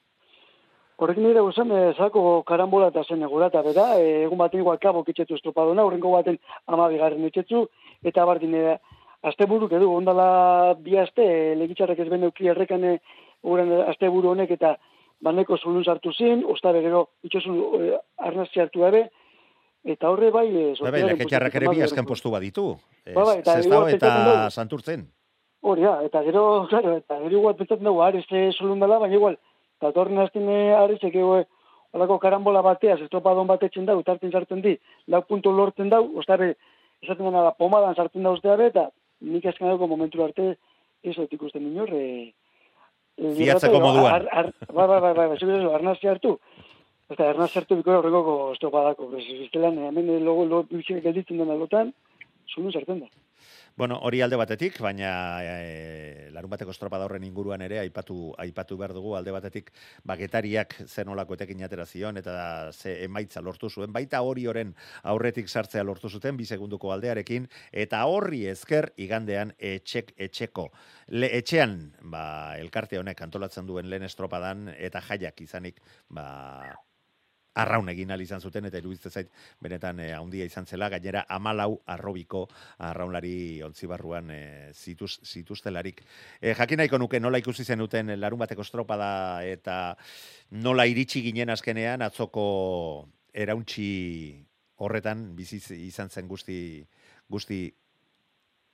Horrekin 1.01 1.25
nire 1.25 1.41
guzan, 1.41 1.71
e, 1.73 1.93
zelako 1.97 2.43
karambola 2.49 2.91
eta 2.93 3.03
zen 3.09 3.23
egura, 3.25 3.49
bera, 3.49 3.87
e, 3.99 4.25
egun 4.27 4.39
baten 4.39 4.61
igual 4.61 4.79
kabok 4.79 5.09
itxetu 5.09 5.39
estropadona, 5.39 5.85
horrenko 5.85 6.13
baten 6.13 6.37
amabigarren 6.67 7.25
itxetu, 7.25 7.67
eta 8.05 8.27
bardin, 8.29 8.55
e, 8.55 8.77
azte 9.23 9.47
buruk 9.47 9.73
edu, 9.73 9.89
ondala 9.97 10.75
bi 10.85 10.99
aste, 11.01 11.25
e, 11.25 11.55
legitzarrak 11.57 11.99
ez 11.99 12.09
ben 12.09 12.29
euki 12.29 12.49
errekan 12.53 12.85
azte 13.89 14.11
buru 14.13 14.35
honek, 14.35 14.51
eta 14.51 14.77
baneko 15.25 15.57
zulun 15.57 15.85
sartu 15.85 16.13
zin, 16.13 16.45
ostabe 16.45 16.83
gero 16.85 17.07
itxosun 17.25 17.59
e, 17.81 17.97
arnazti 18.29 18.61
hartu 18.61 18.85
ere, 18.85 19.09
eta 19.85 20.11
horre 20.11 20.31
bai... 20.31 20.49
E, 20.49 20.65
Bai, 20.81 20.93
bai, 20.93 21.03
leketxarrak 21.13 21.55
ere 21.61 21.71
bi 21.71 21.83
azken 21.85 22.07
postu 22.09 22.33
baditu. 22.33 22.75
Ba, 23.15 23.25
bai, 23.25 23.39
eta 23.41 23.57
Zestao 23.61 23.87
eta 23.89 24.51
santurtzen. 24.51 25.07
Hori, 25.61 25.85
ja, 25.85 25.99
eta 26.07 26.23
gero, 26.27 26.45
claro, 26.73 26.97
eta 27.01 27.19
gero 27.23 27.39
igual 27.39 27.57
pentsatzen 27.57 27.87
dugu, 27.87 28.03
ares 28.05 28.27
e, 28.31 28.51
zulun 28.57 28.81
dela, 28.81 29.01
baina 29.03 29.17
igual, 29.17 29.39
eta 29.81 29.93
torren 29.97 30.21
azten 30.23 30.49
aresek 30.51 31.15
ego, 31.15 31.41
holako 31.93 32.19
karambola 32.23 32.63
batea, 32.65 32.97
estropadon 33.01 33.49
batetzen 33.51 33.89
dau, 33.89 33.99
tarten 34.07 34.33
sartzen 34.33 34.63
di, 34.65 34.77
lau 35.09 35.23
puntu 35.29 35.53
lortzen 35.53 35.91
dau, 35.93 36.05
ostabe, 36.21 36.55
esaten 37.03 37.27
dena 37.27 37.45
da, 37.49 37.55
pomadan 37.57 37.97
sartzen 37.97 38.25
da 38.25 38.35
usteare, 38.37 38.71
eta 38.73 38.89
nik 39.21 39.47
azken 39.47 39.69
dago 39.69 39.89
momentu 39.91 40.23
arte, 40.25 40.55
ez 41.05 41.17
dut 41.17 41.33
ikusten 41.33 41.67
inor, 41.73 41.93
e, 41.93 42.33
Fiatzeko 43.21 43.81
moduan. 43.83 44.15
Ar, 44.15 44.29
ar, 44.33 44.47
bai, 44.73 44.87
bai, 44.89 45.01
bai, 45.01 45.13
bai, 45.13 45.27
bai, 45.29 46.15
bai, 46.25 46.39
eta 47.11 47.31
arnazi 47.31 47.59
hartu 47.59 47.81
biko 47.81 47.97
horrekoko 47.99 48.37
estropadako, 48.55 49.11
bez, 49.15 49.25
bestelan, 49.41 49.79
hemen 49.89 50.13
logo, 50.25 50.47
lo, 50.47 50.63
bitxik 50.71 51.03
gelditzen 51.05 51.43
dena 51.43 51.59
lotan, 51.59 51.93
zulun 52.51 52.73
sartzen 52.73 53.05
da. 53.05 53.11
Bueno, 53.77 53.97
hori 54.05 54.19
alde 54.21 54.37
batetik, 54.37 54.77
baina 54.83 55.11
e, 55.41 56.29
larun 56.35 56.51
bateko 56.53 56.73
estropada 56.75 57.07
horren 57.07 57.23
inguruan 57.25 57.63
ere 57.65 57.79
aipatu 57.81 58.35
aipatu 58.43 58.77
behar 58.77 58.93
dugu. 58.93 59.15
Alde 59.17 59.33
batetik 59.33 59.71
bagetariak 60.05 60.75
zen 60.85 61.09
olako 61.09 61.39
etekin 61.39 61.63
atera 61.65 61.87
zion 61.87 62.19
eta 62.21 62.35
ze 62.73 62.99
emaitza 63.07 63.41
lortu 63.41 63.71
zuen, 63.71 63.93
baita 63.95 64.21
hori 64.27 64.47
oren 64.51 64.75
aurretik 65.15 65.49
sartzea 65.49 65.85
lortu 65.87 66.11
zuten 66.11 66.37
bi 66.37 66.45
segunduko 66.45 66.93
aldearekin. 66.93 67.49
Eta 67.73 68.03
horri 68.05 68.45
ezker 68.53 68.91
igandean 68.99 69.55
etxek 69.57 70.13
etxeko 70.19 70.69
le, 71.09 71.31
etxean 71.39 71.79
ba, 72.03 72.59
elkarte 72.59 72.99
honek 73.01 73.23
antolatzen 73.23 73.67
duen 73.71 73.89
lehen 73.89 74.05
estropadan 74.05 74.69
eta 74.77 75.01
jaiak 75.09 75.41
izanik 75.47 75.81
ba, 76.11 76.29
arraun 77.55 77.89
egin 77.89 78.11
izan 78.21 78.41
zuten, 78.41 78.65
eta 78.65 78.79
iruditze 78.79 79.11
zait, 79.11 79.31
benetan 79.61 80.01
eh, 80.01 80.13
handia 80.15 80.45
izan 80.45 80.67
zela, 80.67 80.89
gainera 80.89 81.25
amalau 81.29 81.81
arrobiko 81.87 82.47
arraunlari 82.79 83.63
ontzibarruan 83.63 84.31
eh, 84.31 84.73
zituz, 84.75 85.21
zituztelarik. 85.25 86.03
Eh, 86.41 86.55
jakin 86.55 86.87
nuke 86.99 87.21
nola 87.21 87.39
ikusi 87.39 87.65
zenuten 87.65 88.21
larun 88.21 88.39
bateko 88.39 88.63
estropada 88.63 89.45
eta 89.45 89.97
nola 90.51 90.87
iritsi 90.87 91.23
ginen 91.23 91.51
azkenean 91.51 92.03
atzoko 92.03 93.09
erauntxi 93.33 94.47
horretan 94.77 95.37
bizi 95.37 95.61
izan 95.87 96.09
zen 96.11 96.29
guzti 96.29 96.87
guzti 97.29 97.71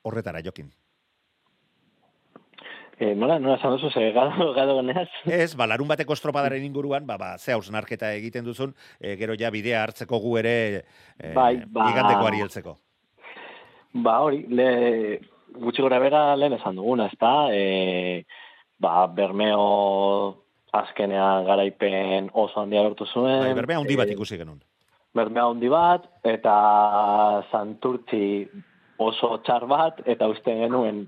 horretara 0.02 0.40
jokin. 0.40 0.70
Eh, 2.98 3.12
nola, 3.14 3.36
nola 3.38 3.58
esan 3.58 3.74
duzu, 3.74 3.90
ze 3.92 4.10
gado, 4.12 4.52
gado 4.56 4.78
geneaz? 4.78 5.08
Ez, 5.28 5.52
ba, 5.56 5.66
larun 5.68 5.88
bateko 5.88 6.16
estropadaren 6.16 6.64
inguruan, 6.64 7.04
ba, 7.06 7.18
ba, 7.20 7.34
ze 7.38 7.52
hausnarketa 7.52 8.14
egiten 8.16 8.44
duzun, 8.46 8.72
e, 8.98 9.16
gero 9.20 9.36
ja 9.36 9.50
bidea 9.52 9.82
hartzeko 9.84 10.20
gu 10.22 10.38
ere 10.40 10.54
e, 11.18 11.34
Bai, 11.36 11.58
ba- 11.66 11.90
igandekoari 11.92 12.40
heltzeko. 12.40 12.78
Ba, 14.00 14.18
hori, 14.24 14.46
le, 14.48 14.70
gutxi 15.60 15.84
gora 15.84 16.00
bera 16.00 16.22
lehen 16.40 16.56
esan 16.56 16.80
duguna, 16.80 17.10
ez 17.12 17.20
da? 17.20 17.34
E, 17.52 18.24
ba, 18.80 19.06
Bermeo 19.12 19.66
azkenean 20.76 21.44
garaipen 21.44 22.30
oso 22.32 22.62
handia 22.62 22.82
lortu 22.84 23.06
zuen. 23.06 23.42
Bai, 23.44 23.54
berbea 23.56 23.78
handi 23.80 23.96
bat 23.96 24.10
ikusi 24.12 24.40
genuen. 24.40 24.62
Bermea 25.16 25.46
handi 25.48 25.68
bat, 25.72 26.08
eta 26.24 26.56
Santurtzi 27.52 28.48
oso 28.98 29.38
txar 29.44 29.66
bat, 29.66 30.00
eta 30.06 30.28
uste 30.28 30.54
genuen 30.56 31.04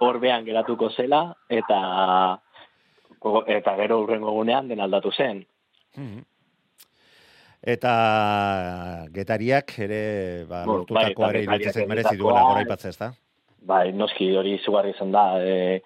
horbean 0.00 0.44
geratuko 0.46 0.90
zela, 0.90 1.26
eta 1.48 1.80
eta 3.48 3.74
gero 3.80 4.02
urrengo 4.02 4.30
egunean 4.34 4.68
den 4.68 4.80
aldatu 4.84 5.12
zen. 5.12 5.44
Mhm. 5.96 6.22
Eta 7.64 9.06
getariak 9.14 9.72
ere 9.80 10.44
ba, 10.44 10.64
Bueno, 10.66 10.80
lortutako 10.82 11.22
bai, 11.22 11.30
ere 11.30 11.42
iruditzen 11.46 11.88
merezi 11.88 12.18
duela 12.20 12.42
goraipatzea, 12.44 12.90
ezta? 12.90 13.12
Bai, 13.64 13.92
noski 13.96 14.28
hori 14.36 14.58
izugarri 14.58 14.92
izan 14.92 15.14
da. 15.14 15.22
E, 15.40 15.80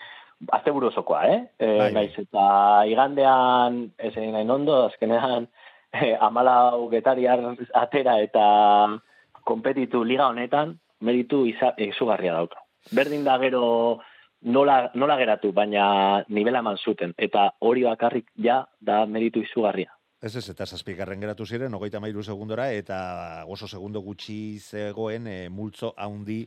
azte 0.51 0.73
buru 0.75 0.91
eh? 0.91 1.47
E, 1.59 1.79
Bai, 1.79 1.93
naiz 1.93 2.19
eta 2.19 2.85
igandean, 2.87 3.93
ez 3.97 4.17
egin 4.17 4.33
nahi 4.33 4.49
ondo, 4.51 4.87
azkenean 4.87 5.47
e, 5.93 6.17
amalau 6.21 6.89
getariar 6.91 7.39
atera 7.75 8.19
eta 8.21 8.99
kompetitu 9.45 10.03
liga 10.03 10.27
honetan, 10.27 10.81
meritu 11.01 11.45
izugarria 11.47 12.33
dauka. 12.33 12.63
Berdin 12.95 13.25
da 13.25 13.39
gero 13.39 14.01
nola, 14.43 14.91
nola 14.95 15.17
geratu, 15.19 15.53
baina 15.53 16.25
nivela 16.29 16.63
eman 16.65 16.79
zuten. 16.79 17.15
Eta 17.19 17.51
hori 17.61 17.85
bakarrik 17.85 18.31
ja 18.37 18.65
da 18.81 19.05
meritu 19.07 19.43
izugarria. 19.45 19.93
Ez 20.19 20.33
ez, 20.35 20.49
eta 20.51 20.67
zazpigarren 20.67 21.21
geratu 21.23 21.45
ziren, 21.47 21.71
hogeita 21.79 22.01
mairu 22.03 22.25
segundora, 22.27 22.65
eta 22.75 23.45
oso 23.47 23.69
segundo 23.71 24.01
gutxi 24.03 24.59
zegoen 24.59 25.29
e, 25.31 25.37
multzo 25.47 25.93
haundi 25.95 26.41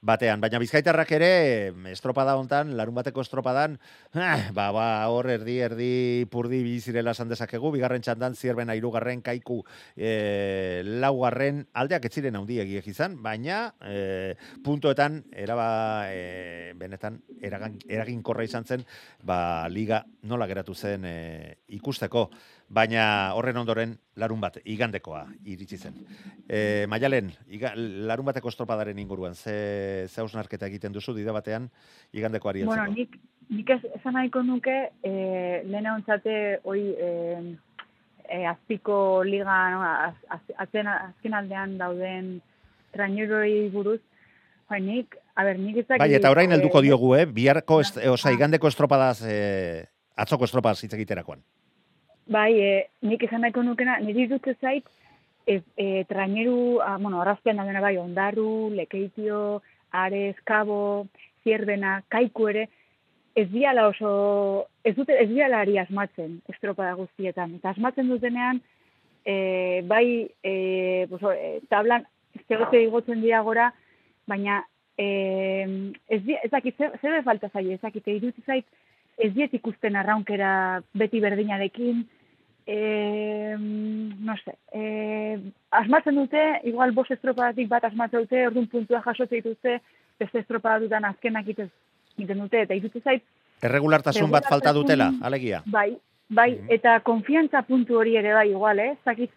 batean. 0.00 0.40
Baina 0.40 0.56
bizkaitarrak 0.62 1.12
ere, 1.12 1.28
estropada 1.92 2.38
hontan, 2.40 2.72
larun 2.78 2.96
bateko 2.96 3.20
estropadan, 3.20 3.76
eh, 4.16 4.48
ba, 4.56 4.70
ba, 4.72 4.86
hor 5.12 5.28
erdi, 5.28 5.58
erdi, 5.60 5.90
purdi 6.32 6.62
bizirela 6.64 7.12
esan 7.12 7.28
dezakegu, 7.28 7.68
bigarren 7.74 8.00
txandan, 8.00 8.32
zierben 8.32 8.72
airugarren, 8.72 9.20
kaiku, 9.20 9.58
e, 9.92 10.80
laugarren, 10.88 11.66
aldeak 11.76 12.08
ez 12.08 12.14
ziren 12.14 12.40
haundi 12.40 12.62
egiek 12.64 12.88
izan, 12.88 13.20
baina 13.20 13.74
e, 13.84 14.38
puntoetan, 14.64 15.20
eraba, 15.36 15.68
e, 16.08 16.72
benetan, 16.80 17.20
eragan, 17.44 17.76
eraginkorra 17.92 18.48
izan 18.48 18.64
zen, 18.64 18.88
ba, 19.20 19.68
liga 19.68 20.06
nola 20.24 20.48
geratu 20.48 20.72
zen 20.72 21.04
e, 21.04 21.18
ikusteko 21.76 22.30
baina 22.68 23.32
horren 23.34 23.56
ondoren 23.56 23.94
larun 24.20 24.40
bat, 24.40 24.58
igandekoa 24.68 25.22
iritsi 25.48 25.78
zen. 25.78 25.96
E, 26.44 26.86
Maialen, 26.90 27.30
iga, 27.48 27.72
larun 27.76 28.28
bateko 28.28 28.52
estropadaren 28.52 28.98
inguruan, 29.00 29.34
ze, 29.34 30.06
ze 30.08 30.20
hausnarketa 30.20 30.68
egiten 30.68 30.92
duzu, 30.92 31.14
dida 31.16 31.32
batean, 31.32 31.70
igandekoari 32.12 32.62
heltzeko. 32.62 32.76
Bueno, 32.76 32.92
nik, 32.94 33.16
nik 33.48 33.72
ez, 33.72 33.80
esan 34.00 34.18
nahiko 34.18 34.44
nuke, 34.44 34.76
e, 35.00 35.14
lehena 35.64 35.96
ontzate, 35.96 36.36
hoi, 36.68 36.82
e, 36.92 37.10
e, 38.28 38.44
azpiko 38.52 39.24
liga, 39.24 39.58
no, 39.72 39.82
az, 39.88 40.14
az, 40.36 40.44
atzen, 40.66 40.92
azken 40.92 41.40
aldean 41.40 41.76
dauden 41.80 42.34
traineroi 42.92 43.68
buruz, 43.72 44.02
bai, 44.68 44.82
nik, 44.84 45.16
a 45.34 45.46
ber, 45.48 45.60
nik 45.62 45.84
ezak... 45.84 46.02
Bai, 46.04 46.12
eta 46.18 46.34
orain 46.34 46.52
helduko 46.52 46.84
diogu, 46.84 47.14
eh? 47.16 47.24
Biharko, 47.24 47.80
est, 47.80 47.96
e, 47.96 48.10
osa, 48.12 48.34
igandeko 48.36 48.68
estropadaz, 48.68 49.22
e, 49.24 49.86
atzoko 50.20 50.44
estropadaz 50.44 50.82
hitz 50.84 50.92
egiterakoan. 50.98 51.40
Bai, 52.28 52.52
e, 52.60 52.72
nik 53.08 53.22
esan 53.24 53.40
nahiko 53.40 53.62
nukena, 53.64 53.96
niri 54.04 54.26
dutze 54.28 54.52
zait, 54.60 54.84
ez, 55.48 55.62
e, 55.80 56.04
traineru, 56.10 56.76
a, 56.84 56.98
bueno, 57.00 57.22
arrazpean 57.22 57.56
daudena 57.56 57.80
bai, 57.80 57.94
ondarru, 57.96 58.68
lekeitio, 58.76 59.62
ares, 59.96 60.36
kabo, 60.44 61.06
zierbena, 61.42 62.02
kaiku 62.12 62.50
ere, 62.52 62.66
ez 63.38 63.46
diala 63.48 63.86
oso, 63.88 64.10
ez 64.84 64.92
dute, 64.98 65.16
ez 65.16 65.28
diala 65.30 65.62
ari 65.64 65.78
asmatzen 65.80 66.42
estropada 66.52 66.98
guztietan. 66.98 67.54
Eta 67.56 67.72
asmatzen 67.72 68.12
dutenean, 68.12 68.60
e, 69.24 69.80
bai, 69.88 70.28
e, 70.44 71.06
pues, 71.08 71.24
e, 71.32 71.54
tablan, 71.72 72.04
zegote 72.44 72.82
igotzen 72.84 73.24
dira 73.24 73.40
gora, 73.46 73.70
baina 74.28 74.60
e, 75.00 75.08
ez, 76.12 76.20
di, 76.28 76.36
ez 76.36 76.52
dakit, 76.52 76.76
zer, 76.76 77.00
zer 77.00 77.24
falta 77.24 77.48
zaie, 77.54 77.78
ez 77.78 77.80
dakit, 77.80 78.12
irutu 78.18 78.44
zait, 78.44 78.68
ez 79.16 79.32
diet 79.32 79.56
ikusten 79.56 79.96
arraunkera 79.96 80.52
beti 80.92 81.24
berdinarekin, 81.24 82.04
e, 82.68 83.56
no 83.58 84.34
sé, 84.44 84.52
e, 84.76 85.38
asmatzen 85.70 86.18
dute, 86.20 86.42
igual 86.68 86.92
bost 86.92 87.14
estropadatik 87.14 87.68
bat 87.70 87.86
asmatzen 87.88 88.26
dute, 88.26 88.42
orduan 88.50 88.66
puntua 88.68 89.00
jasotzen 89.06 89.38
dituzte, 89.40 89.78
beste 90.20 90.42
estropada 90.42 90.82
dutan 90.84 91.06
azkenak 91.08 91.48
itez, 91.48 91.70
egiten 92.18 92.42
dute, 92.44 92.60
eta 92.66 92.76
irutu 92.76 93.00
zait, 93.00 93.24
Erregulartasun 93.64 94.30
bat 94.30 94.44
falta 94.46 94.70
dutela, 94.76 95.08
alegia. 95.22 95.62
bai, 95.66 95.96
bai, 96.28 96.50
Mhm. 96.58 96.68
eta 96.76 97.00
konfiantza 97.00 97.62
puntu 97.62 97.96
hori 97.98 98.16
ere 98.16 98.34
bai, 98.34 98.50
igual, 98.50 98.78
eh? 98.78 98.96
Zakit, 99.04 99.30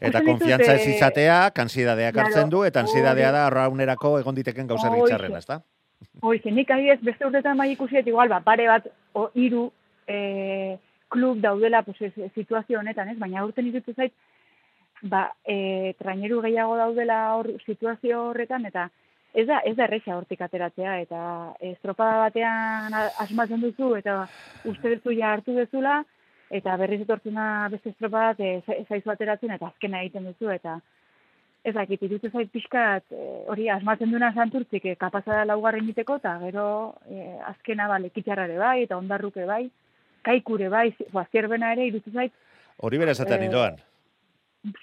Eta 0.00 0.20
konfiantza 0.22 0.74
ez 0.74 0.86
eh, 0.86 0.90
izatea, 0.96 1.50
kansidadeak 1.56 2.12
claro, 2.12 2.26
hartzen 2.28 2.50
du, 2.50 2.62
eta 2.64 2.80
ansiedadea 2.80 3.30
hori. 3.30 3.38
da 3.38 3.46
arraunerako 3.46 4.18
egon 4.20 4.34
diteken 4.34 4.66
gauzer 4.68 4.92
itxarrena, 4.98 5.38
ezta? 5.38 5.62
Hoize, 6.20 6.50
nik 6.52 6.70
adibidez 6.70 7.00
beste 7.02 7.24
urtetan 7.26 7.56
bai 7.56 7.70
ikusi 7.72 7.96
dut 7.96 8.06
igual, 8.06 8.28
ba, 8.28 8.40
pare 8.40 8.66
bat, 8.68 8.86
o, 9.14 9.30
iru 9.34 9.72
e, 10.06 10.76
klub 11.08 11.40
daudela 11.40 11.82
pues, 11.82 11.98
situazio 12.34 12.78
honetan, 12.78 13.08
ez? 13.08 13.18
Baina 13.18 13.44
urten 13.44 13.66
irutu 13.66 13.94
zait, 13.94 14.12
ba, 15.02 15.28
e, 15.44 15.94
traineru 15.98 16.40
gehiago 16.42 16.76
daudela 16.76 17.18
hor 17.36 17.50
situazio 17.64 18.28
horretan, 18.30 18.66
eta 18.66 18.88
ez 19.34 19.46
da, 19.46 19.60
ez 19.64 19.74
da 19.76 19.86
erresa 19.86 20.16
hortik 20.16 20.40
ateratzea, 20.42 20.98
eta 21.04 21.22
estropada 21.72 22.24
batean 22.26 22.94
asmatzen 23.24 23.60
duzu, 23.62 23.94
eta 23.98 24.20
uste 24.68 24.96
duzu 24.96 25.14
ja 25.18 25.32
hartu 25.32 25.54
dezula, 25.56 26.02
eta 26.50 26.76
berriz 26.80 27.02
etortzena 27.04 27.68
beste 27.72 27.92
estropa 27.92 28.30
bat, 28.30 28.40
e, 28.40 28.62
za- 28.66 28.78
zaizu 28.88 29.12
ateratzen, 29.12 29.52
eta 29.54 29.68
azkena 29.68 30.02
egiten 30.02 30.30
duzu, 30.30 30.50
eta 30.54 30.78
ez 31.64 31.74
dakit, 31.74 32.02
irutu 32.02 32.30
zait 32.30 32.50
pixkat, 32.50 33.04
e, 33.12 33.26
hori 33.52 33.68
asmatzen 33.68 34.10
duna 34.14 34.32
santurtzik, 34.32 34.84
e, 34.84 34.96
kapasa 34.96 35.40
da 35.40 35.44
laugarren 35.44 35.84
egiteko, 35.84 36.16
eta 36.22 36.38
gero 36.46 36.68
e, 37.10 37.36
azkena 37.52 37.88
ba, 37.90 37.98
lekitxarrare 37.98 38.56
bai, 38.58 38.82
eta 38.86 38.96
ondarruke 38.96 39.44
bai, 39.44 39.66
kaikure 40.22 40.68
bai, 40.68 40.94
ba, 41.12 41.26
zierbena 41.32 41.72
ere, 41.72 41.86
irutu 41.86 42.10
zait, 42.12 42.32
Hori 42.80 42.98
bera 42.98 43.10
esaten 43.10 43.34
Eh, 43.34 43.40
nindoan. 43.40 43.76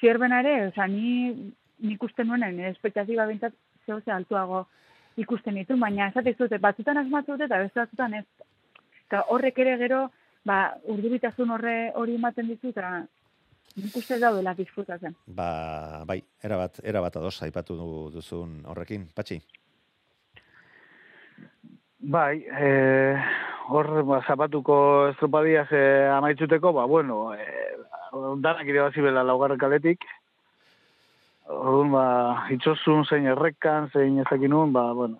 zierbena 0.01 0.39
ere, 0.41 0.67
oza, 0.67 0.87
ni 0.87 1.53
nik 1.79 2.03
usten 2.03 2.27
nuenen, 2.27 2.55
nire 2.57 2.69
espektatiba 2.69 3.25
bintzat 3.25 3.53
zeu 3.85 4.01
ze 4.01 4.11
altuago 4.11 4.65
ikusten 5.17 5.55
ditu, 5.55 5.77
baina 5.77 6.07
esate 6.09 6.33
zute, 6.37 6.57
batzutan 6.57 6.97
asmatu 6.97 7.31
dute 7.33 7.45
eta 7.45 7.57
beste 7.59 7.79
batzutan 7.79 8.13
ez. 8.13 8.25
Eta 9.07 9.21
horrek 9.29 9.57
ere 9.59 9.77
gero, 9.77 10.11
ba, 10.43 10.75
urduritasun 10.91 11.49
horre 11.51 11.91
hori 11.95 12.15
ematen 12.15 12.47
dizu, 12.47 12.69
eta 12.69 13.05
nik 13.75 13.95
uste 13.95 14.19
daudela 14.19 14.53
disfrutatzen. 14.53 15.15
Ba, 15.27 16.03
bai, 16.05 16.21
erabat, 16.43 16.79
erabat 16.83 17.15
ados 17.15 17.41
aipatu 17.43 17.75
du- 17.77 18.09
duzun 18.11 18.61
horrekin, 18.65 19.07
patxi. 19.15 19.41
Bai, 22.05 22.37
e, 22.37 23.17
hor 23.73 23.87
ba, 24.05 24.19
zapatuko 24.27 24.75
estropadiaz 25.09 25.71
e, 25.73 25.79
amaitzuteko, 26.13 26.69
ba, 26.75 26.83
bueno, 26.85 27.33
e, 27.33 27.45
danak 28.45 28.67
irabazi 28.69 29.01
bela 29.01 29.23
laugarren 29.25 29.57
kaletik. 29.57 30.05
Orduan, 31.49 31.89
ba, 31.95 32.03
itxosun, 32.53 33.07
zein 33.09 33.25
errekan, 33.31 33.89
zein 33.89 34.19
ezakinun, 34.21 34.73
ba, 34.75 34.83
bueno, 34.93 35.17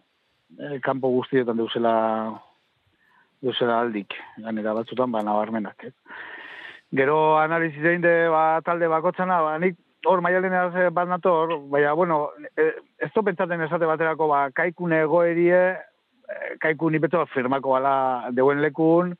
e, 0.59 0.77
kanpo 0.85 1.09
guztietan 1.15 1.57
deuzela, 1.57 1.95
deuzela 3.41 3.79
aldik, 3.81 4.13
ganera 4.45 4.77
batzutan, 4.77 5.09
ba, 5.09 5.23
nabarmenak, 5.25 5.89
ez. 5.89 5.95
Gero 6.93 7.17
analizi 7.39 7.81
zein 7.81 8.05
de, 8.05 8.13
ba, 8.29 8.61
talde 8.61 8.91
bakotzana, 8.93 9.41
ba, 9.41 9.57
nik 9.57 9.81
hor 10.05 10.21
maialenaz 10.21 10.69
eh, 10.77 10.93
bat 10.93 11.09
nator, 11.09 11.57
baina, 11.73 11.97
bueno, 11.97 12.29
e, 12.53 12.69
ez 13.01 13.11
to 13.17 13.25
pentsaten 13.25 13.65
esate 13.65 13.89
baterako, 13.89 14.29
ba, 14.29 14.45
kaikune 14.53 15.01
egoerie, 15.07 15.65
eh, 15.73 15.94
kaiku 16.61 16.89
ni 16.89 16.99
beto 16.99 17.25
firmako 17.33 17.75
bala 17.77 17.95
deuen 18.35 18.61
lekun, 18.63 19.15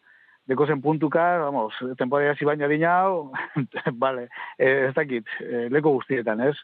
deko 0.48 0.68
zen 0.68 0.82
puntuka, 0.82 1.24
vamos, 1.42 1.74
temporada 1.98 2.36
hasi 2.36 2.46
baina 2.46 2.68
dinau, 2.70 3.32
vale, 4.04 4.28
eh, 4.58 4.88
ez 4.90 4.94
dakit, 4.94 5.26
eh, 5.42 5.66
leko 5.74 5.96
guztietan, 5.98 6.42
ez? 6.42 6.56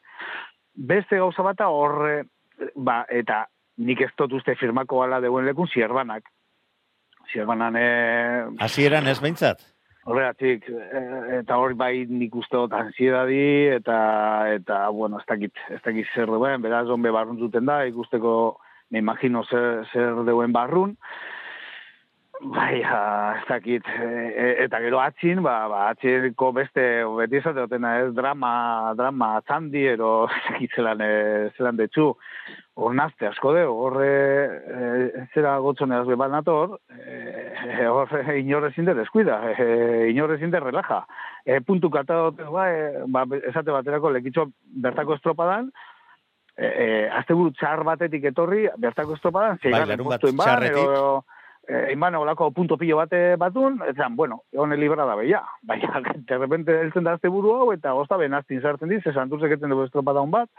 Beste 0.74 1.18
gauza 1.18 1.44
bata 1.46 1.70
horre, 1.74 2.24
ba, 2.76 3.02
eta 3.10 3.46
nik 3.82 4.06
ez 4.06 4.12
dut 4.18 4.38
uste 4.38 4.56
firmako 4.60 5.02
bala 5.02 5.22
deuen 5.24 5.48
lekun 5.50 5.70
zierbanak. 5.74 6.30
Zierbanan, 7.32 7.78
eh, 7.80 8.48
Hasieran 8.60 9.08
ez 9.08 9.20
behintzat? 9.22 9.64
Horregatik, 10.06 10.66
eh, 10.70 11.40
eta 11.40 11.58
hori 11.62 11.78
bai 11.78 12.06
nik 12.10 12.36
uste 12.36 12.58
dut 12.58 12.74
ansiedadi, 12.74 13.70
eta, 13.78 13.98
eta, 14.54 14.84
bueno, 14.90 15.20
ez 15.22 15.28
dakit, 15.30 15.58
ez 15.70 15.82
dakit 15.86 16.10
zer 16.14 16.30
duen, 16.30 16.62
beraz, 16.62 16.88
onbe 16.90 17.14
barrun 17.14 17.40
zuten 17.40 17.66
da, 17.70 17.84
ikusteko, 17.90 18.34
me 18.92 19.00
imagino 19.00 19.44
zer, 19.50 19.86
zer 19.92 20.24
deuen 20.28 20.54
barrun, 20.54 20.98
Bai, 22.42 22.82
ja, 22.82 23.36
ez 23.38 23.44
dakit, 23.46 23.86
e, 23.86 24.64
eta 24.64 24.80
gero 24.82 24.98
atzin, 24.98 25.44
ba, 25.46 25.68
ba, 25.70 25.82
atzinko 25.92 26.48
beste, 26.58 26.82
beti 27.20 27.38
esate 27.38 27.68
dutena, 27.68 27.92
ez, 28.02 28.08
drama, 28.18 28.96
drama, 28.98 29.28
txandi, 29.46 29.84
ero, 29.92 30.10
ez 30.34 30.40
dakit 30.48 30.74
zelan, 30.74 31.04
e, 31.06 31.52
zelan 31.54 31.78
detxu, 31.78 32.08
hor 32.82 32.96
nazte 32.98 33.30
asko 33.30 33.54
de, 33.54 33.68
horre, 33.70 34.10
e, 34.58 35.28
zera 35.36 35.54
gotzoneaz 35.62 36.08
beban 36.10 36.34
nator, 36.34 36.80
e, 36.98 37.86
hor 37.86 38.10
inorrezin 38.34 38.90
de 38.90 38.98
deskuida, 39.04 39.38
e, 39.54 40.10
inorrezin 40.10 40.50
de 40.50 40.66
relaja. 40.66 41.04
E, 41.46 41.62
puntu 41.62 41.94
kata 41.94 42.24
dute, 42.24 42.50
ba, 42.50 42.66
e, 42.74 43.06
ba, 43.06 43.28
esate 43.54 43.70
baterako 43.70 44.16
lekitxo 44.18 44.50
bertako 44.82 45.20
estropadan, 45.22 45.70
e, 46.62 46.68
e, 46.86 47.10
azte 47.10 47.34
txar 47.58 47.84
batetik 47.88 48.26
etorri, 48.30 48.68
bertako 48.78 49.18
estropadan, 49.18 49.58
zeigarren 49.62 49.96
larun 49.96 50.10
bat 50.12 50.22
postuen 50.22 50.38
ban, 50.38 50.48
txarretik. 50.48 50.84
edo, 50.84 51.24
eh, 51.68 51.94
inban 51.94 52.16
olako 52.16 52.52
punto 52.52 52.78
pilo 52.78 52.98
bate 52.98 53.36
batun, 53.42 53.80
etzan, 53.88 54.16
bueno, 54.16 54.44
egon 54.54 54.76
libra 54.78 55.06
da 55.06 55.16
beia. 55.16 55.42
Baina, 55.64 56.02
de 56.30 56.38
repente 56.38 56.78
heltzen 56.82 57.04
da 57.08 57.18
azte 57.18 57.30
buru 57.34 57.56
hau, 57.56 57.72
eta 57.74 57.96
gozta 57.98 58.18
benaztin 58.22 58.62
sartzen 58.62 58.90
diz, 58.90 59.02
ze 59.04 59.14
Santurce 59.14 59.50
ketzen 59.50 59.74
dugu 59.74 59.88
estropada 59.90 60.22
hon 60.22 60.32
bat. 60.32 60.50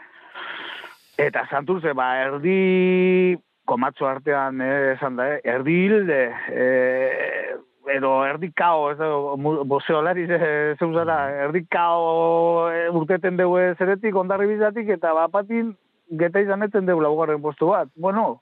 Eta 1.17 1.45
Santurce, 1.49 1.93
ba, 1.93 2.17
erdi 2.25 3.37
komatxo 3.65 4.07
artean 4.09 4.59
eh, 4.61 4.93
esan 4.97 5.15
da, 5.15 5.29
eh, 5.35 5.41
erdi 5.55 5.77
hilde, 5.85 6.23
eh, 6.51 7.55
edo 7.93 8.25
erdi 8.25 8.49
kao, 8.55 8.89
ez 8.91 8.97
da, 8.97 9.07
mu- 9.37 9.63
boxeolari 9.67 10.25
ze, 10.27 10.39
zeuzara, 10.79 11.29
erdi 11.45 11.65
kao 11.71 12.67
eh, 12.71 12.89
urteten 12.91 13.37
dugu 13.37 13.59
zeretik, 13.77 14.15
ondarri 14.15 14.47
bizatik, 14.51 14.89
eta 14.97 15.13
bapatin 15.15 15.73
geta 16.09 16.41
izan 16.43 16.63
etzen 16.63 16.85
dugu 16.85 17.01
laugarren 17.01 17.41
postu 17.41 17.71
bat. 17.71 17.89
Bueno, 17.95 18.41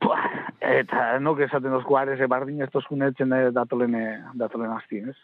Pua, 0.00 0.16
eta 0.64 1.18
nok 1.20 1.42
esaten 1.44 1.74
dozko 1.74 1.98
areze 2.00 2.28
bardin 2.30 2.62
ez 2.64 2.70
tozkun 2.72 3.04
etzen 3.04 3.34
eh, 3.36 3.50
datolen, 3.52 3.94
eh, 3.98 4.16
datolen 4.40 4.72
asti, 4.72 5.02
ez? 5.12 5.16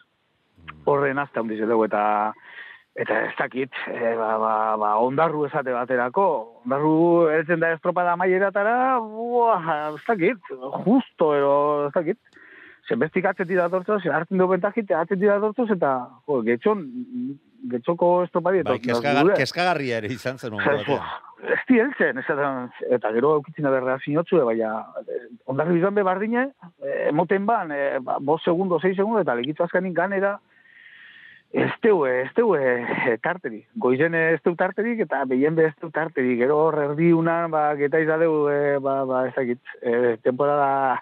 Horren 0.85 1.17
azta 1.17 1.41
hundiz 1.41 1.63
dugu 1.63 1.87
eta 1.87 2.03
eta 2.97 3.17
ez 3.27 3.33
dakit, 3.37 3.73
e, 3.93 4.13
ba, 4.17 4.31
ba, 4.41 4.53
ba, 4.81 4.95
ondarru 5.05 5.43
esate 5.45 5.73
baterako, 5.73 6.23
ondarru 6.63 7.29
eltzen 7.29 7.61
da 7.61 7.69
estropada 7.75 8.15
maieratara, 8.17 8.97
buah, 9.03 9.67
ez 9.93 10.01
dakit, 10.07 10.49
justo, 10.85 11.27
ero, 11.37 11.51
ez 11.85 11.93
dakit, 11.93 12.17
zenbestik 12.89 13.27
atzetik 13.29 13.59
datortzoz, 13.59 13.99
hartzen 14.09 14.41
du 14.41 14.47
bentakit, 14.49 14.89
atzetik 14.97 15.29
datortzoz, 15.29 15.69
eta, 15.77 15.91
jo, 16.25 16.39
getxon, 16.47 16.81
getxoko 17.71 18.11
estropadi, 18.25 18.63
Bai, 18.67 18.79
kezkagar, 18.83 19.31
kezkagarria 19.37 20.01
ere 20.01 20.11
izan 20.13 20.37
zen 20.37 20.57
batean. 20.57 21.01
Ez 21.47 21.59
di 21.69 21.77
heltzen, 21.77 22.17
eta 22.17 23.11
gero 23.13 23.35
eukitzen 23.37 23.67
da 23.67 23.71
berra 23.71 23.99
sinotzu, 24.01 24.39
baina 24.45 24.71
eh, 25.03 25.27
ondarri 25.45 25.77
bizan 25.77 25.93
be 25.93 26.03
bardine, 26.03 26.47
eh, 26.81 27.09
emoten 27.11 27.45
ban, 27.45 27.71
eh, 27.71 27.99
ba, 28.01 28.17
bos 28.19 28.41
segundo, 28.43 28.79
sei 28.79 28.95
segundo, 28.95 29.21
eta 29.21 29.35
legitzu 29.37 29.67
azkanin 29.67 29.93
ganera, 29.93 30.39
ez 31.53 31.71
teu, 31.81 32.05
ez 32.05 32.29
teu 32.35 32.55
eh, 32.55 33.15
tarteri. 33.23 33.61
Goizen 33.79 34.15
ez 34.17 34.41
teu 34.43 34.55
tarterik, 34.59 34.99
eta 35.05 35.23
behien 35.29 35.55
be 35.55 35.69
ez 35.69 35.75
teu 35.79 35.91
tarterik. 35.93 36.37
Gero 36.41 36.57
hor 36.65 36.79
erdi 36.89 37.13
unan, 37.15 37.51
ba, 37.53 37.69
geta 37.79 38.01
izadeu, 38.03 38.47
eh, 38.51 38.75
ba, 38.83 38.99
ba, 39.07 39.23
ez 39.29 39.33
dakit, 39.35 39.61
eh, 39.81 40.17
temporada 40.23 40.99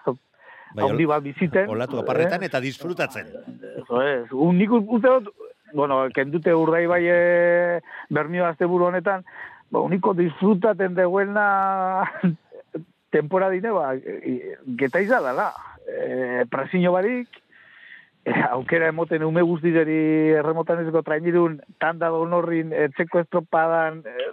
Bai, 0.76 0.84
haundi 0.84 1.06
bat 1.08 1.22
biziten. 1.24 1.70
Olatu 1.72 1.98
aparretan 2.02 2.42
eta 2.44 2.60
disfrutatzen. 2.60 3.30
Es. 3.80 4.32
Un 4.32 4.58
nik 4.58 4.72
uste 4.76 5.08
dut, 5.08 5.30
bueno, 5.76 6.08
kendute 6.14 6.54
urdai 6.56 6.86
bai 6.88 7.04
e, 7.04 7.80
bermio 8.08 8.46
azte 8.46 8.64
buru 8.64 8.88
honetan, 8.88 9.26
ba, 9.70 9.82
uniko 9.84 10.14
disfrutaten 10.16 10.96
deguena 10.96 12.08
temporadine, 13.14 13.70
ba, 13.76 13.92
e, 13.94 14.56
geta 14.80 15.02
izadala. 15.04 15.52
E, 15.86 16.46
presiño 16.50 16.94
barik, 16.96 17.28
e, 18.24 18.32
aukera 18.50 18.88
emoten 18.88 19.26
ume 19.28 19.44
guztizeri 19.44 19.98
erremotan 20.40 20.80
ezko 20.86 21.04
trainirun, 21.06 21.60
tanda 21.78 22.08
donorrin, 22.10 22.72
etxeko 22.72 23.20
estropadan, 23.26 24.00
e, 24.08 24.30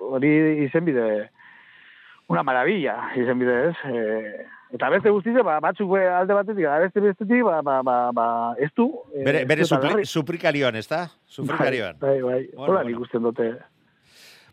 hori 0.00 0.32
izen 0.64 0.88
bide, 0.88 1.06
una 2.32 2.42
maravilla, 2.42 2.96
izen 3.20 3.38
bide 3.38 3.60
ez. 3.68 3.76
E, 3.84 4.48
eta 4.72 4.88
beste 4.92 5.10
guztize, 5.10 5.42
ba, 5.46 5.58
batzuk 5.60 5.96
alde 5.98 6.36
batetik, 6.36 6.64
eta 6.64 6.78
beste 6.86 7.00
bestetik, 7.08 7.42
ba, 7.46 7.60
ba, 7.66 7.80
ba, 7.82 7.98
ba 8.14 8.28
ez 8.58 8.70
du. 8.76 8.90
e, 9.14 9.24
Bere, 9.26 9.42
ez 9.42 9.48
bere 9.48 9.66
supli, 9.66 10.06
suprikarioan, 10.06 10.76
ez 10.76 10.86
da? 10.88 11.04
Suprikarioan. 11.26 11.98
Bai, 12.00 12.20
bai, 12.20 12.22
bai. 12.22 12.40
Bueno, 12.54 12.64
Hola, 12.64 12.80
bueno. 12.80 12.88
nik 12.90 13.06
usten 13.08 13.22
dute. 13.28 13.52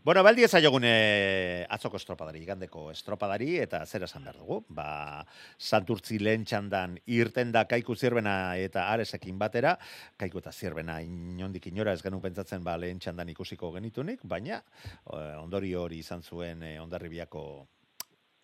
Bueno, 0.08 0.22
baldi 0.24 0.46
ezaiogune 0.46 1.66
atzoko 1.68 2.00
estropadari, 2.00 2.40
igandeko 2.46 2.86
estropadari, 2.94 3.58
eta 3.60 3.82
zer 3.86 4.06
esan 4.08 4.24
behar 4.24 4.38
dugu. 4.40 4.62
Ba, 4.72 5.26
santurtzi 5.60 6.16
lehen 6.22 6.46
txandan 6.48 6.94
irten 7.12 7.52
da 7.52 7.66
kaiku 7.68 7.92
zirbena 7.96 8.56
eta 8.56 8.86
aresekin 8.94 9.36
batera, 9.38 9.76
kaiku 10.16 10.40
eta 10.40 10.54
zirbena 10.56 11.02
inondik 11.04 11.68
inora 11.68 11.92
ez 11.92 12.02
genuen 12.06 12.24
pentsatzen 12.24 12.64
ba, 12.64 12.78
lehen 12.80 13.04
txandan 13.04 13.36
ikusiko 13.36 13.74
genitunik, 13.76 14.24
baina 14.24 14.62
eh, 14.62 15.36
ondori 15.42 15.74
hori 15.76 16.00
izan 16.00 16.24
zuen 16.24 16.64
eh, 16.64 16.78
ondarribiako 16.80 17.44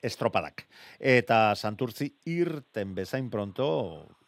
estropadak. 0.04 0.66
Eta 1.00 1.56
santurtzi 1.56 2.12
irten 2.30 2.94
bezain 2.96 3.30
pronto, 3.32 3.70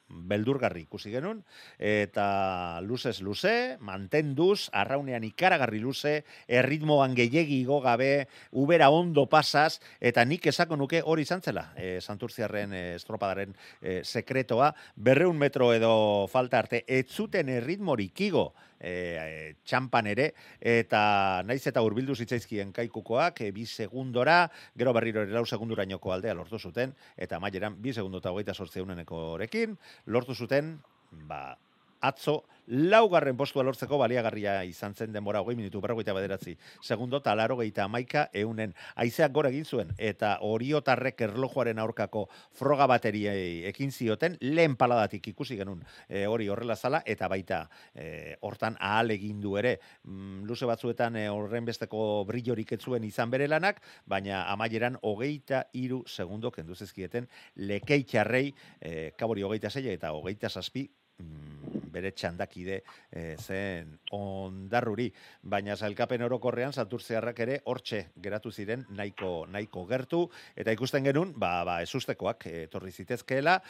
beldurgarri 0.07 0.85
ikusi 0.85 1.11
genuen, 1.11 1.41
eta 1.81 2.79
luzez 2.85 3.19
luze, 3.25 3.77
mantenduz, 3.83 4.69
arraunean 4.73 5.25
ikaragarri 5.27 5.81
luze, 5.81 6.15
erritmoan 6.47 7.15
gehiegi 7.17 7.59
igo 7.63 7.79
gabe, 7.83 8.27
ubera 8.51 8.89
ondo 8.93 9.25
pasaz, 9.29 9.79
eta 9.99 10.25
nik 10.25 10.45
esako 10.51 10.77
nuke 10.79 11.01
hori 11.03 11.25
izan 11.25 11.41
zela, 11.41 11.67
e, 11.75 11.99
Santurziarren 12.01 12.73
e, 12.73 12.83
estropadaren 12.99 13.55
e, 13.81 14.01
sekretoa, 14.03 14.71
berreun 14.95 15.37
metro 15.37 15.73
edo 15.73 16.27
falta 16.31 16.61
arte, 16.61 16.83
ez 16.87 17.07
zuten 17.09 17.49
erritmorik 17.49 18.21
igo, 18.29 18.51
e, 18.79 19.55
txampan 19.65 20.07
ere, 20.11 20.29
eta 20.59 21.41
naiz 21.45 21.61
eta 21.67 21.83
urbildu 21.85 22.15
zitzaizkien 22.15 22.73
kaikukoak, 22.75 23.41
e, 23.41 23.51
bi 23.55 23.65
segundora, 23.65 24.45
gero 24.77 24.93
berriro 24.93 25.25
ere 25.25 25.35
lau 25.35 25.45
segundurainoko 25.45 26.13
aldea 26.13 26.35
lortu 26.37 26.59
zuten, 26.59 26.95
eta 27.17 27.39
maieran 27.39 27.79
bi 27.81 27.93
segundo 27.93 28.23
eta 28.23 28.31
hogeita 28.31 28.53
sortzeuneneko 28.53 29.21
horekin, 29.35 29.77
lortu 30.05 30.35
zuten, 30.35 30.77
ba, 31.27 31.55
atzo, 32.07 32.43
laugarren 32.67 33.37
postua 33.37 33.63
lortzeko 33.63 33.97
baliagarria 34.01 34.55
izan 34.65 34.95
zen 34.95 35.13
denbora 35.13 35.41
hogei 35.41 35.55
minutu 35.55 35.81
berrogeita 35.81 36.13
bederatzi. 36.17 36.55
Segundo, 36.81 37.21
talaro 37.21 37.57
geita 37.59 37.83
amaika 37.85 38.27
eunen. 38.33 38.73
Aizeak 38.95 39.31
gora 39.33 39.51
egin 39.53 39.65
zuen, 39.65 39.91
eta 39.97 40.37
oriotarrek 40.41 41.21
erlojuaren 41.27 41.79
aurkako 41.79 42.25
froga 42.57 42.87
bateriei 42.89 43.65
ekin 43.69 43.91
zioten, 43.91 44.37
lehen 44.41 44.75
paladatik 44.75 45.27
ikusi 45.33 45.57
genuen 45.59 45.83
e, 46.09 46.25
hori 46.25 46.49
horrela 46.49 46.75
zala, 46.75 47.01
eta 47.05 47.29
baita 47.29 47.65
e, 47.93 48.35
hortan 48.41 48.77
ahal 48.79 49.13
egin 49.13 49.41
du 49.41 49.55
ere. 49.61 49.77
Mm, 50.03 50.43
luze 50.49 50.65
batzuetan 50.65 51.15
e, 51.21 51.27
horren 51.29 51.65
besteko 51.69 52.25
brillorik 52.25 52.75
etzuen 52.79 53.05
izan 53.05 53.29
bere 53.29 53.47
lanak, 53.47 53.81
baina 54.05 54.45
amaieran 54.51 54.97
hogeita 55.03 55.65
iru 55.73 56.03
segundo 56.07 56.51
kenduzezkieten 56.51 57.29
lekeitxarrei, 57.55 58.47
e, 58.81 59.11
kabori 59.17 59.45
hogeita 59.45 59.69
zeia 59.69 59.93
eta 59.93 60.11
hogeita 60.15 60.49
zazpi 60.49 60.89
mm, 61.19 61.84
bere 61.95 62.11
txandakide 62.11 62.81
e, 63.09 63.25
zen 63.39 63.93
ondarruri, 64.15 65.07
baina 65.41 65.75
zailkapen 65.75 66.25
orokorrean 66.27 66.75
santurtzearrak 66.75 67.43
ere 67.47 67.59
hortxe 67.71 68.01
geratu 68.21 68.51
ziren 68.51 68.85
nahiko 68.95 69.45
nahiko 69.51 69.85
gertu. 69.89 70.25
Eta 70.55 70.75
ikusten 70.75 71.07
genuen 71.07 71.33
ba 71.39 71.63
ba 71.65 71.79
ezustekoak 71.85 72.49
etorri 72.65 72.91
zitezkeela. 72.91 73.61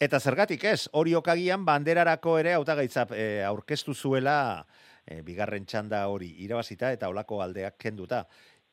Eta 0.00 0.16
zergatik 0.16 0.62
ez, 0.64 0.88
hori 0.96 1.12
okagian 1.12 1.64
banderarako 1.66 2.38
ere 2.40 2.54
hautagaitza 2.56 3.04
e, 3.12 3.42
aurkeztu 3.44 3.92
zuela 3.92 4.64
e, 5.04 5.20
bigarren 5.26 5.66
txanda 5.68 6.06
hori 6.08 6.30
irabazita 6.46 6.92
eta 6.96 7.10
olako 7.12 7.42
aldeak 7.44 7.76
kenduta. 7.78 8.24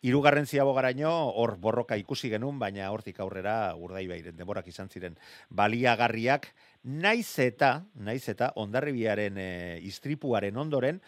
Hirugarren 0.05 0.45
ziabogaraino 0.45 1.09
hor 1.41 1.55
borroka 1.57 1.97
ikusi 1.97 2.29
genuen, 2.29 2.59
baina 2.61 2.91
hortik 2.93 3.17
aurrera 3.23 3.73
urdaibairen 3.81 4.35
denborak 4.37 4.67
izan 4.69 4.91
ziren 4.93 5.15
baliagarriak, 5.49 6.51
naiz 6.83 7.39
eta, 7.41 7.71
naiz 7.95 8.21
eta 8.29 8.51
ondarribiaren 8.61 9.39
e, 9.41 9.49
istripuaren 9.89 10.57
ondoren, 10.57 11.01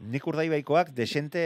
nik 0.00 0.26
urdaibaikoak 0.30 0.92
desente 0.94 1.40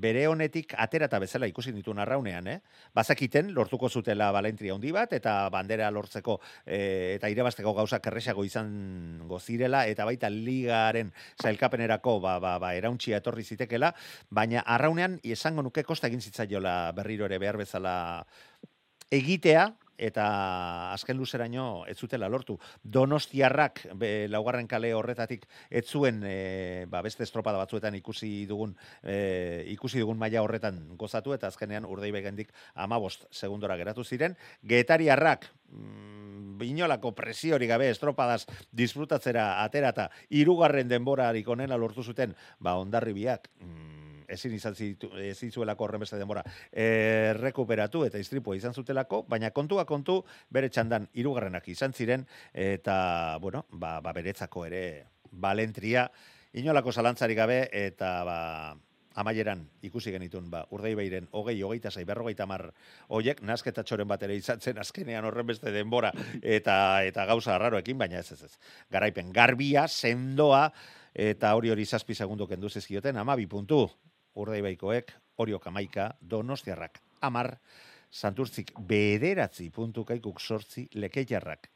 bere 0.00 0.26
honetik 0.30 0.72
atera 0.80 1.08
eta 1.10 1.18
bezala 1.20 1.48
ikusi 1.50 1.74
ditu 1.76 1.92
narraunean, 1.94 2.48
eh? 2.48 2.58
Bazakiten, 2.96 3.52
lortuko 3.54 3.90
zutela 3.90 4.30
balentria 4.32 4.74
handi 4.74 4.92
bat, 4.96 5.12
eta 5.12 5.36
bandera 5.52 5.90
lortzeko 5.92 6.38
e, 6.64 7.14
eta 7.16 7.28
irabazteko 7.32 7.74
gauza 7.76 8.00
kerresago 8.00 8.44
izan 8.48 9.22
gozirela, 9.28 9.84
eta 9.86 10.08
baita 10.08 10.30
ligaren 10.32 11.12
zailkapenerako 11.42 12.18
ba, 12.20 12.38
ba, 12.40 12.56
ba, 12.62 12.74
erauntxia 12.78 13.20
etorri 13.20 13.44
zitekela, 13.44 13.92
baina 14.30 14.64
arraunean, 14.64 15.20
esango 15.22 15.62
nuke 15.66 15.84
kosta 15.84 16.08
egin 16.08 16.24
zitzaiola 16.24 16.92
berriro 16.96 17.28
ere 17.28 17.38
behar 17.42 17.60
bezala 17.60 17.96
egitea, 19.12 19.68
eta 19.98 20.92
azken 20.92 21.16
luzeraino 21.16 21.84
ez 21.88 21.96
zutela 21.98 22.28
lortu. 22.28 22.58
Donostiarrak 22.82 23.82
be, 23.94 24.28
laugarren 24.28 24.68
kale 24.68 24.92
horretatik 24.94 25.46
ez 25.70 25.86
zuen 25.86 26.22
e, 26.24 26.86
ba, 26.90 27.02
beste 27.02 27.24
estropada 27.26 27.58
batzuetan 27.58 27.96
ikusi 27.98 28.46
dugun 28.46 28.76
e, 29.02 29.64
ikusi 29.72 30.00
dugun 30.02 30.18
maila 30.18 30.44
horretan 30.44 30.82
gozatu 30.96 31.34
eta 31.34 31.48
azkenean 31.48 31.88
urdei 31.88 32.12
begendik 32.12 32.52
amabost 32.74 33.26
segundora 33.30 33.76
geratu 33.76 34.04
ziren. 34.04 34.36
Getariarrak 34.62 35.48
mm, 35.70 36.62
inolako 36.64 37.12
presiori 37.16 37.66
gabe 37.66 37.90
estropadas 37.90 38.46
disfrutatzera 38.72 39.62
aterata 39.64 40.10
irugarren 40.30 40.88
denbora 40.88 41.32
onena 41.46 41.76
lortu 41.76 42.02
zuten 42.02 42.34
ba 42.58 42.76
ondarribiak 42.76 43.48
mm, 43.60 43.95
ezin 44.28 44.54
izan 44.56 44.74
zitu, 44.74 45.10
ezin 45.22 45.52
zuelako 45.52 45.84
horren 45.84 46.02
beste 46.04 46.18
denbora 46.20 46.42
e, 46.72 47.32
rekuperatu 47.38 48.04
eta 48.06 48.18
istripua 48.18 48.56
izan 48.56 48.74
zutelako, 48.74 49.24
baina 49.28 49.50
kontua 49.50 49.84
kontu 49.84 50.22
bere 50.50 50.68
txandan 50.68 51.08
irugarrenak 51.14 51.68
izan 51.68 51.92
ziren 51.92 52.26
eta, 52.52 53.38
bueno, 53.40 53.66
ba, 53.70 54.00
ba 54.00 54.12
beretzako 54.16 54.66
ere 54.66 54.82
balentria 55.30 56.08
inolako 56.56 56.92
zalantzari 56.92 57.34
gabe 57.34 57.66
eta 57.72 58.12
ba, 58.24 58.40
amaieran 59.16 59.64
ikusi 59.84 60.12
genitun, 60.12 60.50
ba, 60.52 60.62
urdei 60.76 60.92
behiren, 60.96 61.28
hogei, 61.32 61.56
hogeita 61.64 61.90
zai, 61.90 62.04
berrogeita 62.08 62.46
mar, 62.48 62.68
oiek, 63.16 63.40
nasketa 63.48 63.84
txoren 63.84 64.08
bat 64.08 64.22
ere 64.28 64.36
izan 64.36 64.60
zen, 64.60 64.78
azkenean 64.78 65.24
horren 65.24 65.48
beste 65.48 65.72
denbora, 65.72 66.12
eta 66.42 66.76
eta 67.08 67.24
gauza 67.28 67.54
arraroekin, 67.56 67.98
baina 67.98 68.20
ez 68.20 68.36
ez 68.36 68.42
ez. 68.44 68.52
Garaipen, 68.92 69.32
garbia, 69.32 69.86
sendoa, 69.88 70.66
eta 71.16 71.54
hori 71.56 71.72
hori 71.72 71.86
zazpi 71.86 72.14
segundo 72.14 72.46
kendu 72.46 72.68
zizkioten, 72.68 73.16
ama 73.16 73.36
bi 73.40 73.48
puntu, 73.48 73.86
urdaibaikoek, 74.36 75.12
oriok 75.42 75.66
amaika, 75.68 76.10
donostiarrak 76.20 77.00
amar, 77.26 77.56
santurtzik 78.10 78.72
bederatzi 78.88 79.70
puntu 79.74 80.04
kaikuk 80.04 80.40
sortzi 80.40 80.86
lekeiarrak 80.94 81.70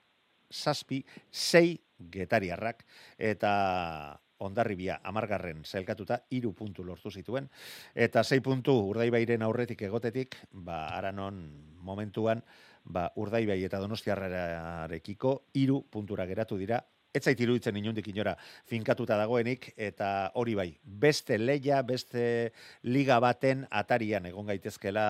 zazpi, 0.51 1.05
sei 1.31 1.79
getariarrak, 2.11 2.85
eta 3.19 4.19
ondarribia 4.41 5.01
amargarren 5.05 5.61
zelkatuta 5.65 6.23
iru 6.33 6.53
puntu 6.57 6.85
lortu 6.85 7.11
zituen, 7.11 7.49
eta 7.95 8.25
sei 8.25 8.41
puntu 8.41 8.75
urdaibairen 8.89 9.43
aurretik 9.45 9.83
egotetik, 9.89 10.37
ba, 10.53 10.87
aranon 10.97 11.43
momentuan, 11.85 12.43
ba, 12.85 13.11
urdaibai 13.21 13.61
eta 13.65 13.81
donostiarrarekiko 13.83 15.35
iru 15.61 15.83
puntura 15.93 16.27
geratu 16.27 16.57
dira 16.57 16.81
ez 17.15 17.23
zait 17.25 17.41
iruditzen 17.43 17.77
inundik 17.77 18.07
inora 18.13 18.37
finkatuta 18.71 19.17
dagoenik, 19.19 19.73
eta 19.77 20.31
hori 20.39 20.55
bai, 20.55 20.71
beste 20.83 21.39
leia, 21.39 21.83
beste 21.83 22.53
liga 22.87 23.19
baten 23.23 23.67
atarian 23.71 24.29
egon 24.31 24.47
gaitezkela 24.47 25.07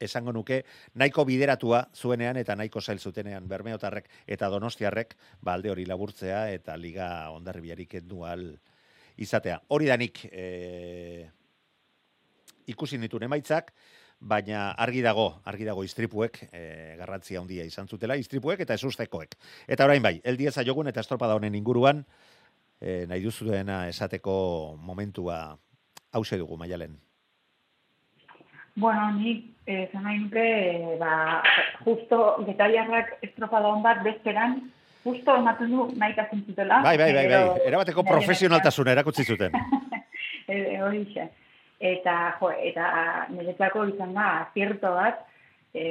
esango 0.00 0.32
nuke, 0.32 0.62
nahiko 0.96 1.26
bideratua 1.28 1.84
zuenean 1.94 2.40
eta 2.40 2.56
nahiko 2.56 2.80
zail 2.80 2.98
zutenean 2.98 3.46
bermeotarrek 3.48 4.08
eta 4.26 4.48
donostiarrek 4.48 5.14
balde 5.44 5.68
ba, 5.68 5.74
hori 5.74 5.84
laburtzea 5.86 6.46
eta 6.54 6.76
liga 6.80 7.30
ondarribiarik 7.36 8.00
dual 8.08 8.48
izatea. 9.20 9.60
Hori 9.68 9.90
danik 9.92 10.24
e, 10.32 11.28
ikusi 12.72 12.98
nituen 12.98 13.28
emaitzak, 13.28 13.74
baina 14.20 14.70
argi 14.76 15.00
dago, 15.02 15.40
argi 15.48 15.64
dago 15.64 15.82
istripuek 15.84 16.42
e, 16.52 16.62
garrantzia 17.00 17.40
handia 17.40 17.64
izan 17.64 17.88
zutela, 17.88 18.16
istripuek 18.20 18.60
eta 18.60 18.76
esustekoek. 18.76 19.36
Eta 19.66 19.88
orain 19.88 20.02
bai, 20.04 20.20
eldieza 20.24 20.64
jogun 20.66 20.92
eta 20.92 21.00
estropada 21.00 21.34
honen 21.38 21.56
inguruan, 21.56 22.04
e, 22.80 23.06
nahi 23.08 23.24
duzuena 23.24 23.86
esateko 23.88 24.76
momentua 24.80 25.56
hause 26.12 26.36
dugu, 26.36 26.58
maialen. 26.60 26.98
Bueno, 28.80 29.10
nik 29.16 29.44
eh, 29.66 29.88
nahi 29.92 30.20
nuke, 30.22 30.44
ba, 31.00 31.42
justo 31.84 32.44
getariarrak 32.46 33.16
estropada 33.26 33.68
hon 33.68 33.82
bat 33.82 34.04
bezperan, 34.04 34.60
justo 35.04 35.34
ematen 35.36 35.72
du 35.72 35.88
nahi 35.98 36.14
zutela. 36.46 36.82
Bai, 36.82 36.96
bai, 36.96 37.12
bai, 37.12 37.26
bai, 37.26 37.66
erabateko 37.66 38.04
profesionaltasun 38.04 38.88
erakutsi 38.88 39.24
zuten. 39.24 39.52
e, 40.48 40.80
hori 40.80 41.04
eta 41.80 42.16
jo, 42.38 42.50
eta 42.52 43.26
niretzako 43.32 43.86
izan 43.88 44.12
da 44.14 44.28
zierto 44.54 44.92
bat 44.94 45.24
e, 45.72 45.84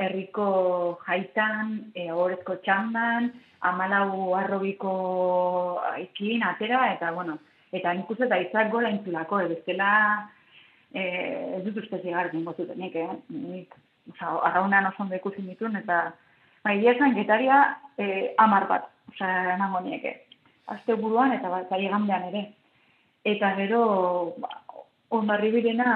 herriko 0.00 0.98
jaitan, 1.06 1.76
e, 1.94 2.08
horrezko 2.12 2.56
txandan, 2.64 3.30
amalau 3.66 4.34
arrobiko 4.38 4.94
ikin, 6.00 6.42
atera, 6.46 6.86
eta 6.94 7.12
bueno, 7.12 7.38
eta 7.72 7.92
nik 7.94 8.10
eta 8.16 8.38
izak 8.40 8.70
gola 8.72 8.90
intzulako, 8.90 9.40
ebestela 9.44 9.90
e, 10.92 11.02
ez 11.58 11.64
dut 11.64 11.82
uste 11.84 12.00
zigar 12.02 12.30
dingo 12.32 12.54
zutenik, 12.56 12.96
eh? 12.96 13.08
nik, 13.28 13.74
oza, 14.14 14.38
arraunean 14.50 14.92
oso 14.92 15.02
ondo 15.04 15.16
ikusi 15.16 15.42
mitun, 15.42 15.76
eta 15.76 16.12
bai, 16.64 16.78
esan 16.86 17.16
getaria 17.18 17.64
e, 17.98 18.32
amar 18.38 18.68
bat, 18.70 18.88
oza, 19.12 19.32
emango 19.56 19.82
nieke. 19.84 20.22
Azte 20.66 20.96
buruan 20.98 21.32
eta 21.32 21.48
bat, 21.48 21.70
ere. 21.70 22.46
Eta 23.26 23.52
gero, 23.58 24.34
ba, 24.38 24.48
ondarri 25.10 25.50
birena 25.54 25.90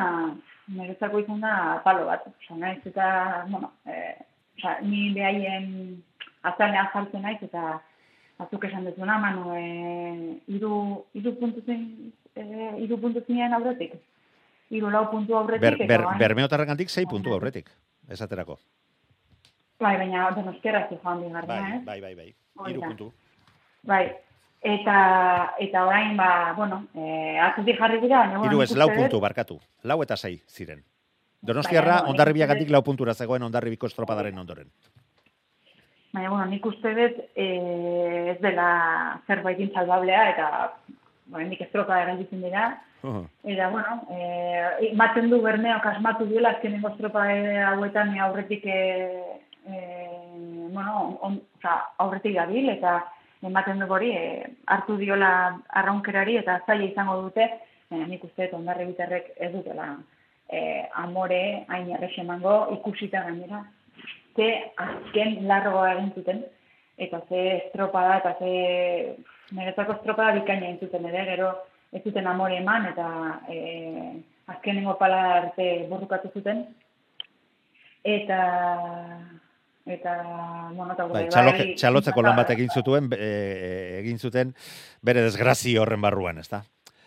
niretzako 0.71 1.21
izan 1.25 1.41
da 1.43 1.81
palo 1.85 2.07
bat. 2.07 2.27
Osa, 2.31 2.57
naiz 2.59 2.81
eta, 2.87 3.45
bueno, 3.51 3.73
e, 3.87 4.15
osa, 4.59 4.77
ni 4.87 5.11
behaien 5.15 6.03
azalean 6.47 6.91
jartzen 6.95 7.25
naiz 7.27 7.39
eta 7.43 7.81
batzuk 8.41 8.65
esan 8.71 8.87
dezuna, 8.89 9.19
manu, 9.21 9.55
e, 9.57 10.41
iru, 10.55 10.75
iru 11.19 11.35
puntu 11.41 11.65
zen, 11.67 12.13
e, 12.35 12.45
iru 12.87 13.01
puntu 13.03 13.25
zinean 13.27 13.57
aurretik. 13.59 13.99
Iru 14.71 14.91
lau 14.91 15.07
puntu 15.11 15.37
aurretik. 15.37 15.83
Ber, 15.83 15.89
ber, 15.91 16.07
bermeotarren 16.19 16.87
sei 16.89 17.07
puntu 17.07 17.35
aurretik, 17.35 17.71
esaterako. 18.09 18.59
Bai, 19.81 19.97
baina 19.97 20.31
donostiarra 20.37 20.87
zi 20.89 20.99
joan 21.03 21.23
bigarrena, 21.25 21.61
Bai, 21.61 21.73
eh? 21.73 21.85
bai, 21.85 22.01
bai, 22.01 22.15
bai. 22.15 22.35
Da. 22.61 22.87
puntu. 22.87 23.13
Bai. 23.83 24.05
Eta, 24.61 25.55
eta 25.59 25.87
orain, 25.87 26.17
ba, 26.19 26.53
bueno, 26.57 26.83
eh, 26.95 27.39
atzetik 27.41 27.79
jarri 27.79 28.01
dira, 28.03 28.19
baina, 28.19 28.39
bueno, 28.39 28.53
Hiru 28.53 28.63
ez, 28.63 28.75
lau 28.77 28.91
puntu, 28.93 29.21
barkatu. 29.21 29.57
Lau 29.89 30.03
eta 30.05 30.17
sei 30.17 30.37
ziren. 30.49 30.83
Donostiarra, 31.41 32.01
bueno, 32.01 32.13
ondarribiagatik 32.13 32.69
lau 32.69 32.83
puntura 32.85 33.15
zegoen 33.15 33.43
ondarribiko 33.43 33.89
estropadaren 33.89 34.37
ondoren. 34.39 34.69
Baina, 36.13 36.29
bueno, 36.29 36.45
nik 36.51 36.67
uste 36.67 36.93
dut 36.99 37.25
eh, 37.35 38.35
ez 38.35 38.39
dela 38.45 39.23
zerbait 39.27 39.65
salbablea, 39.73 40.29
eta, 40.35 40.51
bueno, 41.27 41.49
nik 41.49 41.65
estropa 41.65 42.05
gelditzen 42.05 42.45
dira, 42.45 42.69
Uh, 43.03 43.25
Eta, 43.45 43.71
bueno, 43.71 44.03
eh, 44.13 44.91
ematen 44.93 45.31
du 45.31 45.41
bermeok 45.41 45.87
asmatu 45.89 46.27
duela 46.29 46.51
azkenengo 46.53 46.91
estropa 46.91 47.23
hauetan 47.71 48.13
aurretik 48.21 48.67
eh, 48.67 49.41
eh, 49.67 50.69
bueno, 50.75 51.17
on, 51.23 51.39
oza, 51.57 51.79
aurretik 51.97 52.35
gabil 52.37 52.69
eta 52.69 52.99
ematen 53.43 53.81
du 53.81 53.89
hori 53.89 54.11
eh, 54.17 54.47
hartu 54.67 54.97
diola 55.01 55.33
arraunkerari 55.81 56.37
eta 56.41 56.61
zaila 56.67 56.89
izango 56.89 57.21
dute, 57.23 57.47
eh, 57.91 58.05
nik 58.07 58.25
uste 58.25 58.47
dut 58.47 58.59
ondarri 58.61 58.87
biterrek 58.93 59.33
ez 59.37 59.53
dutela 59.53 59.91
eh, 60.49 60.89
amore 61.05 61.65
hain 61.69 61.91
errex 61.97 62.19
emango 62.19 62.55
ikusita 62.77 63.23
gainera. 63.27 63.65
Ze 64.37 64.49
azken 64.77 65.47
largoa 65.49 65.93
egin 65.95 66.13
zuten, 66.15 66.45
eta 66.97 67.21
ze 67.29 67.41
estropa 67.57 68.03
da, 68.09 68.17
eta 68.19 68.35
ze 68.39 69.17
niretzako 69.57 69.99
estropa 69.99 70.29
da 70.29 70.37
bikaina 70.39 70.69
egin 70.69 70.81
zuten 70.87 71.09
ere, 71.11 71.25
gero 71.33 71.51
ez 71.93 72.03
zuten 72.05 72.27
amore 72.27 72.61
eman, 72.61 72.87
eta 72.93 73.07
e, 73.51 73.57
azkenengo 74.55 74.95
pala 74.99 75.21
arte 75.39 75.67
borrukatu 75.91 76.31
zuten. 76.35 76.65
Eta, 78.05 78.41
eta, 79.87 80.17
bueno, 80.73 80.93
eta 80.93 81.05
bai, 81.07 81.29
txaloke, 81.29 81.65
bai- 81.65 81.75
txalotzeko 81.77 82.23
lan 82.23 82.37
bat 82.37 82.51
egin 82.51 82.69
zutuen, 82.71 83.09
e, 83.17 83.99
egin 84.01 84.19
zuten 84.19 84.55
bere 85.03 85.23
desgrazi 85.23 85.77
horren 85.79 86.01
barruan, 86.01 86.39
ezta? 86.39 86.63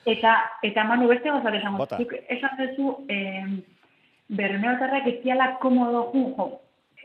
Eta, 0.05 0.33
eta 0.61 0.83
Manu, 0.83 1.07
beste 1.07 1.31
gozat 1.31 1.53
esango. 1.55 1.77
Bota. 1.77 1.97
Zuk 1.97 2.11
esan 2.27 2.57
duzu, 2.59 3.05
eh, 3.07 3.45
bermeotarrak 4.27 5.07
ez 5.07 5.23
diala 5.23 5.57
komodo 5.61 6.09
ju, 6.11 6.33
jo. 6.37 6.47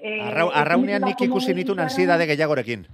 Eh, 0.01 0.21
Arrau, 0.23 0.49
ez 0.51 0.57
arraunean 0.57 1.03
nik 1.03 1.21
ikusi 1.21 1.55
nituen 1.55 1.81
ansiedade 1.81 2.27
gehiagorekin. 2.27 2.87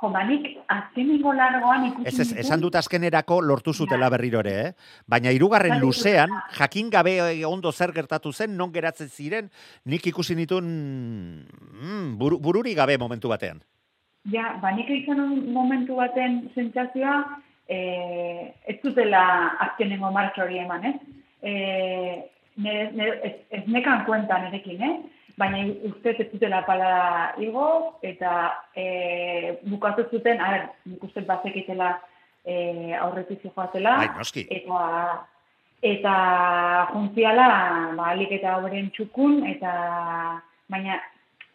Jo, 0.00 0.08
ba, 0.08 0.22
nik 0.24 0.46
azkenengo 0.72 1.32
largoan 1.36 1.82
ikusi 1.90 2.08
Ez, 2.08 2.20
ez, 2.24 2.30
esan 2.46 2.62
dut 2.62 2.76
azkenerako 2.80 3.42
lortu 3.44 3.74
zutela 3.76 4.08
berriro 4.12 4.40
ere, 4.40 4.54
eh? 4.62 4.70
Baina 5.04 5.32
hirugarren 5.36 5.74
Bai, 5.74 5.80
luzean, 5.82 6.32
jakin 6.56 6.88
gabe 6.88 7.18
eh, 7.20 7.44
ondo 7.44 7.72
zer 7.72 7.92
gertatu 7.92 8.32
zen, 8.32 8.56
non 8.56 8.72
geratzen 8.72 9.10
ziren, 9.12 9.50
nik 9.84 10.06
ikusi 10.08 10.38
nituen 10.38 10.70
mm, 11.44 12.16
buru, 12.16 12.40
bururi 12.40 12.72
gabe 12.78 12.96
momentu 12.96 13.28
batean. 13.28 13.60
Ja, 14.32 14.54
ba, 14.62 14.72
nik 14.72 14.88
izan 14.88 15.20
momentu 15.52 16.00
baten 16.00 16.46
sentsazioa, 16.54 17.20
eh, 17.68 18.48
ez 18.72 18.80
zutela 18.80 19.22
azkenengo 19.68 20.12
martxa 20.16 20.46
hori 20.46 20.64
eman, 20.64 20.88
ez? 20.94 20.96
Eh, 21.44 22.16
nire, 22.56 22.90
nire, 22.96 23.20
ez, 23.28 23.34
ez 23.60 23.64
nekan 23.68 24.06
kuenta 24.08 24.40
nirekin, 24.46 24.80
eh? 24.80 24.94
Baina 25.40 25.62
uste 25.88 26.12
ez 26.18 26.26
zutela 26.30 26.60
pala 26.66 26.90
igo, 27.40 27.66
eta 28.04 28.30
eh, 28.76 29.56
bukatu 29.64 30.04
zuten, 30.10 30.40
a 30.40 30.50
ber, 30.52 30.64
nik 30.90 31.04
uste 31.08 31.22
bazekitela 31.24 31.94
eh, 32.44 32.92
aurretik 33.00 33.40
zijoatela, 33.42 33.96
Bai, 34.02 34.08
noski. 34.18 34.46
eta 34.50 34.80
eta 35.82 36.14
juntziala, 36.92 37.46
ba, 37.96 38.10
alik 38.12 38.32
eta 38.36 38.58
oberen 38.60 38.90
txukun, 38.92 39.38
eta 39.48 39.70
baina 40.68 40.98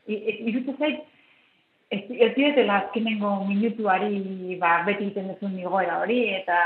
i- 0.08 0.18
i- 0.18 0.40
iruditzen 0.50 0.80
zait, 0.82 1.04
ez, 1.94 2.02
ez 2.10 2.32
dietela 2.36 2.80
azkenengo 2.82 3.36
minutuari 3.46 4.58
ba, 4.60 4.80
beti 4.88 5.06
egiten 5.12 5.30
duzun 5.34 5.60
igoera 5.62 6.00
hori, 6.02 6.24
eta... 6.42 6.58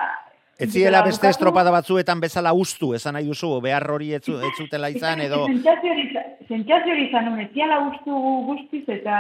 Ez 0.60 0.74
dutela 0.74 1.02
beste 1.06 1.30
estropada 1.30 1.72
batzuetan 1.72 2.20
bezala 2.20 2.52
ustu, 2.54 2.94
esan 2.94 3.14
nahi 3.16 3.26
duzu, 3.30 3.62
behar 3.64 3.86
hori 3.92 4.14
ez, 4.18 4.22
zu- 4.26 4.40
ez 4.44 4.52
zutela 4.58 4.90
izan, 4.92 5.22
edo... 5.24 5.46
Sentsazio 5.48 6.92
hori 6.94 7.06
izan 7.08 7.40
ez 7.40 7.48
ziala 7.54 7.78
ustu 7.88 8.12
guztiz, 8.50 8.84
eta 8.90 9.20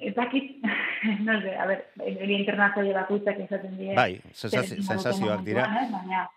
ez 0.00 0.14
dakit, 0.16 0.56
no 1.26 1.40
sé, 1.42 1.56
a 1.60 1.66
ver, 1.68 1.82
hori 2.00 2.36
internazioa 2.40 3.02
bakoitzak 3.02 3.40
die. 3.78 3.94
Bai, 3.94 4.12
egingo 4.32 4.62
duten 4.72 4.86
sensazioak 4.88 5.42
dira. 5.44 5.66
ez? 5.82 5.90
Baina, 5.92 6.28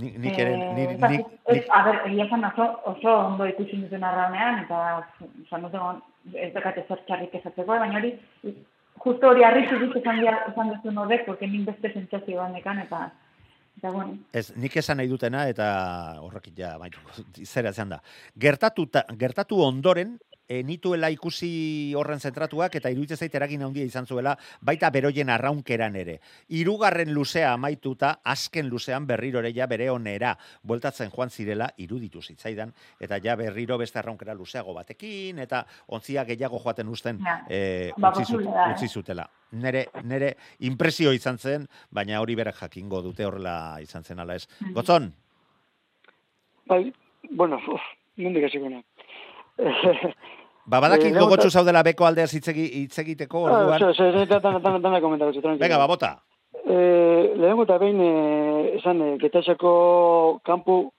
Nik, 0.00 0.14
nik 0.24 0.38
ere, 0.40 0.52
Eh, 0.56 0.84
ez 0.94 1.00
dakit, 1.00 1.18
nik, 1.20 1.32
ez, 1.52 1.56
nik, 1.56 1.66
a 1.68 1.80
ber, 1.84 1.96
egia 2.08 2.24
esan 2.24 2.44
oso, 2.48 2.66
oso 2.92 3.12
ondo 3.26 3.44
ikusi 3.50 3.76
duten 3.82 4.04
arraunean, 4.08 4.62
eta 4.64 4.78
oza, 5.02 5.58
no 5.60 5.68
tengo, 5.68 5.90
ez 6.32 6.48
dakate 6.54 6.84
zer 6.88 7.02
txarrik 7.08 7.34
esatzeko, 7.40 7.66
baina 7.76 7.98
hori, 8.00 8.14
justo 8.98 9.28
hori 9.28 9.44
harritu 9.44 9.78
dut 9.80 9.96
esan, 10.00 10.20
esan 10.22 10.72
duzun 10.74 10.98
horrek, 10.98 11.26
porque 11.26 11.46
nik 11.46 11.66
beste 11.66 11.92
sentsazio 11.92 12.40
banekan, 12.40 12.82
eta, 12.84 13.04
eta 13.78 13.90
bueno, 13.90 14.18
ez, 14.32 14.50
nik 14.56 14.76
esan 14.76 15.00
nahi 15.00 15.10
dutena, 15.10 15.46
eta 15.50 15.68
horrek 16.22 16.50
ja, 16.56 16.76
bai, 16.78 16.90
zera 17.44 17.72
zean 17.72 17.96
da. 17.96 18.02
Gertatu, 18.38 18.86
gertatu 19.18 19.62
ondoren, 19.64 20.18
nituela 20.66 21.08
ikusi 21.10 21.94
horren 21.96 22.20
zentratuak, 22.20 22.74
eta 22.76 22.90
iruditzen 22.92 23.16
zait 23.16 23.34
eragin 23.34 23.62
handia 23.64 23.84
izan 23.88 24.06
zuela, 24.06 24.36
baita 24.60 24.90
beroien 24.92 25.30
arraunkeran 25.32 25.96
ere. 25.96 26.18
Hirugarren 26.52 27.12
luzea 27.16 27.54
amaituta, 27.54 28.18
azken 28.24 28.68
luzean 28.68 29.06
berriro 29.06 29.40
ere 29.40 29.52
ja 29.56 29.66
bere 29.66 29.88
onera, 29.90 30.34
bueltatzen 30.62 31.10
joan 31.14 31.30
zirela, 31.30 31.70
iruditu 31.78 32.20
zitzaidan, 32.22 32.74
eta 33.00 33.18
ja 33.24 33.36
berriro 33.36 33.78
beste 33.78 33.98
arraunkera 34.02 34.34
luzeago 34.34 34.74
batekin, 34.74 35.38
eta 35.38 35.64
ontzia 35.88 36.24
gehiago 36.28 36.58
joaten 36.60 36.88
usten 36.88 37.18
Ja. 37.24 37.38
e, 37.48 37.92
Ba, 37.96 38.10
utzi, 38.10 38.24
zut- 38.32 38.46
eh? 38.46 38.70
utzi 38.74 38.88
zutela. 38.88 39.28
Nere, 39.52 39.86
nere 40.04 40.36
impresio 40.60 41.12
izan 41.12 41.38
zen, 41.38 41.66
baina 41.90 42.20
hori 42.20 42.34
berak 42.34 42.56
jakingo 42.60 43.02
dute 43.02 43.24
horrela 43.24 43.78
izan 43.80 44.04
zen 44.04 44.18
ala 44.20 44.34
ez. 44.34 44.46
Mhm. 44.60 44.72
Gotzon, 44.74 45.12
Bai, 46.66 46.92
bueno, 47.30 47.56
uf, 47.68 47.80
nondik 48.16 48.44
hasiko 48.44 48.68
na. 48.70 48.82
ba 50.66 50.80
badakit 50.80 51.06
Eh, 51.06 51.18
gogotsu 51.18 51.48
lehenengo- 51.48 51.50
zaudela 51.50 51.82
beko 51.82 52.06
aldea 52.06 52.24
hitz 52.26 52.48
egi- 52.48 52.70
hitz 52.82 52.98
egiteko 52.98 53.46
Ah, 53.46 53.52
orduan. 53.52 53.78
Venga, 55.58 55.78
ba, 55.78 55.86
bota. 55.86 56.22
Eh, 56.64 57.32
lehenengo 57.36 57.62
eta 57.64 57.78
behin, 57.78 58.00
eh, 58.00 58.76
esan, 58.78 59.02
eh, 59.02 59.16
getaxako 59.18 60.40
kanpu, 60.44 60.92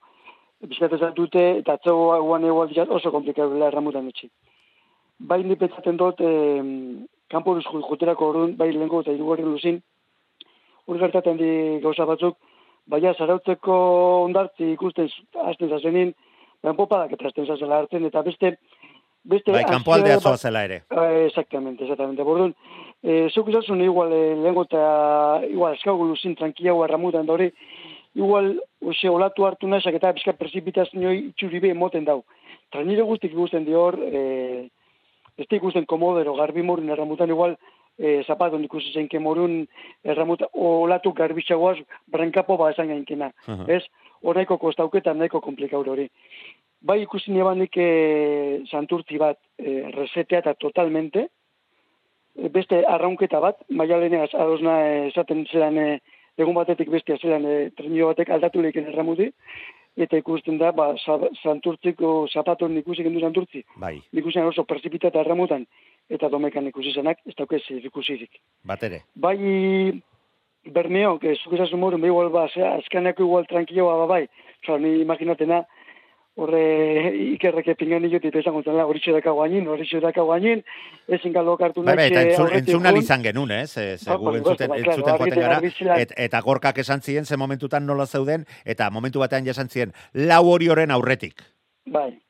bizkatu 0.60 0.96
dute, 1.14 1.58
eta 1.58 1.72
atzago 1.74 2.22
guan 2.22 2.44
egual 2.44 2.68
dira 2.68 2.84
oso 2.88 3.10
komplikatu 3.10 3.52
dela 3.54 3.68
erramutan 3.68 4.08
etxe. 4.08 4.28
Bai, 5.18 5.42
ni 5.44 5.56
pentsatzen 5.56 5.96
dut, 5.96 6.20
eh, 6.20 6.62
kanpo 7.28 7.54
duz 7.54 7.64
juterako 7.64 8.28
orduan, 8.28 8.56
bai 8.56 8.72
lehenko 8.72 9.00
eta 9.00 9.12
irugarren 9.12 9.50
luzin, 9.52 9.82
hori 10.86 10.98
gertatzen 11.00 11.36
di 11.36 11.80
gauza 11.80 12.04
batzuk, 12.04 12.36
baina 12.86 13.14
zarautzeko 13.14 14.24
ondartzi 14.24 14.72
ikusten 14.72 15.08
hasten 15.46 15.68
zazenin, 15.70 16.14
baina 16.62 16.76
popadak 16.76 17.12
eta 17.12 17.26
hasten 17.26 17.46
zazela 17.46 17.78
hartzen, 17.78 18.04
eta 18.04 18.22
beste, 18.22 18.58
beste... 19.24 19.52
Bai, 19.52 19.64
kanpoaldea 19.64 20.20
zoazela 20.20 20.64
ere. 20.64 20.82
Eh, 20.90 21.26
exactamente, 21.26 21.84
exactamente. 21.84 22.22
Bordun, 22.22 22.54
eh, 23.02 23.28
zuk 23.30 23.48
izazun 23.48 23.82
igual 23.84 24.12
eh, 24.12 24.36
lehengo 24.36 24.66
eta 24.68 24.84
igual 25.48 25.74
eskagu 25.78 26.06
luzin 26.08 26.36
tranquilago 26.38 26.84
erramutan 26.84 27.26
da 27.26 27.36
hori, 27.36 27.50
igual 28.14 28.54
ose, 28.80 29.08
olatu 29.10 29.46
hartu 29.46 29.68
nahiak 29.68 29.98
eta 29.98 30.12
bizka 30.14 30.36
precipitazio 30.38 31.12
itxuri 31.12 31.60
be 31.60 31.74
moten 31.74 32.04
dau. 32.04 32.22
Tra 32.70 32.84
nire 32.84 33.02
guztik 33.02 33.32
ikusten 33.32 33.66
dior, 33.66 33.98
eh, 34.02 34.68
ez 35.38 35.46
da 35.48 35.56
ikusten 35.56 35.86
komodero 35.86 36.36
garbi 36.38 36.62
morun 36.62 36.90
erramutan 36.90 37.30
igual 37.30 37.56
eh, 37.98 38.22
zapaton 38.26 38.64
ikusi 38.64 38.92
zen 38.92 39.08
kemorun 39.08 39.64
erramutan, 40.04 40.48
olatu 40.54 41.12
garbitxagoaz 41.14 41.78
brankapo 42.10 42.56
ba 42.58 42.70
esan 42.70 42.90
gainkena. 42.90 43.30
Aha. 43.46 43.66
Ez, 43.68 43.82
hor 44.22 44.38
nahiko 44.38 44.58
kostauketan 44.58 45.18
nahiko 45.18 45.40
komplikaur 45.40 45.88
hori. 45.88 46.08
Bai 46.84 46.98
ikusi 47.02 47.32
nebanik 47.32 47.76
e, 47.80 47.88
santurtzi 48.68 49.16
bat 49.20 49.38
e, 49.56 49.78
resetea 49.94 50.42
eta 50.42 50.52
totalmente, 50.60 51.28
e, 52.36 52.48
beste 52.52 52.82
arraunketa 52.84 53.40
bat, 53.40 53.62
maialeneaz 53.70 54.34
adosna 54.36 54.74
esaten 55.06 55.46
zelan 55.48 55.78
e, 55.80 55.86
egun 56.36 56.56
batetik 56.58 56.90
bestia 56.92 57.16
zelan 57.22 57.46
e, 57.48 57.54
trenio 57.78 58.10
batek 58.12 58.34
aldatu 58.36 58.60
lehiken 58.60 58.90
erramuti, 58.92 59.30
eta 59.96 60.18
ikusten 60.20 60.58
da, 60.60 60.72
ba, 60.76 60.90
sa- 61.00 61.30
santurtziko 61.40 62.26
zapaton 62.28 62.76
ikusi 62.80 63.04
gendu 63.06 63.20
santurtzi, 63.22 63.62
Bai, 63.80 63.94
ikusi 64.12 64.42
oso 64.42 64.64
precipitata 64.68 65.22
erramutan, 65.22 65.64
eta 66.10 66.28
domekan 66.28 66.66
ikusi 66.68 66.92
zenak, 66.92 67.22
ez 67.24 67.36
daukez 67.38 67.62
ikusirik. 67.78 68.42
Bat 68.66 68.82
ere. 68.90 69.04
bai 69.14 69.38
Bermeo, 70.64 71.18
que 71.20 71.34
zuk 71.36 71.52
esasun 71.52 71.80
morun, 71.80 72.00
bai 72.00 72.08
igual 72.10 72.30
ba, 72.32 72.44
azkaneko 72.48 73.22
igual 73.22 73.46
tranquiloa 73.46 73.96
ba 74.02 74.06
bai. 74.06 74.28
Osa, 74.64 74.78
ni 74.80 75.00
imaginatena, 75.02 75.62
horre 76.36 76.62
ikerreke 77.34 77.76
pingan 77.78 78.02
niotik 78.02 78.34
esan 78.40 78.56
gontzela, 78.56 78.86
hori 78.90 79.00
daka 79.06 79.30
guainin, 79.30 79.68
hori 79.68 79.86
daka 80.02 80.22
guainin, 80.22 80.64
ezin 81.08 81.32
galo 81.32 81.56
kartu 81.56 81.82
Bai, 81.84 81.94
bai, 81.96 82.06
eta 82.10 82.20
eh, 82.20 82.26
entzun, 82.30 82.46
aurretik 82.46 82.58
entzun 82.68 82.86
egun. 82.86 83.02
izan 83.02 83.22
genuen, 83.22 83.50
eh? 83.50 83.66
Ze, 83.66 83.96
Ah, 84.06 84.16
gu 84.16 84.24
por 84.24 84.36
entzuten, 84.36 84.68
bai, 84.68 84.78
entzuten 84.80 85.16
joaten 85.16 85.40
gara, 85.40 86.00
et, 86.00 86.12
eta 86.16 86.40
gorkak 86.40 86.78
esan 86.78 87.00
zien, 87.02 87.24
ze 87.24 87.36
momentutan 87.36 87.86
nola 87.86 88.06
zeuden, 88.06 88.46
eta 88.64 88.90
momentu 88.90 89.20
batean 89.20 89.46
jasan 89.46 89.68
zien, 89.68 89.92
lau 90.12 90.44
hori 90.50 90.68
horren 90.68 90.90
aurretik. 90.90 91.42
Bai, 91.86 92.20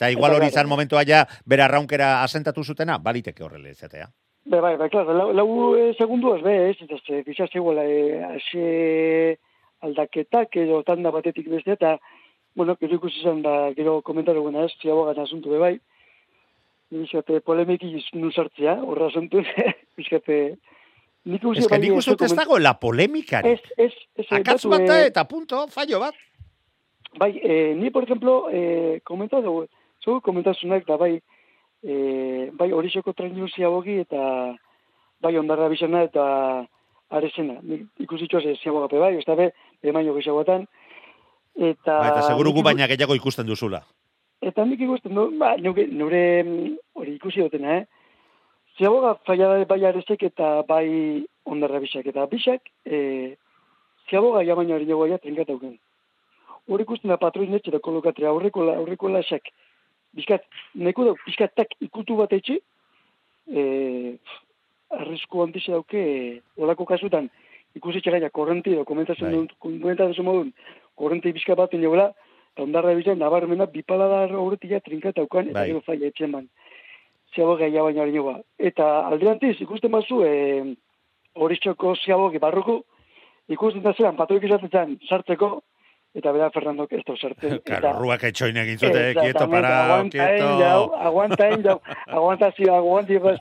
Eta 0.00 0.08
igual 0.10 0.32
hori 0.32 0.46
izan 0.46 0.66
momentua 0.66 1.02
ja, 1.04 1.26
bera 1.44 1.66
arraunkera 1.66 2.22
asentatu 2.22 2.62
zutena, 2.64 2.96
baliteke 2.98 3.42
horrela 3.44 3.68
izatea. 3.68 4.06
Be, 4.46 4.60
bai, 4.60 4.76
bai, 4.80 4.88
claro, 4.88 5.12
lau, 5.12 5.32
lau 5.36 5.76
eh, 5.76 5.92
segundu 5.98 6.36
ez 6.36 6.42
be, 6.42 6.70
ez, 6.70 7.02
ze, 7.04 7.22
bizaz 7.26 7.50
egoela, 7.52 7.84
eh, 7.84 8.24
ase 8.30 9.38
aldaketak 9.82 10.56
edo 10.56 10.82
tanda 10.82 11.10
batetik 11.10 11.50
beste, 11.52 11.72
eta, 11.76 11.98
bueno, 12.60 12.76
gero 12.76 12.98
ikusi 12.98 13.22
zen 13.24 13.40
da, 13.40 13.54
gero 13.72 14.00
komentaro 14.04 14.42
guna 14.44 14.66
ez, 14.66 14.74
ziabogan 14.82 15.22
asuntu 15.22 15.48
be 15.54 15.58
bai, 15.62 15.74
bizkate 16.92 17.38
polemiki 17.46 17.88
nuzartzea, 18.20 18.74
horra 18.84 19.06
asuntu, 19.08 19.40
bizkate, 19.96 20.36
nik 21.24 21.46
uste 21.48 21.70
que 21.70 21.78
nik 21.80 21.94
uste 21.96 22.16
ez 22.26 22.34
dago 22.36 22.58
la 22.60 22.74
polemikari. 22.82 23.54
Ez, 23.54 23.78
ez, 23.86 23.94
ez, 24.20 24.26
Akatz 24.40 24.66
bat 24.68 24.84
da 24.84 24.98
eh, 25.00 25.06
eta 25.08 25.24
punto, 25.30 25.62
fallo 25.72 26.02
bat. 26.02 26.18
Bai, 27.16 27.30
eh, 27.40 27.72
ni, 27.78 27.88
por 27.94 28.04
ejemplo, 28.04 28.34
eh, 28.52 29.00
komentatu, 29.08 29.64
zu 30.04 30.18
komentazunak 30.20 30.84
da, 30.90 30.98
bai, 31.00 31.14
eh, 31.80 32.50
bai, 32.60 32.68
horixoko 32.76 33.16
trainu 33.16 33.48
ziabogi 33.48 34.02
eta 34.04 34.20
bai, 35.24 35.32
ondarra 35.40 35.70
bizena 35.72 36.04
eta 36.10 36.26
arezena. 37.08 37.56
Nik 37.64 38.04
ikusitxoaz 38.04 38.44
ez 38.52 38.58
ziabogape 38.60 39.00
bai, 39.00 39.14
ez 39.16 39.24
da 39.24 39.38
be, 39.40 39.48
emaino 39.80 40.12
gehiagotan. 40.20 40.68
Eta, 41.56 41.96
eta 42.08 42.22
seguru 42.28 42.52
gu 42.56 42.62
baina 42.62 42.86
gehiago 42.90 43.16
ikusten 43.18 43.46
duzula. 43.46 43.82
Eta 44.40 44.64
nik 44.64 44.80
ikusten 44.80 45.14
du, 45.14 45.26
ba, 45.40 45.54
nuke, 45.60 45.84
nure 45.92 46.22
mm, 46.42 46.76
hori 46.96 47.16
ikusi 47.18 47.42
dutena, 47.44 47.80
eh? 47.80 47.86
Ziaboga 48.78 49.16
faia 49.28 49.50
bai 49.68 49.80
arezek 49.84 50.22
eta 50.30 50.62
bai 50.68 50.86
ondarra 51.44 51.80
bisak. 51.82 52.06
Eta 52.08 52.24
bisak, 52.30 52.70
eh, 52.86 53.36
ziaboga 54.08 54.44
ja 54.46 54.56
baina 54.56 54.78
hori 54.78 54.88
nagoia 54.88 55.18
trinkata 55.18 55.58
uken. 55.58 55.76
Hor 56.70 56.80
ikusten 56.80 57.12
da 57.12 57.18
patroin 57.20 57.52
etxe 57.58 57.74
da 57.74 57.82
kolokatria, 57.84 58.30
aurreko, 58.30 58.64
aurreko 58.72 59.10
lasak. 59.12 59.52
Bizkat, 60.16 60.46
neko 60.74 61.04
da, 61.04 61.14
bizkatak 61.26 61.76
ikutu 61.84 62.16
bat 62.16 62.32
etxe, 62.32 62.56
eh, 63.52 64.16
arrisku 64.90 65.42
handixe 65.42 65.72
dauke, 65.72 66.00
eh, 66.00 66.40
olako 66.56 66.86
kasutan, 66.88 67.28
ikusi 67.76 68.00
txagaia 68.02 68.30
korrenti 68.34 68.72
edo 68.74 68.84
komentatzen 68.88 69.28
Bai. 69.28 70.24
modun, 70.24 70.52
korrenti 70.94 71.32
bizka 71.32 71.54
bat 71.54 71.72
inoela, 71.74 72.10
eta 72.54 72.62
ondarra 72.62 72.94
bizan, 72.94 73.18
nabarmena, 73.18 73.66
bipalada 73.66 74.26
horretik 74.36 74.70
ja 74.70 74.80
trinkata 74.80 75.22
ukan, 75.22 75.48
eta 75.50 75.60
Bai. 75.60 75.68
gero 75.68 75.80
faia 75.86 76.08
etxen 76.10 76.32
ban. 76.32 76.48
Ziaboga 77.34 77.68
ja 77.70 77.82
baina 77.86 78.02
hori 78.02 78.12
nagoa. 78.12 78.40
Eta 78.58 79.06
alderantiz, 79.06 79.56
ikusten 79.62 79.90
bazu, 79.94 80.22
eh, 80.26 80.74
horiztxoko 81.34 81.94
ziabogi 82.04 82.38
barruko, 82.42 82.80
ikusten 83.48 83.82
da 83.82 83.92
zelan, 83.94 84.16
patroik 84.18 84.44
izaten 84.48 84.70
zen, 84.70 84.96
sartzeko, 85.08 85.60
eta 86.14 86.32
bera 86.34 86.50
Fernandok 86.50 86.92
ez 86.92 87.02
da 87.06 87.14
sartzen. 87.16 87.60
Karo, 87.70 87.92
ruak 88.00 88.24
etxoin 88.26 88.56
egin 88.56 88.78
zute, 88.78 89.04
quieto, 89.14 89.46
para, 89.50 89.70
aguanta 89.84 90.26
en 90.34 90.40
jau, 90.58 90.88
quieto. 90.88 91.02
aguanta 91.06 91.48
en 91.48 91.62
jau, 91.62 91.78
aguanta 92.08 92.50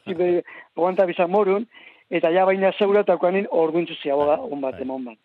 zi, 0.05 0.13
be- 0.13 0.43
aguanta 0.77 1.05
bizamorun, 1.09 1.65
eta 2.09 2.29
ja 2.31 2.45
baina 2.45 2.71
zeura 2.77 3.01
eta 3.01 3.15
okanin 3.17 3.47
orduntzu 3.49 3.97
ziaboga, 4.03 4.37
on 4.39 4.61
bat, 4.61 4.73
Bai. 4.77 4.81
emon 4.85 5.05
bat. 5.05 5.17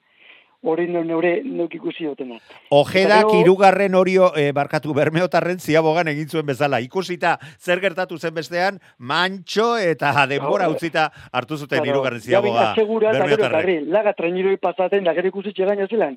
Hori 0.64 0.86
ne- 0.88 1.04
neure 1.04 1.34
neuk 1.44 1.74
ikusi 1.76 2.06
dutena. 2.08 2.38
Ojeda 2.72 3.18
Eta 3.20 3.28
kirugarren 3.28 3.94
horio 3.94 4.30
eh, 4.36 4.50
barkatu 4.56 4.94
bermeotarren 4.96 5.58
ziabogan 5.60 6.08
egin 6.08 6.28
zuen 6.28 6.46
bezala. 6.46 6.80
Ikusita 6.80 7.34
zer 7.60 7.82
gertatu 7.84 8.16
zen 8.18 8.34
bestean, 8.34 8.78
mantxo 8.98 9.74
eta 9.76 10.14
denbora 10.30 10.70
utzita 10.72 11.10
hartu 11.32 11.58
zuten 11.58 11.82
Claro, 11.82 12.00
baina 12.02 12.20
ziaboga 12.20 12.74
segura 12.74 13.12
garri, 13.12 13.80
laga 13.84 14.14
trainiroi 14.16 14.56
pasaten, 14.56 15.04
da 15.04 15.12
gero 15.12 15.28
ikusi 15.28 15.52
txegaina 15.52 15.86
zelan, 15.86 16.16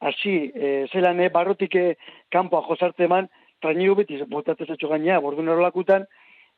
hasi, 0.00 0.52
eh, 0.54 0.86
zelan, 0.92 1.20
eh, 1.20 1.28
barrotik 1.34 1.74
kanpoa 2.30 2.62
josarte 2.68 3.04
eman, 3.04 3.28
trainiro 3.60 3.96
beti 3.98 4.20
botatzen 4.30 4.66
zetxo 4.66 4.88
gainea, 4.88 5.18
bordun 5.24 5.48
erolakutan, 5.48 6.06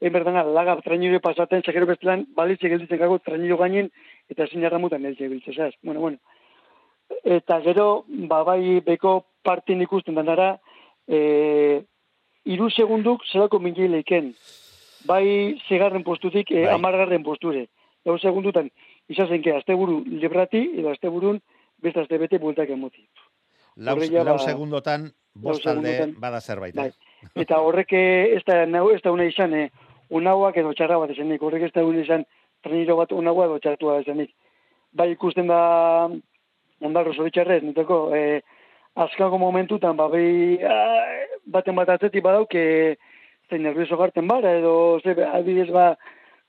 en 0.00 0.12
berdana, 0.12 0.42
laga 0.44 0.76
trainiroi 0.84 1.20
pasaten, 1.24 1.62
segero 1.64 1.88
bestelan, 1.88 2.26
balitze 2.36 2.68
gelditzen 2.72 3.00
gago 3.00 3.18
trainiro 3.24 3.56
gainen, 3.60 3.90
eta 4.32 4.46
ezin 4.48 4.64
jarramutan 4.64 5.04
eltze 5.04 5.28
biltze, 5.28 5.52
zaz? 5.56 5.72
Bueno, 5.82 6.00
bueno. 6.00 6.18
Eta 7.24 7.60
gero, 7.60 8.04
ba, 8.30 8.42
bai, 8.44 8.80
beko 8.80 9.24
partin 9.42 9.80
ikusten 9.82 10.14
danara, 10.14 10.58
eh, 11.08 11.82
iru 12.44 12.70
segunduk 12.70 13.24
zelako 13.32 13.58
mingi 13.60 13.88
leiken. 13.88 14.34
Bai, 15.06 15.56
segarren 15.68 16.04
postutik, 16.04 16.50
eh, 16.50 16.66
Bai. 16.66 16.74
amargarren 16.74 17.22
posture. 17.22 17.68
Lau 18.04 18.18
segundutan, 18.18 18.70
izazenke, 19.08 19.52
asteburu 19.52 20.02
librati, 20.06 20.70
edo 20.78 20.90
asteburun, 20.90 21.40
beste 21.82 22.00
aste 22.00 22.18
bete 22.18 22.38
bueltak 22.38 22.70
emoti. 22.70 23.06
Lau, 23.76 23.96
Horrela, 23.96 24.24
lau 24.24 24.36
ba, 24.36 24.44
segundotan, 24.44 25.12
bost 25.34 25.64
lau 25.64 25.74
alde 25.76 25.88
segundotan. 25.96 26.20
bada 26.20 26.40
zerbait. 26.40 26.74
Bai. 26.74 26.88
eh? 26.88 27.28
Eta 27.34 27.60
horrek 27.60 27.92
eh, 27.92 28.36
ez 28.36 28.42
da, 28.44 28.66
nau, 28.66 28.90
ez 28.90 29.00
da 29.02 29.12
una 29.12 29.24
izan, 29.24 29.54
eh, 29.54 29.70
unauak 30.10 30.56
edo 30.56 30.72
txarra 30.74 30.98
bat 30.98 31.10
esanik, 31.10 31.42
horrek 31.42 31.62
ez 31.68 31.72
da 31.72 31.84
una 31.84 32.00
izan, 32.00 32.24
treniro 32.62 32.96
bat 32.96 33.12
unaua 33.12 33.44
edo 33.46 33.58
txartua 33.58 34.00
esanik. 34.00 34.32
Bai 34.92 35.10
ikusten 35.12 35.46
da, 35.46 36.08
ondarro 36.80 37.12
zoritxarrez, 37.12 37.62
niteko, 37.62 38.14
eh, 38.14 38.40
azkago 38.94 39.38
momentutan, 39.38 39.96
ba, 39.96 40.08
bai, 40.08 40.58
baten 41.46 41.76
bat 41.76 41.88
atzetik 41.88 42.24
badauk, 42.24 42.54
eh, 42.54 42.96
zein 43.50 43.62
nervioso 43.62 43.96
garten 43.96 44.26
bara, 44.28 44.56
edo, 44.58 45.00
ze, 45.00 45.14
adibidez, 45.24 45.70
ba, 45.70 45.96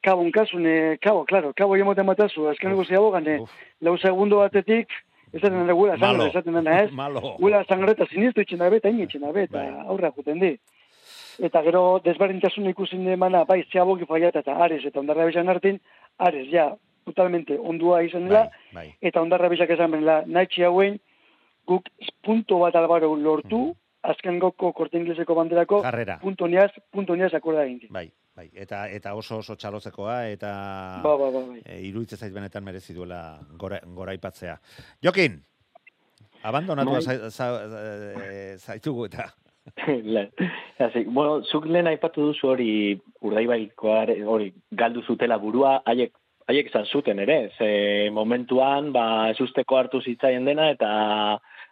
kabon 0.02 0.32
kasun, 0.32 0.66
eh, 0.66 0.98
kabo, 1.02 1.26
claro, 1.26 1.54
kabo 1.54 1.78
jamoten 1.78 2.06
batazu, 2.06 2.48
azkeneko 2.50 2.84
zeabogan, 2.86 3.28
eh, 3.28 3.40
Uf. 3.42 3.52
lau 3.82 3.98
segundo 3.98 4.38
batetik, 4.38 4.90
ez 5.34 5.42
da 5.42 5.50
nena 5.50 5.74
gula 5.74 5.96
Malo. 5.98 6.06
sangre, 6.06 6.30
esaten 6.30 6.54
dena, 6.54 6.80
ez? 6.84 6.92
Malo. 6.92 7.38
Gula 7.40 7.64
sangre 7.66 7.92
eta 7.92 8.06
sinistu 8.06 8.42
itxen 8.42 8.60
dabe, 8.60 8.78
eta 8.78 8.90
initzen 8.90 9.22
dabe, 9.22 9.44
eta 9.44 9.58
Bai. 9.58 9.86
aurra 9.88 10.12
juten 10.12 10.40
di. 10.40 10.58
Eta 11.40 11.62
gero 11.64 12.02
desberdintasun 12.04 12.68
ikusin 12.70 13.06
demana, 13.06 13.46
bai, 13.46 13.64
zeaboki 13.72 14.06
faiat 14.06 14.36
eta 14.36 14.58
ares, 14.58 14.84
eta 14.86 15.00
ondarra 15.00 15.26
bizan 15.26 15.50
artin, 15.50 15.80
ares, 16.18 16.48
ja, 16.52 16.76
totalmente 17.06 17.58
ondua 17.60 18.04
izan 18.04 18.28
dela, 18.28 18.50
Bai, 18.74 18.88
bai. 18.88 18.96
eta 19.02 19.22
ondarra 19.22 19.50
bizak 19.50 19.70
esan 19.70 19.92
benela, 19.92 20.24
nahi 20.26 20.64
hauen, 20.64 21.00
guk 21.68 21.90
punto 22.24 22.60
bat 22.60 22.76
albaro 22.76 23.16
lortu, 23.16 23.76
azken 24.04 24.40
goko 24.40 24.72
korte 24.74 24.98
ingleseko 24.98 25.36
banderako, 25.36 25.82
Jarrera. 25.84 26.20
punto 26.20 26.48
niaz, 26.48 26.72
punto 26.92 27.16
niaz 27.16 27.34
akorda 27.34 27.66
egin. 27.66 27.88
Bai, 27.90 28.12
bai. 28.36 28.50
Eta, 28.54 28.88
eta 28.90 29.14
oso 29.14 29.38
oso 29.38 29.56
txalotzekoa, 29.56 30.28
eta 30.30 30.50
Ba, 31.04 31.16
ba, 31.18 31.30
ba, 31.32 31.40
bai. 31.52 31.62
e, 31.66 31.82
iruditzen 31.88 32.18
zait 32.18 32.34
benetan 32.34 32.64
merezi 32.64 32.94
duela 32.94 33.40
gora, 33.58 33.80
goraipatzea. 33.86 34.58
Jokin, 35.04 35.40
abandonatua 36.44 37.00
Bai. 37.06 37.30
za- 37.30 37.62
eh, 38.32 38.58
zaitugu 38.58 39.06
eta 39.06 39.30
Hasi, 40.82 41.04
bueno, 41.06 41.44
zuk 41.46 41.66
lehen 41.70 41.86
aipatu 41.88 42.24
duzu 42.32 42.48
hori 42.50 43.00
urdaibaikoa 43.22 44.00
hori 44.28 44.48
galdu 44.72 45.04
zutela 45.06 45.38
burua, 45.38 45.82
haiek 45.86 46.12
haiek 46.52 46.70
izan 46.70 46.86
zuten 46.86 47.20
ere, 47.24 47.40
ze 47.58 48.10
momentuan 48.14 48.92
ba 48.94 49.06
ezusteko 49.32 49.78
hartu 49.80 50.02
zitzaien 50.02 50.46
dena 50.46 50.70
eta 50.76 50.90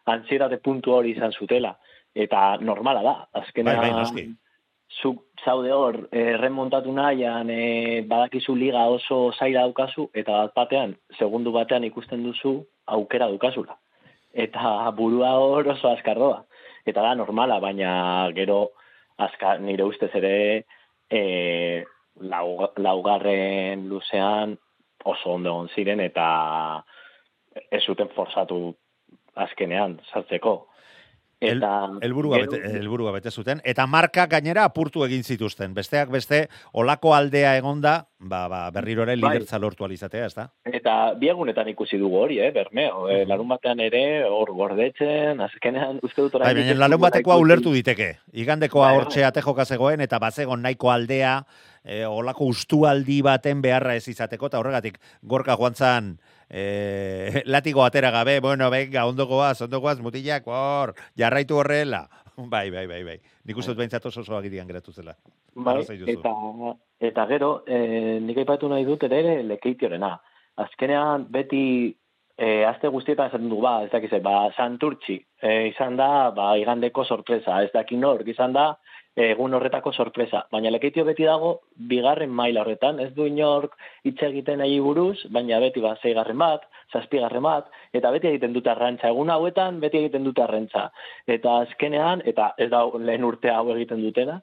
antsietate 0.09 0.57
puntu 0.63 0.95
hori 0.95 1.15
izan 1.17 1.35
zutela. 1.35 1.75
Eta 2.15 2.57
normala 2.61 3.03
da, 3.05 3.15
azkenean 3.43 3.83
Bai, 3.83 3.91
bai, 4.13 4.29
zuk 4.89 5.21
zaude 5.45 5.71
hor 5.71 5.99
eh, 6.11 6.35
remontatu 6.37 6.91
nahian 6.93 7.49
eh, 7.53 8.01
badakizu 8.09 8.55
liga 8.55 8.87
oso 8.89 9.31
zaila 9.37 9.67
daukazu 9.67 10.09
eta 10.13 10.39
bat 10.45 10.55
batean, 10.55 10.95
segundu 11.17 11.53
batean 11.53 11.85
ikusten 11.85 12.23
duzu 12.25 12.55
aukera 12.87 13.27
daukazula. 13.29 13.77
Eta 14.33 14.89
burua 14.97 15.35
hor 15.41 15.67
oso 15.75 15.91
azkarroa. 15.91 16.43
Eta 16.85 17.01
da 17.05 17.13
normala, 17.15 17.59
baina 17.59 17.91
gero 18.33 18.71
azkar, 19.17 19.59
nire 19.61 19.83
ustez 19.83 20.09
ere 20.15 20.33
e, 21.11 21.83
lau, 22.21 22.71
laugarren 22.77 23.87
luzean 23.89 24.57
oso 25.05 25.29
ondo 25.31 25.49
egon 25.49 25.69
ziren 25.75 25.99
eta 25.99 26.83
ez 27.71 27.83
zuten 27.85 28.09
forzatu 28.15 28.75
azkenean 29.35 29.99
sartzeko. 30.13 30.67
El- 31.39 31.57
Eta 31.57 31.87
helburua 32.01 32.37
gero- 32.41 32.51
bete, 32.51 32.77
helburua 32.77 33.11
bete 33.15 33.31
zuten 33.31 33.61
eta 33.63 33.87
marka 33.87 34.25
gainera 34.27 34.65
apurtu 34.65 35.05
egin 35.05 35.23
zituzten. 35.23 35.73
Besteak 35.73 36.09
beste 36.11 36.49
olako 36.73 37.13
aldea 37.15 37.55
egonda, 37.57 38.08
ba, 38.19 38.47
ba 38.47 38.69
berriro 38.71 39.03
ere 39.03 39.15
Bai. 39.15 39.39
lortu 39.59 39.85
alizatea, 39.85 40.25
ezta? 40.25 40.49
Eta 40.65 41.13
biegunetan 41.19 41.67
ikusi 41.69 41.97
dugu 41.97 42.17
hori, 42.17 42.39
eh, 42.39 42.51
bermeo. 42.51 43.07
E, 43.09 43.25
larun 43.25 43.47
batean 43.47 43.79
ere, 43.79 44.23
hor 44.27 44.51
gordetzen, 44.53 45.39
azkenean 45.41 45.99
uste 46.03 46.21
dut 46.21 46.33
Bai, 46.33 46.53
baina 46.53 46.71
ez 46.71 46.77
larun 46.77 47.01
batekoa 47.01 47.37
ulertu 47.37 47.71
diteke. 47.73 48.17
Igandekoa 48.33 48.85
Bai, 48.85 48.95
bai. 48.95 49.03
hortxe 49.03 49.25
atejoka 49.25 49.65
zegoen 49.65 50.01
eta 50.01 50.19
bazegon 50.19 50.61
nahiko 50.61 50.91
aldea 50.91 51.43
e, 51.83 52.05
olako 52.05 52.49
ustualdi 52.51 53.21
baten 53.21 53.61
beharra 53.61 53.95
ez 53.95 54.07
izateko 54.07 54.47
eta 54.47 54.59
horregatik 54.59 54.99
gorka 55.23 55.55
joan 55.55 55.75
zan 55.75 56.17
e, 56.49 57.43
latigo 57.45 57.83
atera 57.85 58.11
gabe, 58.11 58.39
bueno, 58.39 58.69
venga, 58.69 59.05
ondokoaz, 59.05 59.61
ondokoaz, 59.61 59.99
mutilak, 59.99 60.47
hor, 60.47 60.95
jarraitu 61.17 61.57
horrela. 61.57 62.07
Bai, 62.39 62.69
bai, 62.71 62.85
bai, 62.87 63.01
bai. 63.03 63.17
Nik 63.43 63.57
uste 63.59 63.73
dut 63.73 63.81
behintzat 63.81 64.05
oso 64.07 64.21
oso 64.21 64.37
agirian 64.37 64.67
geratu 64.67 64.93
zela. 64.95 65.11
Bai, 65.59 65.81
eta, 66.07 66.31
eta 66.99 67.25
gero, 67.27 67.63
e, 67.67 68.19
nik 68.23 68.37
aipatu 68.43 68.69
nahi 68.69 68.85
dut 68.85 69.03
ere 69.07 69.41
lekeitiorena. 69.47 70.11
Azkenean 70.59 71.25
beti 71.31 71.63
e, 72.39 72.63
azte 72.65 72.91
guztietan 72.91 73.31
esaten 73.31 73.49
du, 73.51 73.59
ba, 73.63 73.79
ez 73.85 73.91
dakize, 73.91 74.19
ba, 74.23 74.49
santurtxi 74.55 75.17
e, 75.41 75.53
izan 75.71 75.95
da, 75.99 76.31
ba, 76.35 76.53
igandeko 76.59 77.05
sorpresa, 77.05 77.61
ez 77.63 77.71
dakin 77.73 78.03
nork 78.03 78.27
izan 78.27 78.55
da, 78.55 78.73
egun 79.19 79.53
horretako 79.53 79.91
sorpresa. 79.91 80.45
Baina 80.51 80.71
lekeitio 80.71 81.03
beti 81.07 81.25
dago 81.27 81.49
bigarren 81.91 82.31
maila 82.31 82.61
horretan, 82.63 82.99
ez 83.03 83.09
du 83.15 83.25
inork 83.27 83.75
hitz 84.07 84.19
egiten 84.29 84.61
nahi 84.63 84.79
buruz, 84.83 85.17
baina 85.33 85.59
beti 85.59 85.83
ba, 85.83 85.95
zeigarren 86.03 86.39
bat, 86.39 86.63
zazpigarren 86.93 87.43
bat, 87.43 87.67
eta 87.93 88.11
beti 88.15 88.31
egiten 88.31 88.55
dute 88.55 88.71
arrantza. 88.71 89.11
Egun 89.11 89.33
hauetan 89.33 89.79
beti 89.83 89.99
egiten 90.03 90.23
dute 90.23 90.45
arrantza. 90.45 90.87
Eta 91.27 91.59
azkenean, 91.65 92.23
eta 92.25 92.53
ez 92.57 92.69
da 92.71 92.85
lehen 92.95 93.27
urte 93.27 93.51
hau 93.51 93.67
egiten 93.75 94.01
dutena, 94.05 94.39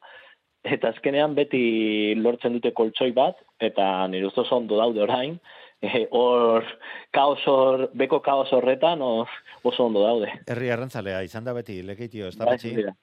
eta 0.67 0.89
azkenean 0.95 1.35
beti 1.37 2.15
lortzen 2.19 2.53
dute 2.59 2.73
koltsoi 2.75 3.13
bat, 3.17 3.39
eta 3.63 4.07
nire 4.11 4.27
ustez 4.27 4.47
ondo 4.53 4.77
daude 4.81 5.03
orain, 5.05 5.39
eh, 5.87 6.07
hor 6.11 6.65
kaos 7.15 7.43
hor, 7.47 7.89
beko 7.95 8.21
kaos 8.25 8.53
horretan 8.53 9.03
o- 9.03 9.27
oso 9.63 9.87
ondo 9.87 10.03
daude. 10.03 10.31
Herri 10.47 10.71
arrantzalea, 10.75 11.23
izan 11.23 11.45
da 11.45 11.53
beti, 11.57 11.83
lekeitio, 11.87 12.29
ez 12.29 12.37
da 12.39 12.45
Bai, 12.49 12.57
betxi? 12.57 12.75
dira. 12.77 12.95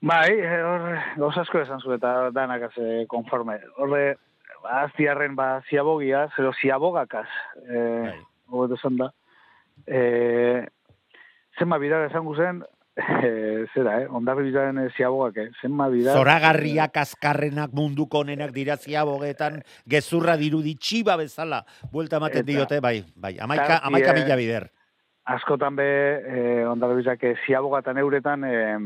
Bai, 0.00 0.30
eh, 0.32 0.62
hor, 0.64 0.84
gauz 1.20 1.36
asko 1.42 1.60
esan 1.60 1.80
zu 1.84 1.92
eta 1.92 2.30
danak 2.32 2.62
az 2.70 2.76
konforme. 3.08 3.58
Horre, 3.76 4.16
aztiarren 4.64 5.34
ba 5.36 5.60
ziabogia, 5.68 6.26
zero 6.36 6.52
ziabogakaz, 6.60 7.28
eh, 7.68 8.06
Bai. 8.08 8.20
hobeto 8.48 8.74
esan 8.80 8.96
da. 8.96 9.10
Eh, 9.86 10.66
zenba 11.58 11.78
bidar 11.78 12.06
esango 12.08 12.34
zen, 12.36 12.62
eh, 12.96 13.66
zera, 13.74 14.00
eh, 14.02 14.08
ondarri 14.10 14.48
bidaren 14.48 14.78
eh, 14.78 14.88
ziabogak, 14.96 15.36
eh, 15.36 15.50
zenba 15.62 15.88
bidar. 15.88 16.16
Zoragarriak 16.16 16.96
azkarrenak 16.96 17.72
munduko 17.72 18.24
onenak 18.24 18.52
dira 18.52 18.76
ziabogetan, 18.76 19.62
gezurra 19.86 20.36
dirudi 20.36 20.74
txiba 20.76 21.16
bezala, 21.16 21.64
buelta 21.92 22.16
ematen 22.16 22.46
diote, 22.46 22.80
bai, 22.80 23.04
bai, 23.16 23.36
amaika, 23.38 23.80
amaika 23.82 24.14
mila 24.14 24.36
bider. 24.36 24.70
askotan 25.30 25.76
be, 25.76 25.84
eh, 25.84 26.64
ondarri 26.66 26.96
bizak 26.96 27.20
ziabogatan 27.46 27.98
euretan, 27.98 28.44
eh, 28.44 28.78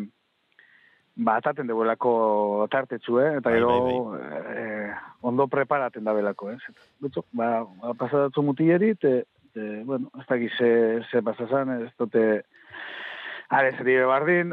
ba, 1.17 1.37
ataten 1.39 1.67
deuelako 1.71 2.67
tartetxu, 2.71 3.21
eh? 3.23 3.31
eta 3.39 3.51
Bai, 3.51 3.59
gero 3.61 4.17
eh, 4.19 4.91
ondo 5.23 5.47
preparaten 5.49 6.05
da 6.05 6.13
belako, 6.13 6.51
eh? 6.51 6.59
Betxo, 7.01 7.25
ba, 7.33 7.65
pasadatzu 7.97 8.43
mutileri, 8.43 8.95
te, 8.97 9.25
te, 9.55 9.83
bueno, 9.85 10.11
ez 10.19 10.27
da 10.29 10.37
gize, 10.37 10.71
ze 11.11 11.23
pasazan, 11.23 11.71
ez 11.87 11.93
dute, 11.99 12.45
Ares, 13.51 13.74
ere 13.80 14.05
bardin, 14.09 14.53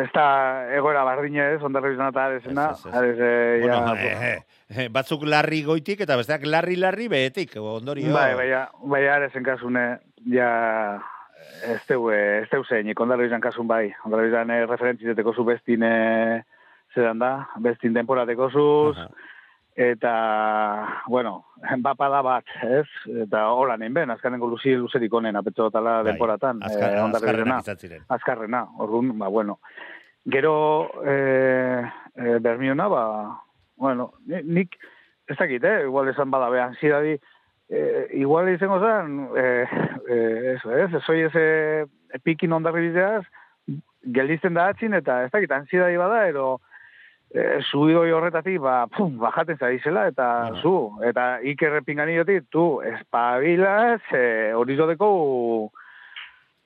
ez 0.00 0.08
da 0.14 0.26
egoera 0.74 1.02
bardina 1.04 1.50
ez, 1.52 1.60
ondarri 1.62 1.90
bizan 1.92 2.08
eta 2.10 2.24
aresena, 2.24 2.66
Ez, 2.72 2.78
ez, 2.80 2.86
ez. 2.86 2.94
ares, 2.96 3.18
eh, 3.20 3.58
Bueno, 3.60 3.94
ja, 3.94 4.12
eh, 4.30 4.42
eh, 4.76 4.88
batzuk 4.88 5.26
larri 5.28 5.62
goitik 5.66 6.00
eta 6.00 6.16
besteak 6.16 6.46
larri 6.46 6.76
larri 6.76 7.08
behetik, 7.12 7.52
ondorio. 7.60 8.12
Bai, 8.14 8.34
bai, 8.34 8.48
bai, 8.94 9.02
aresen 9.08 9.44
kasune, 9.44 9.84
ja, 10.32 10.50
ez 11.68 11.80
teu, 11.86 12.08
ez 12.10 12.48
teu 12.50 12.64
zeinik, 12.64 12.98
ondarri 13.00 13.26
izan 13.28 13.40
kasun 13.44 13.68
bai, 13.68 13.92
ondarri 14.04 14.28
izan 14.32 14.50
eh, 14.50 14.64
referentzizeteko 14.66 15.34
zu 15.36 15.44
bestin, 15.44 15.82
eh, 15.84 16.40
zeran 16.94 17.18
da, 17.20 17.34
bestin 17.62 17.94
temporateko 17.94 18.50
zuz, 18.50 18.96
Aha. 18.96 19.10
Eta, 19.80 21.02
bueno, 21.08 21.46
bapada 21.80 22.20
bat, 22.22 22.44
ez? 22.62 22.84
Eta 23.24 23.46
hola 23.56 23.78
nein 23.80 23.94
ben, 23.96 24.10
azkanengo 24.12 24.48
luzi 24.50 24.74
luzerik 24.76 25.14
onen, 25.16 25.36
apetxo 25.40 25.70
tala 25.72 26.00
Bai, 26.02 26.10
denporatan, 26.12 26.60
azkar, 26.66 26.92
eh, 26.96 27.02
ondarri 27.02 27.24
azkarrenak 27.30 27.46
izana. 27.46 27.60
izan 27.64 27.76
ziren. 27.80 28.02
azkarrena, 28.08 28.64
orduan, 28.78 29.14
ba, 29.18 29.28
bueno. 29.28 29.58
Gero, 30.28 30.52
eh, 31.06 31.80
eh, 32.14 32.38
bermiona, 32.44 32.88
ba, 32.92 33.04
bueno, 33.76 34.12
ni- 34.26 34.42
nik, 34.42 34.76
ez 35.26 35.38
dakit, 35.38 35.64
eh, 35.64 35.84
igual 35.86 36.08
esan 36.12 36.30
bada 36.30 36.50
behan, 36.50 36.74
zidadi, 36.76 37.16
eh, 37.70 38.08
igual 38.20 38.48
izango 38.52 38.80
zen, 38.80 39.28
eh, 39.36 39.66
eh, 40.10 40.56
eso, 40.56 40.76
ez, 40.76 40.92
ez, 40.92 41.08
ez, 41.08 41.32
eh, 41.34 41.86
pikin 42.22 42.52
ondarri 42.52 42.88
bideaz, 42.90 43.24
geldizten 44.02 44.54
da 44.54 44.68
atzin, 44.74 44.92
eta 44.94 45.24
ez 45.24 45.30
dakit, 45.32 45.50
ansiedadi 45.52 45.96
bada, 45.96 46.26
ero, 46.28 46.60
eh, 47.34 47.60
subidoi 47.70 48.10
horretatik, 48.12 48.58
ba, 48.62 48.86
pum, 48.96 49.18
bajaten 49.18 49.58
zaizela, 49.58 50.06
eta 50.08 50.28
Bueno. 50.48 50.62
zu, 50.62 51.04
eta 51.06 51.40
ikerre 51.42 51.82
pinganiotik, 51.82 52.48
tu, 52.50 52.80
espabilaz, 52.82 54.00
eh, 54.12 54.52
hori 54.54 54.76
deko 54.76 55.70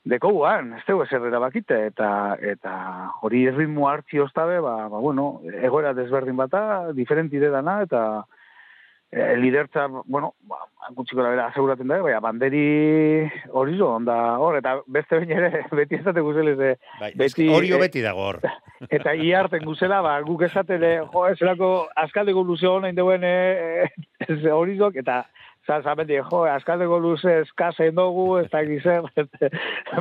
dekouan, 0.04 0.74
ez 0.74 0.84
dugu 0.86 1.04
ezer 1.04 1.24
erabakite, 1.24 1.86
eta, 1.86 2.36
eta 2.40 3.10
hori 3.22 3.48
ritmo 3.50 3.88
hartzi 3.88 4.18
oztabe, 4.20 4.60
ba, 4.60 4.88
ba, 4.88 4.98
bueno, 4.98 5.40
egoera 5.62 5.94
desberdin 5.94 6.36
bata, 6.36 6.92
diferenti 6.92 7.38
dana, 7.38 7.82
eta 7.82 8.26
e, 9.12 9.36
lidertza, 9.36 9.86
bueno, 10.05 10.34
ba, 10.48 10.59
gutxiko 10.94 11.22
da 11.22 11.30
bera 11.32 11.46
aseguraten 11.48 11.88
da, 11.88 12.00
baina 12.02 12.20
banderi 12.20 12.64
hori 13.50 13.76
zo, 13.78 13.92
onda 13.98 14.16
hor, 14.42 14.59
eta 14.59 14.76
beste 14.86 15.20
behin 15.20 15.36
ere, 15.38 15.62
beti 15.78 16.00
esate 16.00 16.24
guzelez, 16.24 16.57
e, 16.59 16.74
Bai, 17.00 17.12
Beti, 17.18 17.48
eh, 17.48 17.78
beti 17.80 18.02
dago 18.05 18.26
hor. 18.28 18.40
eta 18.98 19.14
iarten 19.14 19.64
guzela, 19.64 20.02
ba, 20.05 20.18
guk 20.26 20.44
esaten, 20.48 20.82
e, 20.82 20.96
jo, 21.12 21.26
eselako 21.30 21.70
askaldeko 22.05 22.44
luze 22.44 22.68
honain 22.70 22.96
deuen 22.96 23.24
e, 23.24 23.88
e, 24.26 24.50
hori 24.59 24.78
eta 24.94 25.24
Zan, 25.64 25.80
zan, 25.80 25.96
beti, 25.96 26.18
jo, 26.20 26.42
askaldeko 26.44 26.98
luze 27.00 27.38
eskazen 27.40 27.94
dugu, 27.96 28.36
ez 28.36 28.50
da 28.52 28.61
gizer, 28.68 29.07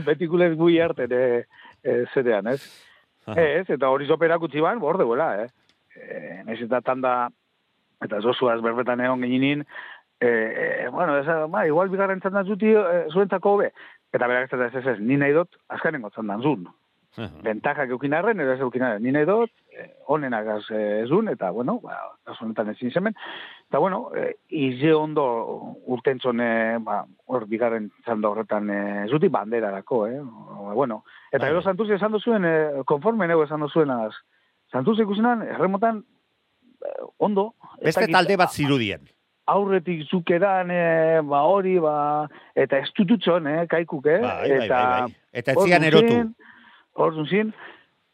betikulez 0.04 0.58
bui 0.60 0.76
harten, 0.84 1.14
e, 1.16 1.46
e, 1.80 2.02
zerean, 2.14 2.50
ez? 2.52 2.60
Aha. 3.24 3.40
Ez, 3.40 3.70
eta 3.72 3.88
hori 3.88 4.10
zopera 4.12 4.36
gutxi 4.42 4.60
ban, 4.60 4.82
bor 4.84 5.00
deuela, 5.00 5.30
eh? 5.46 5.48
E, 5.96 6.42
Naiz 6.44 6.60
eta 6.66 6.82
tanda, 6.84 7.14
eta 8.04 8.22
zozuaz 8.22 8.60
berbetan 8.62 9.02
egon 9.02 9.22
geninin, 9.26 9.66
e, 10.20 10.28
e, 10.28 10.90
bueno, 10.90 11.18
ez, 11.18 11.28
ba, 11.52 11.66
igual 11.68 11.90
bigarren 11.90 12.22
txandan 12.24 12.48
zuti 12.48 12.72
e, 12.72 13.04
zuentzako 13.12 13.58
hobe. 13.58 13.74
Eta 14.14 14.30
berak 14.30 14.54
ez 14.54 14.76
ez, 14.76 14.86
ez, 14.94 15.00
ni 15.02 15.18
nahi 15.18 15.34
dut, 15.34 15.58
azkanengo 15.74 16.12
txandan 16.14 16.42
zun. 16.42 16.68
Bentajak 17.46 17.92
eukin 17.94 18.16
arren, 18.18 18.40
edo 18.42 18.56
ez 18.56 18.62
eukin 18.66 18.82
arren, 18.88 19.04
ni 19.06 19.12
nahi 19.14 19.28
dut, 19.30 19.52
eh, 19.78 19.92
honenak 20.10 20.48
az 20.50 20.64
zun, 21.06 21.28
eta, 21.30 21.52
bueno, 21.54 21.76
ba, 21.84 21.98
honetan 22.40 22.72
ezin 22.72 22.90
zemen. 22.92 23.14
Eta, 23.70 23.78
bueno, 23.78 24.08
e, 24.18 24.32
ize 24.50 24.94
ondo 24.98 25.26
urtentzone, 25.94 26.80
ba, 26.82 27.04
hor 27.30 27.46
bigarren 27.50 27.92
txanda 28.06 28.32
horretan 28.32 28.70
e, 28.70 28.82
zuti 29.10 29.30
banderarako, 29.30 30.06
eh? 30.08 30.22
Ba, 30.24 30.74
bueno, 30.74 31.04
eta 31.32 31.46
gero 31.46 31.62
bai. 31.62 31.68
Santuz 31.70 31.90
esan 31.94 32.18
duzuen, 32.18 32.46
e, 32.46 32.56
konforme 32.90 33.30
nego 33.30 33.46
esan 33.46 33.62
duzuen, 33.62 33.94
az, 33.94 34.18
Santuz 34.74 34.98
ikusenan, 35.04 35.44
erremotan, 35.46 36.02
ondo. 37.18 37.54
ez 37.80 37.86
Beste 37.96 38.08
talde 38.12 38.38
bat 38.38 38.52
zirudien. 38.52 39.02
aurretik 39.46 40.06
zukeran, 40.08 40.70
e, 40.72 41.20
ba 41.28 41.42
hori, 41.44 41.78
ba, 41.80 42.30
eta 42.56 42.78
ez 42.80 42.90
tututxon, 42.96 43.48
eh, 43.48 43.66
kaikuk, 43.68 44.06
eh? 44.08 44.20
Bai, 44.22 44.50
bai, 44.50 44.66
eta, 44.66 44.78
bai, 44.78 45.02
bai. 45.02 45.16
Eta 45.34 45.52
etzian 45.52 45.84
erotu. 45.84 46.20
Hor 46.96 47.28
zin, 47.28 47.54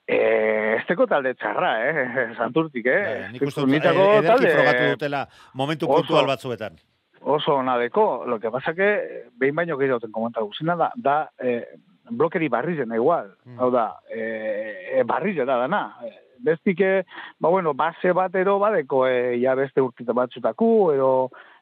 eh, 0.07 0.77
ez 0.79 0.85
teko 0.87 1.05
talde 1.05 1.35
txarra, 1.35 1.73
eh, 1.85 2.33
santurtik, 2.39 2.85
eh? 2.87 3.03
Bai, 3.03 3.31
Nik 3.33 3.41
uste 3.45 3.61
dut, 3.61 3.73
eh, 3.73 3.77
ederki 3.77 4.27
talde 4.27 4.53
frogatu 4.55 4.87
dutela 4.95 5.27
momentu 5.53 5.85
oso. 5.85 5.99
puntual 6.01 6.25
batzuetan. 6.25 6.79
Oso 7.21 7.55
ona 7.59 7.77
deko, 7.77 8.23
lo 8.25 8.39
que 8.39 8.49
pasa 8.49 8.73
que, 8.73 9.29
behin 9.37 9.53
baino 9.55 9.77
gehiago 9.77 9.99
ten 9.99 10.11
komenta 10.11 10.41
guzina 10.41 10.75
da, 10.75 10.91
da, 10.95 11.29
eh, 11.37 11.65
blokeri 12.09 12.47
barrizena 12.49 12.95
igual, 12.95 13.35
Mm. 13.45 13.59
hau 13.59 13.69
da, 13.69 13.99
eh, 14.09 15.03
barrizena 15.05 15.57
dana, 15.57 15.95
eh, 16.05 16.17
bestike, 16.43 17.05
ba 17.39 17.49
bueno, 17.49 17.73
base 17.73 18.13
bat 18.15 18.35
ero 18.35 18.57
badeko, 18.59 19.05
eh, 19.07 19.37
ja 19.41 19.55
beste 19.55 19.81
urtita 19.81 20.15
batzutaku, 20.17 20.91
ero 20.95 21.11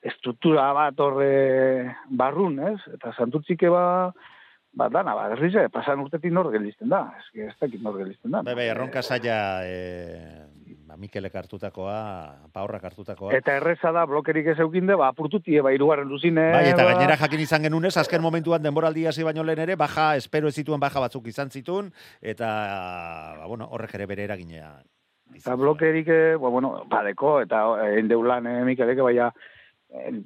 estruktura 0.01 0.71
bat 0.73 0.99
horre 0.99 1.95
barrun, 2.09 2.59
ez? 2.71 2.79
Eta 2.93 3.13
santurtzike 3.17 3.69
ba, 3.73 3.85
ba 4.77 4.89
dana, 4.93 5.15
ba, 5.17 5.27
berrize, 5.33 5.67
pasan 5.73 6.03
urtetik 6.03 6.33
nor 6.33 6.51
gelizten 6.53 6.91
da, 6.93 7.07
ez, 7.17 7.25
ez 7.49 7.55
dakit 7.59 7.81
nor 7.83 7.97
gelizten 7.97 8.35
da. 8.35 8.43
Bai, 8.45 8.55
bai, 8.57 8.67
erronka 8.71 9.01
eh, 9.01 9.09
ba, 9.25 10.46
Mikelek 10.97 11.35
hartutakoa, 11.37 12.49
Paurrak 12.53 12.83
hartutakoa. 12.89 13.31
Eta 13.37 13.55
erreza 13.59 13.91
da, 13.95 14.05
blokerik 14.09 14.49
ez 14.53 14.57
eukinde, 14.63 14.97
ba, 14.97 15.11
apurtutie, 15.13 15.61
ba, 15.61 15.71
irugarren 15.75 16.09
duzine, 16.09 16.49
Bai, 16.55 16.63
eta 16.71 16.83
ba, 16.83 16.95
gainera 16.95 17.17
jakin 17.21 17.43
izan 17.43 17.67
genunez, 17.67 17.93
azken 18.01 18.23
momentuan 18.23 18.63
denboraldi 18.65 19.05
hasi 19.09 19.25
baino 19.27 19.45
lehen 19.45 19.61
ere, 19.67 19.77
baja, 19.79 20.09
espero 20.17 20.49
ez 20.49 20.55
zituen 20.57 20.81
baja 20.81 21.03
batzuk 21.03 21.27
izan 21.29 21.53
zitun, 21.53 21.91
eta, 22.21 22.49
ba, 23.41 23.45
bueno, 23.45 23.69
horrek 23.71 23.93
ere 23.99 24.09
bere 24.09 24.25
eraginea. 24.25 24.71
Eta 25.37 25.55
blokerik, 25.59 26.09
eh, 26.09 26.35
ba, 26.41 26.49
bueno, 26.49 26.73
badeko, 26.89 27.37
eta 27.45 27.63
eh, 27.83 27.93
endeulan, 28.01 28.47
eh, 28.49 28.63
Mikeleke, 28.65 29.05
baina, 29.05 29.29
eh, 29.93 30.17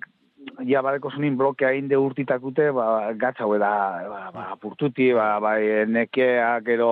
ja 0.66 0.82
badeko 0.86 1.12
zunin 1.12 1.38
blokea 1.38 1.72
inde 1.78 1.98
urtitakute, 1.98 2.70
ba, 2.76 3.14
gatzau 3.20 3.52
da, 3.60 3.72
ba, 4.10 4.22
ba, 4.34 4.46
apurtuti, 4.56 5.12
ba, 5.14 5.40
bai, 5.44 5.86
nekeak, 5.88 6.68
ero, 6.76 6.92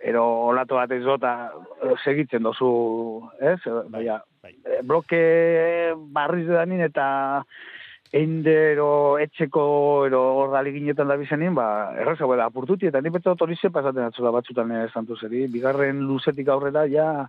ero 0.00 0.24
olato 0.50 0.78
bat 0.78 0.92
ez 0.92 1.02
dota, 1.04 1.52
segitzen 2.04 2.44
dozu, 2.46 2.70
ez? 3.40 3.58
Baina, 3.92 4.20
bai. 4.42 4.54
eh, 4.64 4.82
bloke 4.82 5.22
barriz 6.12 6.46
danin 6.48 6.84
eta 6.86 7.06
einde 8.16 8.54
ero 8.72 9.18
etxeko 9.18 9.62
ero 10.06 10.20
ordali 10.44 10.72
ginetan 10.76 11.08
da 11.08 11.16
bizenin, 11.20 11.54
ba, 11.54 11.94
erraza 11.98 12.28
da 12.36 12.46
apurtuti, 12.46 12.86
eta 12.86 13.00
ni 13.00 13.10
betza 13.10 13.34
hori 13.38 13.56
pasaten 13.56 14.04
atzula 14.04 14.30
batzutan 14.30 14.70
eh, 14.72 14.86
santuzeri, 14.92 15.46
bigarren 15.48 16.06
luzetik 16.06 16.48
aurrera, 16.48 16.86
ja, 16.86 17.28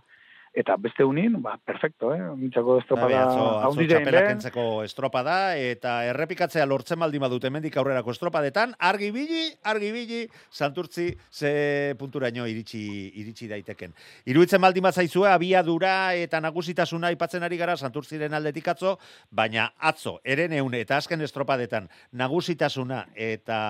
eta 0.58 0.74
beste 0.76 1.04
unin, 1.06 1.36
ba, 1.42 1.54
perfecto, 1.62 2.10
eh? 2.14 2.20
Mintzako 2.36 2.80
estropada 2.80 3.20
atzo, 3.28 3.44
atzo 3.68 4.02
kentzeko 4.26 4.64
estropada, 4.82 5.36
eta 5.54 6.00
errepikatzea 6.10 6.66
lortzen 6.66 6.98
baldin 6.98 7.22
badut 7.22 7.46
hemendik 7.46 7.76
aurrerako 7.78 8.10
estropadetan, 8.16 8.74
argi 8.78 9.12
bili, 9.14 9.44
argi 9.70 9.92
bili, 9.94 10.20
santurtzi 10.50 11.12
ze 11.30 11.94
punturaino 11.98 12.46
iritsi, 12.50 12.82
iritsi 13.22 13.46
daiteken. 13.50 13.94
Iruitzen 14.26 14.60
baldin 14.60 14.88
bat 14.88 14.98
zaizue, 14.98 15.28
abiadura 15.30 15.94
eta 16.18 16.42
nagusitasuna 16.42 17.12
aipatzen 17.12 17.46
ari 17.46 17.60
gara 17.60 17.76
santurtziren 17.76 18.34
aldetik 18.34 18.72
atzo, 18.74 18.96
baina 19.30 19.70
atzo, 19.78 20.18
eren 20.24 20.56
eun 20.58 20.74
eta 20.74 20.98
azken 20.98 21.22
estropadetan 21.22 21.86
nagusitasuna 22.18 23.04
eta 23.14 23.60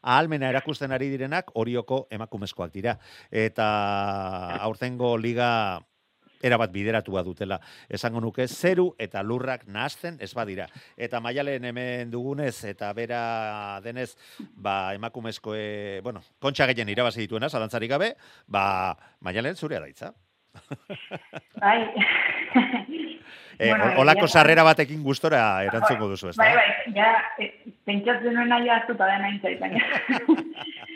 ahalmena 0.00 0.48
erakusten 0.54 0.92
ari 0.96 1.10
direnak 1.12 1.52
orioko 1.60 2.06
emakumezkoak 2.10 2.72
dira. 2.72 2.96
Eta 3.30 3.68
aurtengo 4.64 5.16
liga 5.20 5.50
erabat 6.42 6.72
bideratua 6.72 7.22
dutela. 7.22 7.60
Esango 7.88 8.20
nuke, 8.20 8.46
zeru 8.48 8.94
eta 8.98 9.22
lurrak 9.22 9.66
nahazten 9.66 10.16
ez 10.20 10.32
badira. 10.34 10.66
Eta 10.96 11.20
maialen 11.20 11.64
hemen 11.64 12.10
dugunez, 12.10 12.64
eta 12.64 12.92
bera 12.96 13.80
denez, 13.84 14.16
ba, 14.56 14.94
emakumezkoe, 14.94 16.00
bueno, 16.02 16.22
kontxa 16.38 16.66
gehien 16.72 16.88
irabazi 16.88 17.20
dituena, 17.26 17.48
zalantzarik 17.48 17.90
gabe, 17.90 18.14
ba, 18.46 18.96
maialen 19.20 19.56
zurea 19.56 19.80
daitza. 19.80 20.12
Bai. 21.60 21.84
E, 23.60 23.68
Bueno, 23.68 24.00
olako 24.00 24.24
egia- 24.24 24.40
sarrera 24.40 24.62
batekin 24.64 25.02
gustora 25.04 25.62
erantzungo 25.66 26.08
duzu, 26.08 26.30
ez 26.30 26.36
Bai, 26.40 26.54
bai, 26.56 26.94
ja, 26.96 27.10
eh, 27.38 27.50
pentsatzen 27.84 28.32
nuen 28.34 28.48
nahi 28.48 28.70
hartuta 28.72 29.04
dena 29.06 29.28
intzait, 29.34 29.60
baina. 29.60 29.84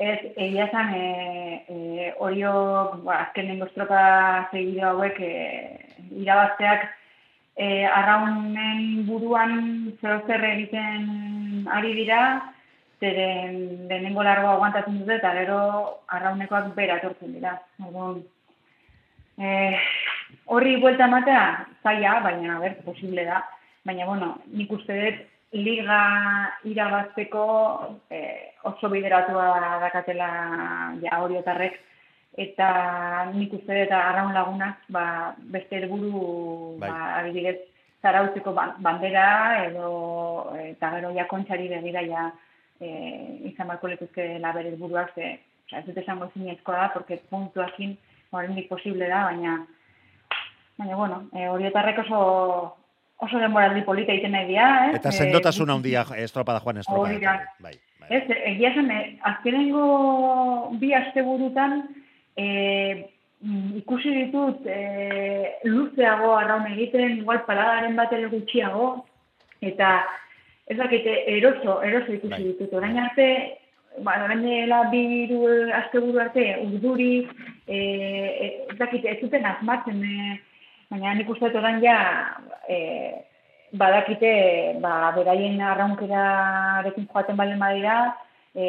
Ez, 0.00 0.20
egia 0.40 0.64
esan, 0.64 0.94
e, 0.96 1.64
e, 1.68 2.06
oriok, 2.24 3.02
ba, 3.04 3.18
azkenengo 3.26 3.66
estropa 3.68 4.48
segido 4.48 4.86
hauek, 4.94 5.18
e, 5.20 6.06
irabazteak, 6.22 6.86
e, 7.60 7.66
arraunen 7.84 9.04
buruan 9.04 9.52
zer 10.00 10.22
zer 10.26 10.46
egiten 10.54 11.68
ari 11.68 11.92
dira, 11.98 12.22
zeren 13.00 13.58
lehenengo 13.90 14.24
largo 14.24 14.48
aguantatzen 14.54 15.02
dute, 15.02 15.18
eta 15.20 15.34
gero 15.36 15.60
arraunekoak 16.16 16.72
bera 16.78 16.96
etortzen 17.02 17.36
dira. 17.36 17.58
Orduan, 17.84 18.22
e, 19.36 19.50
horri 20.46 20.78
buelta 20.80 21.10
ematea, 21.12 21.44
zaila, 21.84 22.20
baina, 22.24 22.56
a 22.56 22.64
ber, 22.64 22.78
posible 22.88 23.28
da. 23.28 23.44
Baina, 23.84 24.08
bueno, 24.08 24.32
nik 24.56 24.72
uste 24.72 24.96
dut, 25.04 25.20
liga 25.52 26.00
irabazteko 26.64 27.44
eh, 28.10 28.54
oso 28.64 28.88
bideratua 28.88 29.80
dakatela 29.82 30.28
ja 31.02 31.22
oriotarrek, 31.24 31.78
eta 32.38 32.68
nik 33.34 33.52
uste 33.58 33.74
dut 33.82 33.92
arraun 33.96 34.32
lagunak, 34.34 34.78
ba, 34.88 35.34
beste 35.50 35.80
helburu 35.80 36.76
Bai. 36.78 36.90
ba, 36.90 37.16
adibidez, 37.18 37.58
zarautzeko 38.02 38.52
ba- 38.54 38.76
bandera, 38.78 39.64
edo, 39.66 40.54
eta 40.62 40.92
gero 40.94 41.10
ja 41.16 41.26
kontxari 41.28 41.68
begira 41.68 42.04
ja 42.06 42.30
eh, 42.80 43.40
izan 43.50 43.68
barko 43.68 43.90
letuzke 43.90 44.38
labere 44.38 44.70
helburuak, 44.70 45.12
ze, 45.14 45.34
ez 45.72 45.84
dut 45.86 45.98
esango 45.98 46.30
zinezkoa 46.34 46.76
da, 46.76 46.88
porque 46.94 47.20
puntuakin 47.30 47.96
oraindik 48.32 48.68
posible 48.68 49.08
da, 49.08 49.24
baina 49.24 49.58
baina 50.78 50.96
bueno, 50.96 51.24
e, 51.34 51.48
oriotarrek 51.48 51.98
oso 52.06 52.76
oso 53.20 53.38
denboraldi 53.38 53.82
polita 53.84 54.12
egiten 54.14 54.32
nahi 54.32 54.48
dira, 54.48 54.66
eh? 54.86 54.96
Eta 54.96 55.12
Eh, 55.12 55.18
sendotasuna 55.20 55.74
handia 55.74 56.04
estropada 56.16 56.60
joan 56.64 56.78
estropada. 56.78 57.14
Hori 57.14 57.20
da. 57.24 57.36
Bai, 57.60 57.74
bai. 58.00 58.08
Ez, 58.16 58.22
egia 58.52 58.72
zen, 58.74 58.90
eh, 58.90 59.18
azkenengo 59.30 60.70
bi 60.80 60.94
asteburutan 60.94 61.82
eh, 62.36 63.10
mm, 63.42 63.76
ikusi 63.82 64.14
ditut 64.14 64.66
eh, 64.66 65.58
luzeago 65.64 66.34
arraun 66.36 66.66
egiten, 66.72 67.18
igual 67.18 67.44
paladaren 67.46 67.96
bat 67.96 68.12
ere 68.12 68.28
gutxiago, 68.32 69.04
eta 69.60 70.00
ez 70.66 70.76
dakite 70.78 71.16
eroso, 71.36 71.82
eroso 71.82 72.12
ikusi 72.12 72.30
Bai. 72.30 72.44
ditut. 72.52 72.72
Orain 72.78 72.98
arte, 72.98 73.26
ba, 74.06 74.16
orain 74.24 74.42
dela 74.46 74.84
bi 74.92 75.00
hiru 75.24 75.42
asteburu 75.74 76.20
arte 76.22 76.44
urduri, 76.64 77.26
eh, 77.66 78.66
ez 78.70 78.78
dakite, 78.78 79.10
ez 79.10 79.18
zuten 79.20 79.44
asmatzen, 79.44 80.04
eh, 80.04 80.38
baina 80.90 81.14
nik 81.14 81.28
uste 81.30 81.48
dut 81.48 81.60
orain 81.60 81.80
ja, 81.82 81.98
eh, 82.68 83.26
badakite, 83.72 84.32
ba, 84.82 85.12
beraien 85.14 85.60
arraunkerarekin 85.62 87.06
joaten 87.12 87.36
balen 87.38 87.60
badira, 87.62 88.16
e, 88.54 88.64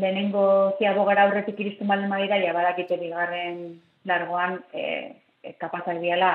lehenengo 0.00 0.74
ziago 0.78 1.04
gara 1.04 1.26
aurretik 1.26 1.60
iristen 1.60 1.88
balen 1.88 2.08
badira, 2.10 2.38
ja 2.40 2.54
badakite 2.56 2.96
bigarren 2.96 3.58
largoan 4.08 4.58
e, 4.72 5.12
e, 5.42 5.52
kapazak 5.60 6.00
diala 6.00 6.32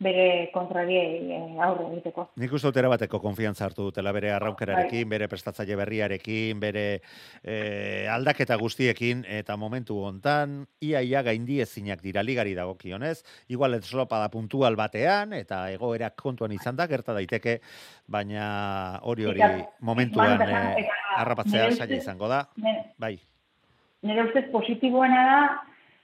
bere 0.00 0.48
kontrariei 0.54 1.28
e, 1.28 1.38
aurre 1.60 1.84
egiteko. 1.92 2.30
Nik 2.40 2.52
uste 2.56 2.70
dut 2.70 2.78
erabateko 2.80 3.18
konfiantza 3.20 3.66
hartu 3.66 3.84
dutela 3.90 4.12
bere 4.16 4.30
arraunkerarekin, 4.32 5.04
Bai. 5.04 5.10
bere 5.12 5.28
prestatzaile 5.28 5.76
berriarekin, 5.76 6.60
bere 6.62 6.84
eh, 7.44 8.06
aldaketa 8.08 8.56
guztiekin, 8.60 9.26
eta 9.28 9.58
momentu 9.60 9.98
hontan 10.08 10.62
ia-ia 10.80 11.20
gaindi 11.26 11.60
ezinak 11.60 12.00
dira 12.00 12.22
ligari 12.24 12.54
dagokionez, 12.56 13.18
igual 13.52 13.76
eslopa 13.76 14.18
da 14.24 14.30
puntual 14.32 14.76
batean, 14.80 15.34
eta 15.36 15.66
egoerak 15.74 16.16
kontuan 16.16 16.52
izan 16.56 16.76
da, 16.80 16.88
gerta 16.88 17.12
daiteke, 17.12 17.58
baina 18.08 18.98
hori 19.02 19.28
hori 19.28 19.42
momentuan 19.80 20.40
Eta- 20.40 20.48
eh, 20.50 20.86
eta- 20.86 20.96
harrapatzea 21.20 21.66
nire 21.66 21.76
zaila 21.76 21.92
ustez- 21.92 22.02
izango 22.02 22.28
da, 22.28 22.46
Ne- 22.56 22.94
bai. 22.96 23.18
Nire 24.02 24.24
ustez 24.24 24.46
positiboena 24.50 25.24
da, 25.28 25.40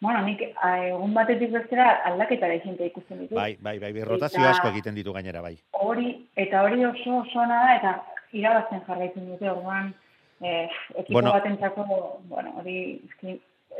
bueno, 0.01 0.22
nik 0.26 0.42
egun 0.42 1.14
batetik 1.14 1.51
bestera 1.53 2.03
aldaketa 2.05 2.47
da 2.49 2.55
izente 2.55 2.86
ikusten 2.86 3.18
ditut. 3.20 3.36
Bai, 3.36 3.57
bai, 3.61 3.78
bai, 3.80 3.92
rotazio 4.05 4.40
Eta- 4.40 4.51
asko 4.51 4.68
egiten 4.68 4.94
ditu 4.94 5.12
gainera, 5.12 5.40
bai. 5.40 5.57
Hori, 5.72 6.28
eta 6.36 6.62
hori 6.62 6.84
oso 6.84 7.18
oso 7.22 7.47
da, 7.49 7.61
eta 7.76 7.94
irabazten 8.32 8.82
jarraitzen 8.86 9.26
dute, 9.30 9.51
orduan, 9.51 9.94
eh, 10.42 10.68
ekipo 10.97 11.12
Bueno. 11.14 11.32
batentzako, 11.32 12.20
bueno, 12.28 12.53
hori, 12.59 13.01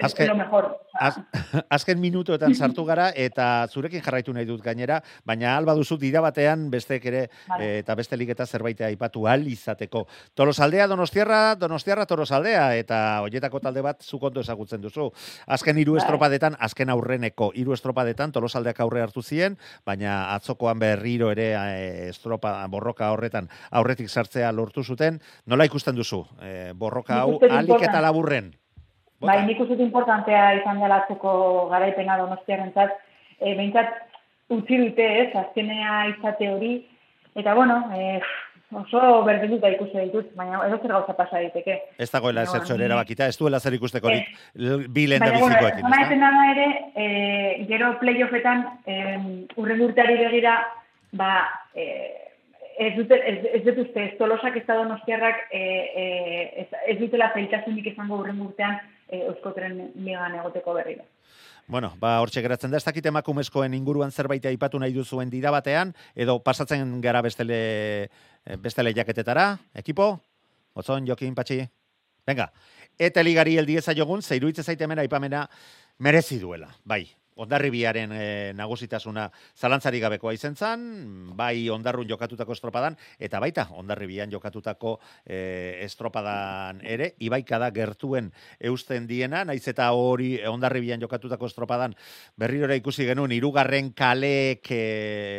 Azken- 0.03 0.29
lo 0.29 0.37
mejor. 0.37 0.81
Az, 0.99 1.17
azken 1.71 1.99
minutuetan 2.01 2.55
sartu 2.55 2.85
gara 2.85 3.11
eta 3.15 3.67
zurekin 3.69 4.03
jarraitu 4.03 4.33
nahi 4.33 4.45
dut 4.45 4.63
gainera, 4.65 5.03
baina 5.25 5.57
alba 5.57 5.75
duzu 5.75 5.97
dira 6.01 6.21
batean 6.21 6.71
bestek 6.71 7.05
ere 7.07 7.31
Vale. 7.49 7.65
eh, 7.65 7.79
eta 7.79 7.95
beste 7.95 8.17
ligeta 8.17 8.47
zerbait 8.47 8.81
aipatu 8.81 9.27
ahal 9.27 9.47
izateko. 9.47 10.07
Tolosaldea, 10.35 10.87
Donostiarra, 10.87 11.55
Donostiarra, 11.57 12.07
Tolosaldea 12.07 12.75
eta 12.77 13.21
hoietako 13.23 13.61
talde 13.61 13.83
bat 13.83 14.03
zuk 14.03 14.23
ondo 14.23 14.41
ezagutzen 14.41 14.81
duzu. 14.81 15.11
Azken 15.47 15.79
hiru 15.79 15.93
Bai. 15.97 16.03
estropadetan, 16.05 16.57
azken 16.59 16.91
aurreneko 16.91 17.53
hiru 17.55 17.73
estropadetan 17.73 18.33
Tolosaldeak 18.33 18.81
aurre 18.81 19.03
hartu 19.03 19.23
zien, 19.23 19.57
baina 19.85 20.35
atzokoan 20.35 20.79
berriro 20.79 21.31
ere 21.31 21.53
eh, 21.55 22.09
estropa 22.09 22.67
borroka 22.69 23.11
horretan 23.13 23.49
aurretik 23.71 24.09
sartzea 24.09 24.53
lortu 24.53 24.85
zuten. 24.85 25.21
Nola 25.47 25.65
ikusten 25.65 25.95
duzu? 25.97 26.25
Eh, 26.43 26.73
borroka 26.75 27.21
hau 27.23 27.39
alik 27.51 27.83
eta 27.83 28.01
laburren. 28.01 28.55
Bota. 29.21 29.33
Bai, 29.33 29.47
nik 29.47 29.61
uste 29.65 29.79
importantea 29.81 30.49
izan 30.59 30.81
dela 30.83 31.01
atzoko 31.03 31.69
garaipena 31.71 32.19
donostiarentzat, 32.21 32.99
e, 33.41 33.55
behintzat 33.55 33.95
utzi 34.53 34.81
dute 34.83 35.07
ez, 35.23 35.31
azkenea 35.41 36.03
izate 36.11 36.51
hori, 36.53 36.75
eta 37.35 37.55
bueno, 37.57 37.79
e, 37.97 38.21
oso 38.77 39.23
berdinduta 39.25 39.71
ikusi 39.73 40.05
ditut, 40.09 40.29
baina 40.37 40.61
edo 40.67 40.81
zer 40.83 40.93
gauza 40.93 41.15
pasa 41.17 41.39
daiteke. 41.39 41.79
Ez 41.99 42.11
dagoela 42.11 42.45
Baina, 42.45 42.59
ere 42.59 42.73
bueno, 42.75 42.85
erabakita, 42.91 43.29
ez 43.31 43.39
duela 43.39 43.61
zer 43.61 43.79
ikustekorik 43.79 44.29
bi 44.55 45.07
lehen 45.07 45.25
da 45.25 45.31
Baina, 45.31 45.41
bueno, 45.41 45.55
bizikoekin, 45.55 45.87
ezta? 45.87 46.07
eten 46.07 46.25
dana 46.27 46.45
ere, 46.53 46.69
e, 46.95 47.67
gero 47.71 47.95
playoffetan, 48.03 48.65
e, 48.85 48.99
urren 49.57 49.81
urteari 49.87 50.19
begira, 50.21 50.59
ba, 51.17 51.31
e, 51.75 51.87
ez 52.77 52.93
dute, 52.99 53.17
ez, 53.17 53.39
ez 53.57 53.63
dut 53.65 53.81
uste, 53.87 54.03
ez 54.11 54.19
tolosak 54.19 54.59
ez 54.61 54.67
da 54.67 54.77
donostiarrak 54.83 55.47
e, 55.49 55.63
e, 56.03 56.05
ez, 56.65 56.69
ez 56.93 56.99
dutela 57.01 57.31
zailtasunik 57.33 57.89
izango 57.95 58.21
urren 58.21 58.43
urtean 58.45 58.77
e, 59.09 59.27
euskotren 59.27 59.93
ligan 59.95 60.35
egoteko 60.41 60.75
berriro. 60.75 61.05
Bueno, 61.67 61.93
ba, 61.99 62.21
hortxe 62.23 62.43
geratzen 62.45 62.71
da, 62.71 62.79
ez 62.79 62.87
dakit 62.87 63.09
emakumezkoen 63.11 63.75
inguruan 63.75 64.13
zerbait 64.13 64.45
aipatu 64.47 64.79
nahi 64.79 64.95
duzuen 64.95 65.31
dira 65.31 65.51
batean, 65.51 65.91
edo 66.15 66.39
pasatzen 66.39 67.01
gara 67.03 67.23
bestele, 67.27 67.59
bestele 68.63 68.95
jaketetara, 68.95 69.49
ekipo? 69.75 70.13
Otzon, 70.79 71.09
Jokin, 71.09 71.35
Patxi? 71.35 71.65
Venga, 72.27 72.51
eta 72.99 73.23
ligari 73.23 73.57
eldieza 73.59 73.95
jogun, 73.99 74.23
zeiruitze 74.23 74.63
zaite 74.63 74.85
hemen 74.85 75.03
aipamena 75.03 75.47
merezi 75.99 76.39
duela, 76.39 76.71
bai. 76.85 77.05
Ondarribiaren 77.37 78.13
e, 78.17 78.27
nagusitasuna 78.57 79.27
zalantzari 79.57 80.01
gabekoa 80.01 80.33
izen 80.33 80.57
zan, 80.57 80.87
bai 81.37 81.69
ondarrun 81.73 82.09
jokatutako 82.09 82.57
estropadan, 82.57 82.97
eta 83.21 83.41
baita 83.45 83.67
ondarribian 83.77 84.33
jokatutako 84.33 84.97
e, 85.25 85.83
estropadan 85.85 86.81
ere, 86.81 87.13
ibaikada 87.21 87.69
gertuen 87.77 88.33
eusten 88.61 89.07
diena, 89.11 89.45
naiz 89.45 89.67
eta 89.69 89.91
hori 89.93 90.39
ondarribian 90.49 91.03
jokatutako 91.05 91.51
estropadan 91.53 91.97
berriro 92.41 92.71
ere 92.71 92.81
ikusi 92.81 93.05
genuen 93.09 93.37
hirugarren 93.37 93.93
kalek 93.93 94.73
e, 94.73 94.83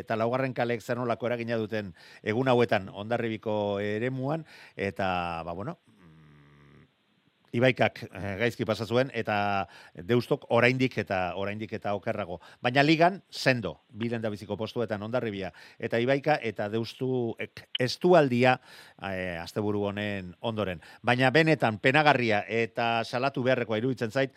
eta 0.05 0.19
laugarren 0.21 0.53
kalek 0.53 0.85
zer 0.85 1.01
nolako 1.01 1.31
eragina 1.31 1.57
duten 1.57 1.93
egun 2.21 2.47
hauetan 2.53 2.91
ondarribiko 2.93 3.79
eremuan, 3.81 4.45
eta, 4.77 5.41
ba, 5.45 5.57
bueno, 5.57 5.79
Ibaikak 7.55 8.01
eh, 8.07 8.33
gaizki 8.41 8.65
pasa 8.67 8.85
zuen 8.85 9.11
eta 9.15 9.67
Deustok 10.07 10.45
oraindik 10.51 10.97
eta 10.99 11.33
oraindik 11.39 11.73
eta 11.77 11.93
okerrago. 11.95 12.39
Baina 12.61 12.83
ligan 12.83 13.21
sendo, 13.31 13.77
bilen 13.89 14.21
da 14.21 14.31
biziko 14.33 14.57
postuetan 14.57 15.03
ondarribia 15.03 15.53
eta 15.79 15.99
Ibaika 16.03 16.39
eta 16.43 16.67
Deustu 16.69 17.35
estualdia 17.79 18.57
eh, 19.01 19.37
asteburu 19.39 19.85
honen 19.91 20.33
ondoren. 20.41 20.81
Baina 21.01 21.31
benetan 21.31 21.79
penagarria 21.79 22.43
eta 22.47 23.03
salatu 23.05 23.43
beharrekoa 23.43 23.79
iruditzen 23.79 24.11
zait, 24.11 24.35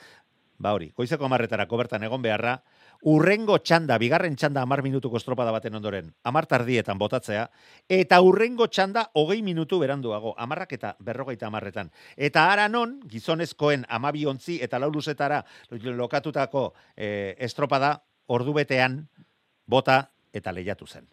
ba 0.58 0.74
hori, 0.76 0.92
goizeko 0.96 1.24
amarretarako 1.26 1.78
bertan 1.80 2.04
egon 2.04 2.22
beharra, 2.22 2.60
urrengo 3.08 3.56
txanda, 3.64 3.96
bigarren 3.98 4.36
txanda 4.36 4.62
amar 4.62 4.82
minutuko 4.84 5.16
estropada 5.16 5.52
baten 5.54 5.74
ondoren, 5.78 6.10
amar 6.24 6.46
tardietan 6.46 6.98
botatzea, 6.98 7.46
eta 7.88 8.20
urrengo 8.20 8.66
txanda 8.68 9.06
hogei 9.14 9.40
minutu 9.42 9.78
beranduago, 9.80 10.34
amarrak 10.38 10.74
eta 10.76 10.94
berrogeita 11.00 11.48
amarretan. 11.48 11.90
Eta 12.16 12.50
ara 12.52 12.68
non, 12.68 12.98
gizonezkoen 13.08 13.86
amabi 13.88 14.26
ontzi 14.26 14.58
eta 14.62 14.78
lauluzetara 14.78 15.42
lokatutako 15.70 16.72
eh, 16.96 17.36
estropada 17.38 17.96
ordubetean 18.28 19.00
bota 19.66 20.02
eta 20.32 20.52
lehiatu 20.52 20.86
zen. 20.86 21.08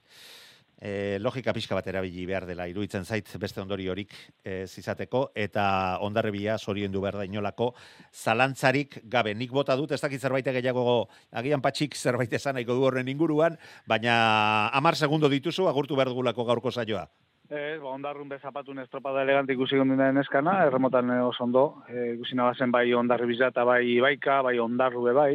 E, 0.77 1.17
logika 1.17 1.53
pixka 1.57 1.73
bat 1.73 1.87
erabili 1.89 2.27
behar 2.29 2.45
dela 2.45 2.67
iruditzen 2.69 3.05
zait 3.05 3.31
beste 3.41 3.61
ondori 3.63 3.87
horik 3.89 4.11
ez 4.45 4.69
izateko 4.77 5.31
eta 5.33 5.97
ondarribia 6.05 6.57
zorien 6.57 6.91
du 6.93 7.01
behar 7.01 7.17
da 7.17 7.25
inolako 7.25 7.71
zalantzarik 8.13 8.99
gabe. 9.09 9.33
Nik 9.33 9.51
bota 9.51 9.75
dut, 9.75 9.91
ez 9.91 10.01
dakit 10.01 10.21
zerbait 10.21 10.45
gehiago 10.45 11.07
agian 11.31 11.65
patxik 11.65 11.97
zerbait 11.97 12.33
esan 12.33 12.59
nahiko 12.59 12.77
du 12.77 12.85
horren 12.85 13.09
inguruan, 13.09 13.57
baina 13.87 14.69
amar 14.69 14.95
segundo 14.95 15.29
dituzu 15.29 15.67
agurtu 15.67 15.95
behar 15.95 16.13
dugulako 16.13 16.45
gaurko 16.45 16.71
saioa. 16.71 17.07
Ez, 17.49 17.79
ba, 17.79 17.93
ondarrun 17.95 18.27
bezapatun 18.29 18.81
estropada 18.83 19.21
elegante 19.23 19.55
ikusi 19.55 19.77
gondinen 19.79 20.19
eskana, 20.19 20.65
erremotan 20.67 21.09
oso 21.23 21.45
ondo, 21.45 21.67
e, 21.87 22.13
ikusi 22.17 22.35
nabazen 22.35 22.73
bai 22.75 22.91
ondarri 22.93 23.25
biza 23.29 23.47
eta 23.53 23.63
bai 23.63 23.99
baika, 24.03 24.41
bai 24.43 24.59
ondarru 24.59 25.05
be 25.07 25.13
bai. 25.15 25.31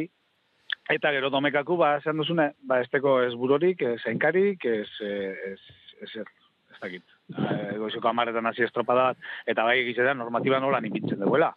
Eta 0.91 1.13
gero 1.15 1.29
domekaku, 1.31 1.77
ba, 1.79 1.95
esan 2.01 2.19
duzune, 2.19 2.49
ba, 2.67 2.81
esteko 2.83 3.21
ez 3.23 3.33
burorik, 3.39 3.81
ez 3.87 4.01
enkarik, 4.09 4.65
ez, 4.67 4.89
ez, 4.99 5.59
ez, 6.01 6.09
ez, 6.19 6.25
ez 6.73 6.79
dakit. 6.81 7.05
E, 7.31 7.77
goizeko 7.79 8.09
amaretan 8.09 8.49
hasi 8.49 8.65
estropada 8.65 9.13
eta 9.47 9.63
bai 9.63 9.77
egizetan 9.85 10.19
normatiba 10.19 10.59
nola 10.59 10.81
ipintzen 10.83 11.23
duela. 11.23 11.53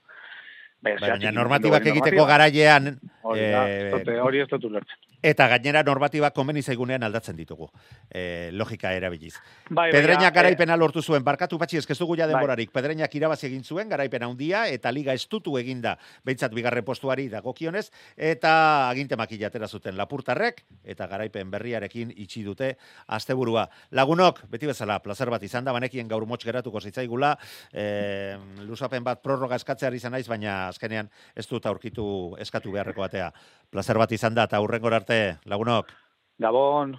Bai, 0.85 0.97
Baina 1.01 1.33
normatibak 1.33 1.87
egiteko 1.87 2.27
garailean 2.29 2.97
Hori, 3.27 3.43
da, 3.51 3.63
eh, 3.69 4.21
hori 4.23 4.41
ez 4.41 4.49
dut 4.49 4.65
ulertzen. 4.69 5.03
eta 5.27 5.49
gainera 5.49 5.81
normatibak 5.83 6.35
komeni 6.35 6.63
zaigunean 6.63 7.03
aldatzen 7.03 7.35
ditugu. 7.35 7.67
E, 8.11 8.51
logika 8.53 8.93
erabiliz. 8.95 9.33
Bai, 9.71 9.91
Pedreinak 9.91 10.21
baina, 10.21 10.35
garaipena 10.37 10.77
lortu 10.77 11.03
zuen, 11.03 11.25
barkatu 11.25 11.59
patxi 11.59 11.79
ez 11.79 11.99
dugu 11.99 12.17
ja 12.17 12.29
denborarik. 12.29 12.71
Pedreinak 12.71 13.13
irabazi 13.15 13.47
egin 13.49 13.65
zuen, 13.65 13.89
garaipena 13.89 14.27
handia 14.27 14.69
eta 14.69 14.93
liga 14.93 15.13
estutu 15.15 15.57
eginda, 15.59 15.97
behintzat 16.25 16.53
bigarren 16.55 16.85
postuari 16.85 17.29
dagokionez, 17.29 17.91
eta 18.17 18.89
aginte 18.91 19.17
makillatera 19.17 19.67
zuten 19.67 19.97
lapurtarrek, 19.97 20.63
eta 20.85 21.09
garaipen 21.09 21.51
berriarekin 21.51 22.13
itxi 22.15 22.45
dute 22.45 22.77
asteburua. 23.09 23.69
Lagunok, 23.91 24.45
beti 24.49 24.67
bezala, 24.67 25.01
plazer 25.03 25.31
bat 25.31 25.43
izan 25.43 25.65
da, 25.65 25.73
banekien 25.73 26.07
gaur 26.07 26.27
motx 26.27 26.45
geratuko 26.45 26.81
zitzaigula, 26.81 27.37
e, 27.73 28.37
lusapen 28.63 29.03
bat 29.03 29.23
prorroga 29.23 29.57
eskatzeari 29.57 29.97
izan 29.97 30.13
naiz, 30.13 30.29
baina 30.29 30.69
azkenean 30.77 31.09
ez 31.35 31.47
dut 31.49 31.67
aurkitu 31.67 32.37
eskatu 32.43 32.73
beharreko 32.77 33.07
batea. 33.07 33.33
Plazer 33.73 33.99
bat 33.99 34.13
izan 34.13 34.37
da, 34.37 34.47
eta 34.47 34.61
hurrengor 34.61 34.95
arte, 34.95 35.39
lagunok. 35.49 35.93
Gabon. 36.39 36.95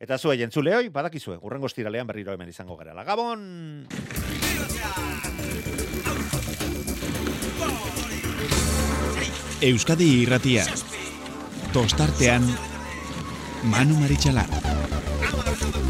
Eta 0.00 0.16
zuei 0.16 0.40
entzuleoi, 0.46 0.88
badakizue, 0.94 1.36
urrengo 1.42 1.68
estiralean 1.68 2.06
berriro 2.08 2.32
hemen 2.32 2.48
izango 2.48 2.78
gara. 2.78 3.04
Gabon! 3.04 3.86
Euskadi 9.60 10.08
irratia. 10.22 10.64
Tostartean 11.74 12.46
Manu 13.68 14.00
Maritxalar. 14.00 15.89